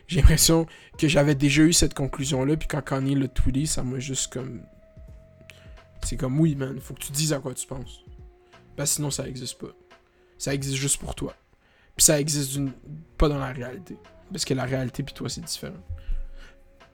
J'ai 0.08 0.20
l'impression 0.20 0.68
que 0.98 1.08
j'avais 1.08 1.36
déjà 1.36 1.62
eu 1.62 1.72
cette 1.72 1.94
conclusion-là, 1.94 2.58
puis 2.58 2.68
quand 2.68 2.82
Kanye 2.82 3.16
l'a 3.16 3.30
tweeté, 3.30 3.66
ça 3.66 3.82
m'a 3.82 4.00
juste 4.00 4.34
comme... 4.34 4.64
C'est 6.04 6.18
comme, 6.18 6.38
oui, 6.38 6.54
man, 6.54 6.78
faut 6.82 6.96
que 6.96 7.00
tu 7.00 7.14
dises 7.14 7.32
à 7.32 7.40
quoi 7.40 7.54
tu 7.54 7.66
penses. 7.66 8.04
Parce 8.76 8.90
que 8.90 8.96
sinon, 8.98 9.10
ça 9.10 9.26
existe 9.26 9.58
pas. 9.58 9.74
Ça 10.38 10.54
existe 10.54 10.76
juste 10.76 10.98
pour 10.98 11.16
toi. 11.16 11.34
Puis 11.96 12.04
ça 12.04 12.20
existe 12.20 12.60
pas 13.18 13.30
dans 13.30 13.40
la 13.40 13.54
réalité. 13.54 13.98
Parce 14.34 14.44
que 14.44 14.54
la 14.54 14.66
réalité, 14.66 15.02
puis 15.02 15.14
toi, 15.14 15.30
c'est 15.30 15.46
différent. 15.46 15.82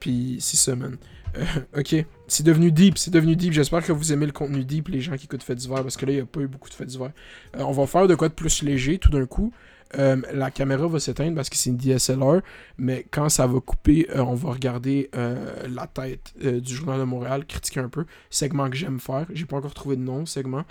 Puis 0.01 0.37
c'est 0.41 0.57
ça, 0.57 0.75
man. 0.75 0.97
Euh, 1.37 1.45
ok, 1.77 1.95
c'est 2.27 2.43
devenu 2.43 2.73
deep, 2.73 2.97
c'est 2.97 3.11
devenu 3.11 3.37
deep. 3.37 3.53
J'espère 3.53 3.85
que 3.85 3.93
vous 3.93 4.11
aimez 4.11 4.25
le 4.25 4.33
contenu 4.33 4.65
deep, 4.65 4.89
les 4.89 4.99
gens 4.99 5.15
qui 5.15 5.25
écoutent 5.25 5.43
Fête 5.43 5.59
d'hiver, 5.59 5.81
parce 5.83 5.95
que 5.95 6.05
là, 6.05 6.11
il 6.11 6.15
n'y 6.15 6.21
a 6.21 6.25
pas 6.25 6.41
eu 6.41 6.47
beaucoup 6.47 6.67
de 6.67 6.73
Fête 6.73 6.87
d'hiver. 6.87 7.11
Euh, 7.55 7.63
on 7.63 7.71
va 7.71 7.87
faire 7.87 8.07
de 8.07 8.15
quoi 8.15 8.27
de 8.27 8.33
plus 8.33 8.63
léger 8.63 8.97
tout 8.97 9.09
d'un 9.09 9.25
coup. 9.25 9.53
Euh, 9.97 10.21
la 10.33 10.51
caméra 10.51 10.87
va 10.87 10.99
s'éteindre 10.99 11.35
parce 11.35 11.49
que 11.49 11.55
c'est 11.55 11.69
une 11.69 11.77
DSLR, 11.77 12.41
mais 12.77 13.05
quand 13.11 13.29
ça 13.29 13.45
va 13.45 13.59
couper, 13.59 14.07
on 14.15 14.33
va 14.35 14.51
regarder 14.51 15.09
la 15.13 15.87
tête 15.87 16.33
du 16.41 16.73
Journal 16.73 16.99
de 16.99 17.05
Montréal, 17.05 17.45
critiquer 17.45 17.81
un 17.81 17.89
peu. 17.89 18.05
Segment 18.29 18.69
que 18.69 18.75
j'aime 18.75 18.99
faire. 18.99 19.27
J'ai 19.33 19.45
pas 19.45 19.57
encore 19.57 19.73
trouvé 19.73 19.95
de 19.97 20.01
nom, 20.01 20.25
segment. 20.25 20.63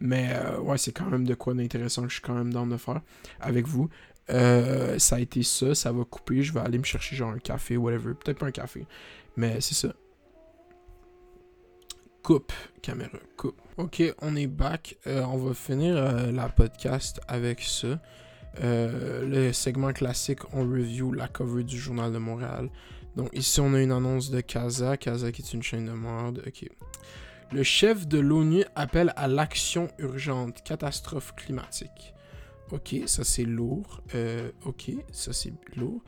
Mais 0.00 0.32
ouais, 0.62 0.78
c'est 0.78 0.92
quand 0.92 1.06
même 1.06 1.26
de 1.26 1.34
quoi 1.34 1.54
d'intéressant 1.54 2.02
que 2.02 2.08
je 2.08 2.14
suis 2.14 2.22
quand 2.22 2.34
même 2.34 2.52
dans 2.52 2.66
de 2.66 2.76
faire 2.76 3.00
avec 3.40 3.66
vous. 3.66 3.90
Euh, 4.30 4.98
ça 4.98 5.16
a 5.16 5.20
été 5.20 5.42
ça, 5.42 5.74
ça 5.74 5.92
va 5.92 6.04
couper. 6.04 6.42
Je 6.42 6.52
vais 6.52 6.60
aller 6.60 6.78
me 6.78 6.84
chercher 6.84 7.16
genre 7.16 7.30
un 7.30 7.38
café, 7.38 7.76
whatever. 7.76 8.14
Peut-être 8.14 8.38
pas 8.38 8.46
un 8.46 8.52
café, 8.52 8.86
mais 9.36 9.60
c'est 9.60 9.74
ça. 9.74 9.94
Coupe, 12.22 12.52
caméra, 12.82 13.18
coupe. 13.36 13.60
Ok, 13.78 14.02
on 14.20 14.36
est 14.36 14.46
back. 14.46 14.98
Euh, 15.06 15.22
on 15.22 15.38
va 15.38 15.54
finir 15.54 15.96
euh, 15.96 16.30
la 16.30 16.48
podcast 16.48 17.20
avec 17.28 17.62
ça. 17.62 18.00
le 18.60 19.52
segment 19.52 19.92
classique, 19.92 20.40
on 20.52 20.60
review 20.68 21.12
la 21.12 21.28
cover 21.28 21.64
du 21.64 21.78
Journal 21.78 22.12
de 22.12 22.18
Montréal. 22.18 22.70
Donc 23.16 23.30
ici, 23.32 23.60
on 23.60 23.72
a 23.74 23.80
une 23.80 23.92
annonce 23.92 24.30
de 24.30 24.40
Casa. 24.40 24.96
Casa 24.96 25.32
qui 25.32 25.42
est 25.42 25.52
une 25.52 25.62
chaîne 25.62 25.86
de 25.86 25.92
merde. 25.92 26.42
Ok. 26.46 26.68
Le 27.50 27.62
chef 27.62 28.06
de 28.06 28.18
l'ONU 28.18 28.64
appelle 28.74 29.14
à 29.16 29.26
l'action 29.26 29.88
urgente, 29.98 30.62
catastrophe 30.64 31.34
climatique. 31.34 32.14
Ok, 32.72 33.02
ça 33.06 33.24
c'est 33.24 33.44
lourd. 33.44 34.02
Euh, 34.14 34.50
ok, 34.64 34.92
ça 35.10 35.32
c'est 35.32 35.52
lourd. 35.76 36.02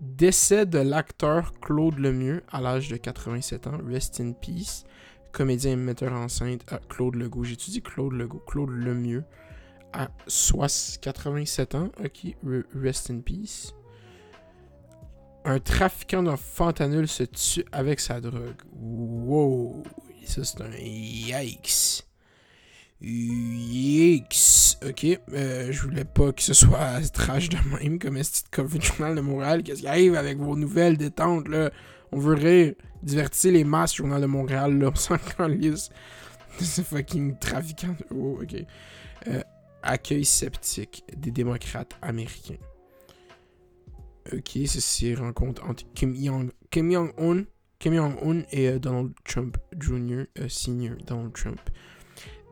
Décès 0.00 0.66
de 0.66 0.78
l'acteur 0.78 1.54
Claude 1.60 1.98
Lemieux 1.98 2.42
à 2.50 2.60
l'âge 2.60 2.88
de 2.88 2.96
87 2.96 3.66
ans. 3.66 3.78
Rest 3.86 4.20
in 4.20 4.32
peace. 4.32 4.84
Comédien 5.32 5.72
et 5.72 5.76
metteur 5.76 6.12
en 6.12 6.28
scène 6.28 6.58
à 6.68 6.78
Claude 6.78 7.14
Legault. 7.16 7.44
J'ai 7.44 7.54
étudié 7.54 7.80
Claude 7.80 8.12
Legault? 8.12 8.42
Claude 8.46 8.70
Lemieux 8.70 9.24
à 9.92 10.08
87 11.00 11.74
ans. 11.74 11.90
Ok, 12.02 12.36
rest 12.74 13.10
in 13.10 13.20
peace. 13.20 13.72
Un 15.44 15.60
trafiquant 15.60 16.22
de 16.22 16.34
fentanyl 16.34 17.06
se 17.06 17.22
tue 17.22 17.64
avec 17.70 18.00
sa 18.00 18.20
drogue. 18.20 18.62
Wow, 18.72 19.84
ça 20.24 20.44
c'est 20.44 20.60
un 20.60 20.70
yikes. 20.76 22.04
Yikes. 23.00 24.78
Ok, 24.86 25.06
euh, 25.32 25.70
je 25.70 25.82
voulais 25.82 26.04
pas 26.04 26.32
que 26.32 26.42
ce 26.42 26.54
soit 26.54 27.00
trash 27.12 27.48
de 27.48 27.56
même 27.80 27.98
comme 27.98 28.16
un 28.16 28.20
petit 28.20 28.44
cover 28.50 28.80
journal 28.80 29.14
de 29.14 29.20
Montréal. 29.20 29.62
Qu'est-ce 29.62 29.80
qui 29.80 29.88
arrive 29.88 30.14
avec 30.14 30.38
vos 30.38 30.56
nouvelles 30.56 30.96
détentes 30.96 31.48
là? 31.48 31.70
On 32.12 32.18
veut 32.18 32.34
rire. 32.34 32.74
Divertir 33.02 33.52
les 33.52 33.64
masses, 33.64 33.96
Journal 33.96 34.20
de 34.20 34.26
Montréal, 34.26 34.78
là. 34.78 34.90
On 34.92 34.94
s'en 34.94 35.18
calisse. 35.18 35.90
C'est 36.58 36.84
fucking 36.84 37.38
trafiquant. 37.38 37.94
Oh, 38.10 38.38
ok. 38.42 38.64
Euh, 39.28 39.42
accueil 39.82 40.24
sceptique 40.24 41.04
des 41.16 41.30
démocrates 41.30 41.96
américains. 42.02 42.56
Ok, 44.32 44.58
ceci 44.66 45.14
rencontre 45.14 45.64
entre 45.64 45.84
Kim 45.94 46.14
Jong-un 46.14 46.48
Kim 46.70 46.90
Jong 46.90 47.46
Kim 47.78 47.94
et 48.50 48.68
euh, 48.68 48.78
Donald 48.78 49.12
Trump 49.24 49.56
Jr., 49.78 50.24
senior 50.48 50.96
Donald 51.06 51.32
Trump. 51.32 51.60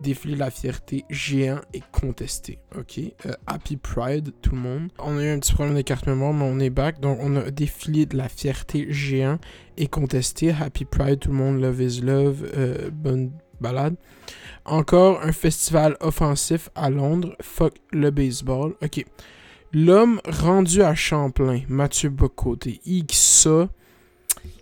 Défilé 0.04 0.34
de 0.34 0.40
la 0.40 0.50
fierté 0.50 1.04
géant 1.08 1.60
et 1.72 1.82
contesté. 1.90 2.58
Ok? 2.76 3.00
Happy 3.46 3.76
Pride, 3.76 4.32
tout 4.42 4.54
le 4.54 4.60
monde. 4.60 4.88
On 4.98 5.16
a 5.16 5.24
eu 5.24 5.30
un 5.30 5.38
petit 5.38 5.54
problème 5.54 5.76
de 5.76 5.82
carte 5.82 6.06
mémoire, 6.06 6.34
mais 6.34 6.44
on 6.44 6.60
est 6.60 6.70
back. 6.70 7.00
Donc, 7.00 7.18
on 7.22 7.34
a 7.36 7.50
défilé 7.50 8.04
de 8.04 8.16
la 8.16 8.28
fierté 8.28 8.86
géant 8.90 9.38
et 9.76 9.86
contesté. 9.86 10.50
Happy 10.50 10.84
Pride, 10.84 11.20
tout 11.20 11.30
le 11.30 11.36
monde. 11.36 11.60
Love 11.60 11.80
is 11.80 12.00
love. 12.02 12.44
bonne 12.92 13.32
balade. 13.60 13.96
Encore 14.66 15.22
un 15.22 15.32
festival 15.32 15.96
offensif 16.00 16.68
à 16.74 16.90
Londres. 16.90 17.34
Fuck 17.40 17.74
le 17.92 18.10
baseball. 18.10 18.74
Ok. 18.82 19.04
L'homme 19.72 20.20
rendu 20.28 20.82
à 20.82 20.94
Champlain, 20.94 21.62
Mathieu 21.68 22.08
Bocoté. 22.08 22.80
X 22.84 23.18
ça, 23.18 23.68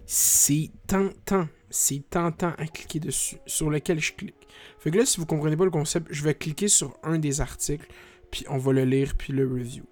c'est 0.07 0.71
tentant. 0.87 1.49
C'est 1.75 2.09
tentant 2.11 2.53
à 2.59 2.67
cliquer 2.67 3.01
dessus, 3.01 3.39
sur 3.47 3.71
lequel 3.71 3.99
je 3.99 4.13
clique. 4.13 4.47
Fait 4.79 4.91
que 4.91 4.99
là, 4.99 5.07
si 5.07 5.19
vous 5.19 5.27
comprenez 5.27 5.57
pas 5.57 5.65
le 5.65 5.71
concept, 5.71 6.09
je 6.11 6.23
vais 6.23 6.35
cliquer 6.35 6.69
sur 6.69 6.97
un 7.03 7.19
des 7.19 7.41
articles, 7.41 7.87
puis 8.31 8.45
on 8.49 8.59
va 8.59 8.73
le 8.73 8.85
lire, 8.85 9.15
puis 9.17 9.33
le 9.33 9.47
review. 9.47 9.85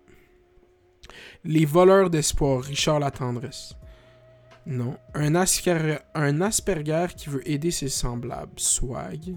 Les 1.45 1.65
voleurs 1.65 2.11
d'espoir, 2.11 2.63
Richard 2.63 3.01
Latendresse. 3.01 3.75
Non. 4.67 4.99
Un, 5.15 5.35
un 5.35 6.41
Asperger 6.43 7.07
qui 7.17 7.31
veut 7.31 7.49
aider 7.49 7.71
ses 7.71 7.89
semblables, 7.89 8.53
Swag. 8.59 9.37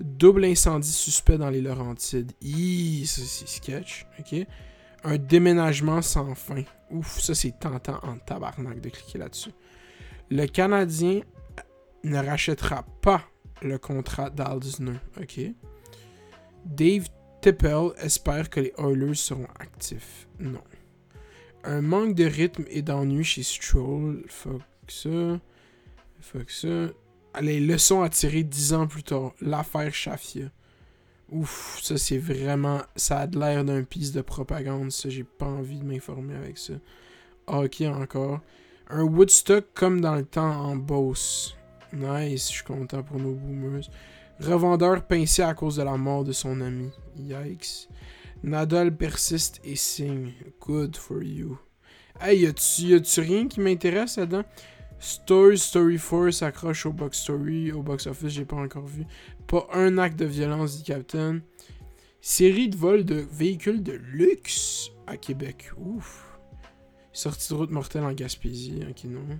Double 0.00 0.44
incendie 0.44 0.90
suspect 0.90 1.38
dans 1.38 1.50
les 1.50 1.60
Laurentides. 1.60 2.32
Ih, 2.42 3.06
ça 3.06 3.22
c'est 3.24 3.48
sketch. 3.48 4.06
Ok? 4.18 4.44
Un 5.04 5.18
déménagement 5.18 6.02
sans 6.02 6.34
fin. 6.34 6.64
Ouf, 6.90 7.20
ça 7.20 7.34
c'est 7.34 7.58
tentant 7.58 8.00
en 8.02 8.18
tabarnak 8.18 8.80
de 8.80 8.88
cliquer 8.88 9.18
là-dessus. 9.18 9.52
Le 10.30 10.46
Canadien 10.46 11.20
ne 12.04 12.18
rachètera 12.18 12.84
pas 13.00 13.22
le 13.62 13.78
contrat 13.78 14.30
d'Aldisner. 14.30 14.98
Ok? 15.20 15.40
Dave 16.64 17.08
Tippel 17.40 17.90
espère 17.98 18.48
que 18.48 18.60
les 18.60 18.72
Oilers 18.78 19.14
seront 19.14 19.48
actifs. 19.58 20.28
Non. 20.38 20.62
Un 21.64 21.80
manque 21.80 22.14
de 22.14 22.24
rythme 22.24 22.64
et 22.68 22.82
d'ennui 22.82 23.24
chez 23.24 23.42
Stroll. 23.42 24.24
Fuck 24.28 24.62
ça. 24.88 25.40
Fuck 26.20 26.50
ça. 26.50 26.88
Allez, 27.32 27.60
leçon 27.60 28.02
à 28.02 28.08
tirer 28.08 28.44
dix 28.44 28.72
ans 28.74 28.86
plus 28.86 29.02
tard. 29.02 29.32
L'affaire 29.40 29.92
Shafia. 29.92 30.50
Ouf, 31.30 31.80
ça 31.82 31.96
c'est 31.96 32.18
vraiment. 32.18 32.82
Ça 32.96 33.20
a 33.20 33.26
l'air 33.26 33.64
d'un 33.64 33.82
piece 33.82 34.12
de 34.12 34.20
propagande, 34.20 34.92
ça. 34.92 35.08
J'ai 35.08 35.24
pas 35.24 35.46
envie 35.46 35.78
de 35.78 35.84
m'informer 35.84 36.36
avec 36.36 36.58
ça. 36.58 36.74
Ok, 37.46 37.80
encore. 37.82 38.40
Un 38.88 39.02
Woodstock 39.02 39.66
comme 39.74 40.00
dans 40.00 40.14
le 40.14 40.24
temps 40.24 40.60
en 40.60 40.76
Beauce. 40.76 41.56
Nice, 41.94 42.48
je 42.48 42.54
suis 42.54 42.64
content 42.64 43.02
pour 43.02 43.18
nos 43.18 43.32
boomers. 43.32 43.88
Revendeur 44.40 45.06
pincé 45.06 45.42
à 45.42 45.54
cause 45.54 45.76
de 45.76 45.82
la 45.82 45.96
mort 45.96 46.24
de 46.24 46.32
son 46.32 46.60
ami. 46.60 46.90
Yikes. 47.16 47.88
Nadal 48.42 48.96
persiste 48.96 49.60
et 49.64 49.76
signe. 49.76 50.32
Good 50.60 50.96
for 50.96 51.22
you. 51.22 51.58
Hey, 52.20 52.40
y 52.40 52.46
a-tu 52.94 53.20
rien 53.20 53.48
qui 53.48 53.60
m'intéresse 53.60 54.16
là-dedans? 54.16 54.44
Story 54.98 55.58
Story 55.58 55.98
4 55.98 56.30
s'accroche 56.30 56.86
au 56.86 56.92
box 56.92 57.18
story, 57.18 57.72
au 57.72 57.82
box 57.82 58.06
office, 58.06 58.30
j'ai 58.32 58.44
pas 58.44 58.56
encore 58.56 58.86
vu. 58.86 59.04
Pas 59.46 59.66
un 59.72 59.98
acte 59.98 60.18
de 60.18 60.24
violence, 60.24 60.78
dit 60.78 60.84
Captain. 60.84 61.40
Série 62.20 62.68
de 62.68 62.76
vols 62.76 63.04
de 63.04 63.16
véhicules 63.16 63.82
de 63.82 63.92
luxe 63.92 64.90
à 65.06 65.16
Québec. 65.16 65.70
Ouf. 65.76 66.38
Sortie 67.12 67.50
de 67.50 67.54
route 67.54 67.70
mortelle 67.70 68.04
en 68.04 68.12
Gaspésie. 68.12 68.80
Ok, 68.88 69.04
non. 69.04 69.38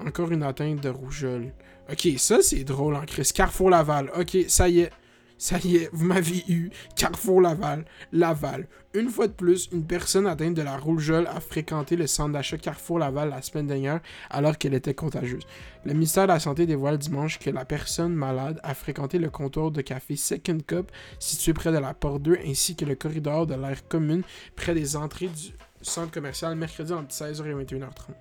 Encore 0.00 0.32
une 0.32 0.42
atteinte 0.42 0.82
de 0.82 0.88
rougeole. 0.88 1.52
Ok, 1.90 2.08
ça 2.16 2.40
c'est 2.40 2.64
drôle 2.64 2.94
en 2.94 3.04
crise. 3.04 3.32
Carrefour 3.32 3.70
Laval. 3.70 4.10
Ok, 4.18 4.36
ça 4.48 4.68
y 4.68 4.80
est. 4.80 4.90
Ça 5.36 5.58
y 5.58 5.76
est, 5.76 5.90
vous 5.92 6.06
m'avez 6.06 6.44
eu. 6.48 6.70
Carrefour 6.96 7.40
Laval. 7.40 7.84
Laval. 8.12 8.66
Une 8.94 9.10
fois 9.10 9.26
de 9.26 9.32
plus, 9.32 9.68
une 9.72 9.84
personne 9.84 10.26
atteinte 10.26 10.54
de 10.54 10.62
la 10.62 10.78
rougeole 10.78 11.26
a 11.26 11.40
fréquenté 11.40 11.96
le 11.96 12.06
centre 12.06 12.32
d'achat 12.32 12.56
Carrefour 12.56 13.00
Laval 13.00 13.30
la 13.30 13.42
semaine 13.42 13.66
dernière 13.66 14.00
alors 14.30 14.56
qu'elle 14.56 14.72
était 14.72 14.94
contagieuse. 14.94 15.42
Le 15.84 15.92
ministère 15.92 16.28
de 16.28 16.32
la 16.32 16.40
Santé 16.40 16.64
dévoile 16.64 16.96
dimanche 16.96 17.38
que 17.38 17.50
la 17.50 17.64
personne 17.64 18.14
malade 18.14 18.60
a 18.62 18.74
fréquenté 18.74 19.18
le 19.18 19.28
comptoir 19.28 19.72
de 19.72 19.80
café 19.82 20.14
Second 20.14 20.58
Cup 20.66 20.92
situé 21.18 21.52
près 21.52 21.72
de 21.72 21.78
la 21.78 21.92
porte 21.92 22.22
2 22.22 22.38
ainsi 22.46 22.76
que 22.76 22.84
le 22.84 22.94
corridor 22.94 23.46
de 23.46 23.54
l'air 23.54 23.86
commune 23.88 24.22
près 24.54 24.74
des 24.74 24.94
entrées 24.94 25.28
du 25.28 25.52
centre 25.82 26.12
commercial 26.12 26.54
mercredi 26.54 26.92
entre 26.92 27.12
16h 27.12 27.44
et 27.44 27.64
21h30. 27.64 28.14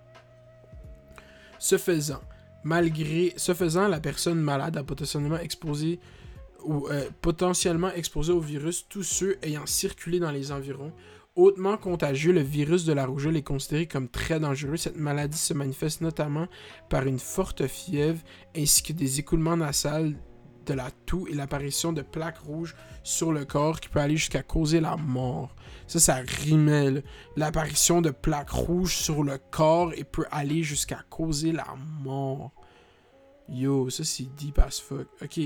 Ce 1.60 1.78
faisant, 1.78 2.20
malgré 2.64 3.34
ce 3.38 3.54
faisant, 3.54 3.88
la 3.88 4.00
personne 4.00 4.40
malade 4.40 4.78
a 4.78 4.84
potentiellement 4.84 5.38
exposé 5.38 6.00
euh, 6.70 8.34
au 8.34 8.40
virus 8.40 8.88
tous 8.88 9.04
ceux 9.04 9.38
ayant 9.42 9.66
circulé 9.66 10.20
dans 10.20 10.32
les 10.32 10.52
environs. 10.52 10.94
Hautement 11.36 11.78
contagieux, 11.78 12.32
le 12.32 12.42
virus 12.42 12.86
de 12.86 12.94
la 12.94 13.08
rougeole 13.08 13.36
est 13.38 13.42
considéré 13.42 13.88
comme 13.88 14.08
très 14.08 14.40
dangereux. 14.40 14.78
Cette 14.78 14.98
maladie 14.98 15.38
se 15.38 15.56
manifeste 15.56 16.02
notamment 16.02 16.48
par 16.90 17.08
une 17.08 17.18
forte 17.18 17.66
fièvre 17.66 18.20
ainsi 18.56 18.84
que 18.84 18.94
des 18.94 19.20
écoulements 19.20 19.58
nasales, 19.58 20.16
de 20.66 20.74
la 20.74 20.92
toux 21.06 21.28
et 21.28 21.34
l'apparition 21.34 21.94
de 21.94 22.02
plaques 22.02 22.40
rouges 22.40 22.76
sur 23.04 23.32
le 23.32 23.46
corps 23.46 23.80
qui 23.80 23.90
peut 23.90 24.00
aller 24.00 24.18
jusqu'à 24.18 24.44
causer 24.44 24.80
la 24.80 24.96
mort. 24.96 25.56
Ça, 25.88 26.00
ça 26.00 26.16
rimait. 26.16 27.04
L'apparition 27.36 28.02
de 28.02 28.10
plaques 28.10 28.50
rouges 28.50 28.96
sur 28.96 29.24
le 29.24 29.38
corps 29.52 29.94
et 29.96 30.04
peut 30.04 30.26
aller 30.32 30.64
jusqu'à 30.64 31.04
causer 31.10 31.52
la 31.52 31.68
mort. 32.02 32.52
Yo, 33.50 33.90
ça 33.90 34.04
c'est 34.04 34.34
deep 34.36 34.58
as 34.60 34.80
fuck. 34.80 35.08
Ok, 35.22 35.40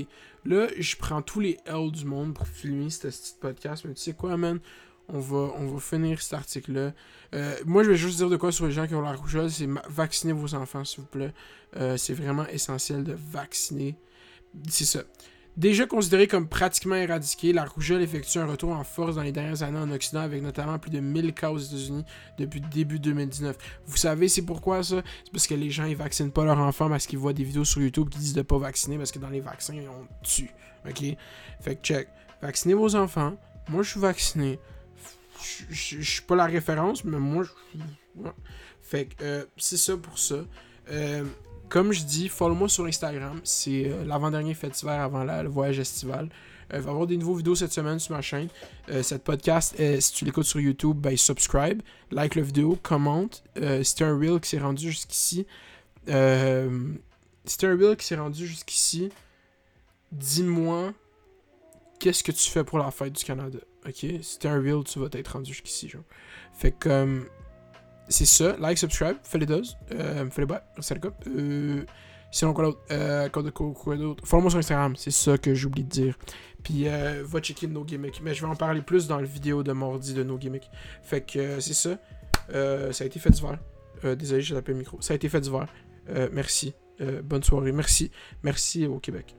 là, 0.44 0.68
je 0.78 0.96
prends 0.96 1.20
tous 1.20 1.40
les 1.40 1.58
L 1.66 1.90
du 1.90 2.04
monde 2.04 2.32
pour 2.32 2.46
filmer 2.46 2.90
ce 2.90 3.08
petit 3.08 3.34
podcast, 3.40 3.84
mais 3.84 3.94
tu 3.94 4.02
sais 4.02 4.12
quoi, 4.12 4.36
man? 4.36 4.60
On 5.08 5.20
va, 5.20 5.52
on 5.56 5.66
va 5.66 5.80
finir 5.80 6.20
cet 6.20 6.34
article-là. 6.34 6.92
Euh, 7.34 7.56
moi, 7.64 7.82
je 7.82 7.90
vais 7.90 7.96
juste 7.96 8.18
dire 8.18 8.28
de 8.28 8.36
quoi 8.36 8.52
sur 8.52 8.66
les 8.66 8.72
gens 8.72 8.86
qui 8.86 8.94
ont 8.94 9.00
la 9.00 9.14
rougeole, 9.14 9.50
c'est 9.50 9.68
vacciner 9.88 10.34
vos 10.34 10.54
enfants, 10.54 10.84
s'il 10.84 11.00
vous 11.00 11.06
plaît. 11.06 11.32
Euh, 11.76 11.96
c'est 11.96 12.12
vraiment 12.12 12.46
essentiel 12.46 13.04
de 13.04 13.16
vacciner. 13.32 13.96
C'est 14.68 14.84
ça. 14.84 15.00
Déjà 15.58 15.86
considérée 15.86 16.28
comme 16.28 16.48
pratiquement 16.48 16.94
éradiquée, 16.94 17.52
la 17.52 17.64
rougeole 17.64 18.00
effectue 18.00 18.38
un 18.38 18.46
retour 18.46 18.70
en 18.70 18.84
force 18.84 19.16
dans 19.16 19.24
les 19.24 19.32
dernières 19.32 19.64
années 19.64 19.80
en 19.80 19.90
Occident 19.90 20.20
avec 20.20 20.40
notamment 20.40 20.78
plus 20.78 20.92
de 20.92 21.00
1000 21.00 21.34
cas 21.34 21.50
aux 21.50 21.58
États-Unis 21.58 22.04
depuis 22.38 22.60
début 22.60 23.00
2019. 23.00 23.56
Vous 23.84 23.96
savez 23.96 24.28
c'est 24.28 24.42
pourquoi 24.42 24.84
ça? 24.84 25.02
C'est 25.24 25.32
parce 25.32 25.48
que 25.48 25.54
les 25.54 25.68
gens 25.70 25.84
ils 25.84 25.96
vaccinent 25.96 26.30
pas 26.30 26.44
leurs 26.44 26.60
enfants 26.60 26.88
parce 26.88 27.08
qu'ils 27.08 27.18
voient 27.18 27.32
des 27.32 27.42
vidéos 27.42 27.64
sur 27.64 27.82
YouTube 27.82 28.08
qui 28.08 28.20
disent 28.20 28.34
de 28.34 28.42
pas 28.42 28.56
vacciner 28.56 28.98
parce 28.98 29.10
que 29.10 29.18
dans 29.18 29.30
les 29.30 29.40
vaccins 29.40 29.74
on 29.74 30.06
tue. 30.22 30.50
OK? 30.88 31.02
Fait 31.60 31.74
que 31.74 31.82
check, 31.82 32.08
vaccinez 32.40 32.74
vos 32.74 32.94
enfants. 32.94 33.36
Moi 33.68 33.82
je 33.82 33.90
suis 33.90 34.00
vacciné. 34.00 34.60
Je 35.70 36.00
suis 36.00 36.22
pas 36.22 36.36
la 36.36 36.46
référence 36.46 37.02
mais 37.02 37.18
moi 37.18 37.42
je 37.42 38.22
Fait 38.80 39.06
que 39.06 39.24
euh, 39.24 39.44
c'est 39.56 39.76
ça 39.76 39.96
pour 39.96 40.20
ça. 40.20 40.44
Euh, 40.92 41.24
comme 41.68 41.92
je 41.92 42.02
dis, 42.02 42.28
follow-moi 42.28 42.68
sur 42.68 42.84
Instagram. 42.86 43.40
C'est 43.44 43.86
euh, 43.86 44.04
l'avant-dernier 44.04 44.54
festival 44.54 45.00
avant 45.00 45.24
le 45.24 45.48
voyage 45.48 45.78
estival. 45.78 46.28
Il 46.70 46.80
va 46.80 46.86
y 46.86 46.90
avoir 46.90 47.06
des 47.06 47.16
nouveaux 47.16 47.34
vidéos 47.34 47.54
cette 47.54 47.72
semaine 47.72 47.98
sur 47.98 48.14
ma 48.14 48.20
chaîne. 48.20 48.48
Euh, 48.90 49.02
cette 49.02 49.24
podcast, 49.24 49.74
si 50.00 50.12
tu 50.12 50.24
l'écoutes 50.24 50.44
sur 50.44 50.60
YouTube, 50.60 50.98
ben 50.98 51.16
subscribe, 51.16 51.80
like 52.10 52.34
la 52.34 52.42
vidéo, 52.42 52.78
commente. 52.82 53.42
Euh, 53.56 53.82
c'est 53.82 54.02
un 54.02 54.16
reel 54.16 54.38
qui 54.40 54.50
s'est 54.50 54.58
rendu 54.58 54.90
jusqu'ici. 54.90 55.46
c'est 56.06 56.12
un 56.14 57.76
reel 57.76 57.96
qui 57.96 58.06
s'est 58.06 58.16
rendu 58.16 58.46
jusqu'ici. 58.46 59.10
Dis-moi 60.12 60.92
qu'est-ce 61.98 62.22
que 62.22 62.32
tu 62.32 62.50
fais 62.50 62.64
pour 62.64 62.78
la 62.78 62.90
fête 62.90 63.12
du 63.12 63.24
Canada? 63.24 63.58
Ok? 63.86 64.06
Si 64.22 64.38
t'es 64.38 64.48
un 64.48 64.60
real, 64.60 64.84
tu 64.84 64.98
vas 64.98 65.08
être 65.12 65.28
rendu 65.28 65.52
jusqu'ici, 65.52 65.88
genre. 65.88 66.02
Fait 66.52 66.72
que. 66.72 67.26
C'est 68.08 68.24
ça. 68.24 68.56
Like, 68.58 68.78
subscribe, 68.78 69.16
fais 69.22 69.38
les. 69.38 69.46
Euh, 69.50 70.30
fais 70.30 70.42
les 70.42 70.46
boîtes. 70.46 70.66
C'est 70.80 70.94
le 70.94 71.00
cas. 71.00 71.10
Euh, 71.26 71.84
sinon, 72.30 72.52
quoi 72.52 72.64
d'autre? 72.64 72.80
Euh, 72.90 73.28
quoi? 73.28 73.42
Quoi 73.74 73.96
d'autre? 73.96 74.26
Follow-moi 74.26 74.50
sur 74.50 74.58
Instagram. 74.58 74.96
C'est 74.96 75.10
ça 75.10 75.38
que 75.38 75.54
j'oublie 75.54 75.84
de 75.84 75.88
dire. 75.88 76.18
Puis, 76.62 76.88
euh, 76.88 77.22
va 77.24 77.40
checker 77.40 77.66
No 77.66 77.84
Gimmick. 77.84 78.20
Mais 78.22 78.34
je 78.34 78.42
vais 78.44 78.50
en 78.50 78.56
parler 78.56 78.82
plus 78.82 79.06
dans 79.06 79.18
la 79.18 79.26
vidéo 79.26 79.62
de 79.62 79.72
mardi 79.72 80.14
de 80.14 80.22
No 80.22 80.38
Gimmick. 80.38 80.70
Fait 81.02 81.20
que 81.20 81.38
euh, 81.38 81.60
c'est 81.60 81.74
ça. 81.74 81.98
Euh, 82.54 82.92
ça 82.92 83.04
a 83.04 83.06
été 83.06 83.18
fait 83.18 83.30
d'hiver. 83.30 83.58
Euh, 84.04 84.14
désolé, 84.14 84.42
j'ai 84.42 84.54
tapé 84.54 84.72
le 84.72 84.78
micro. 84.78 85.00
Ça 85.00 85.12
a 85.12 85.16
été 85.16 85.28
fait 85.28 85.40
d'hiver. 85.40 85.66
Merci. 86.32 86.74
Bonne 87.22 87.42
soirée. 87.42 87.72
Merci. 87.72 88.10
Merci 88.42 88.86
au 88.86 88.98
Québec. 88.98 89.36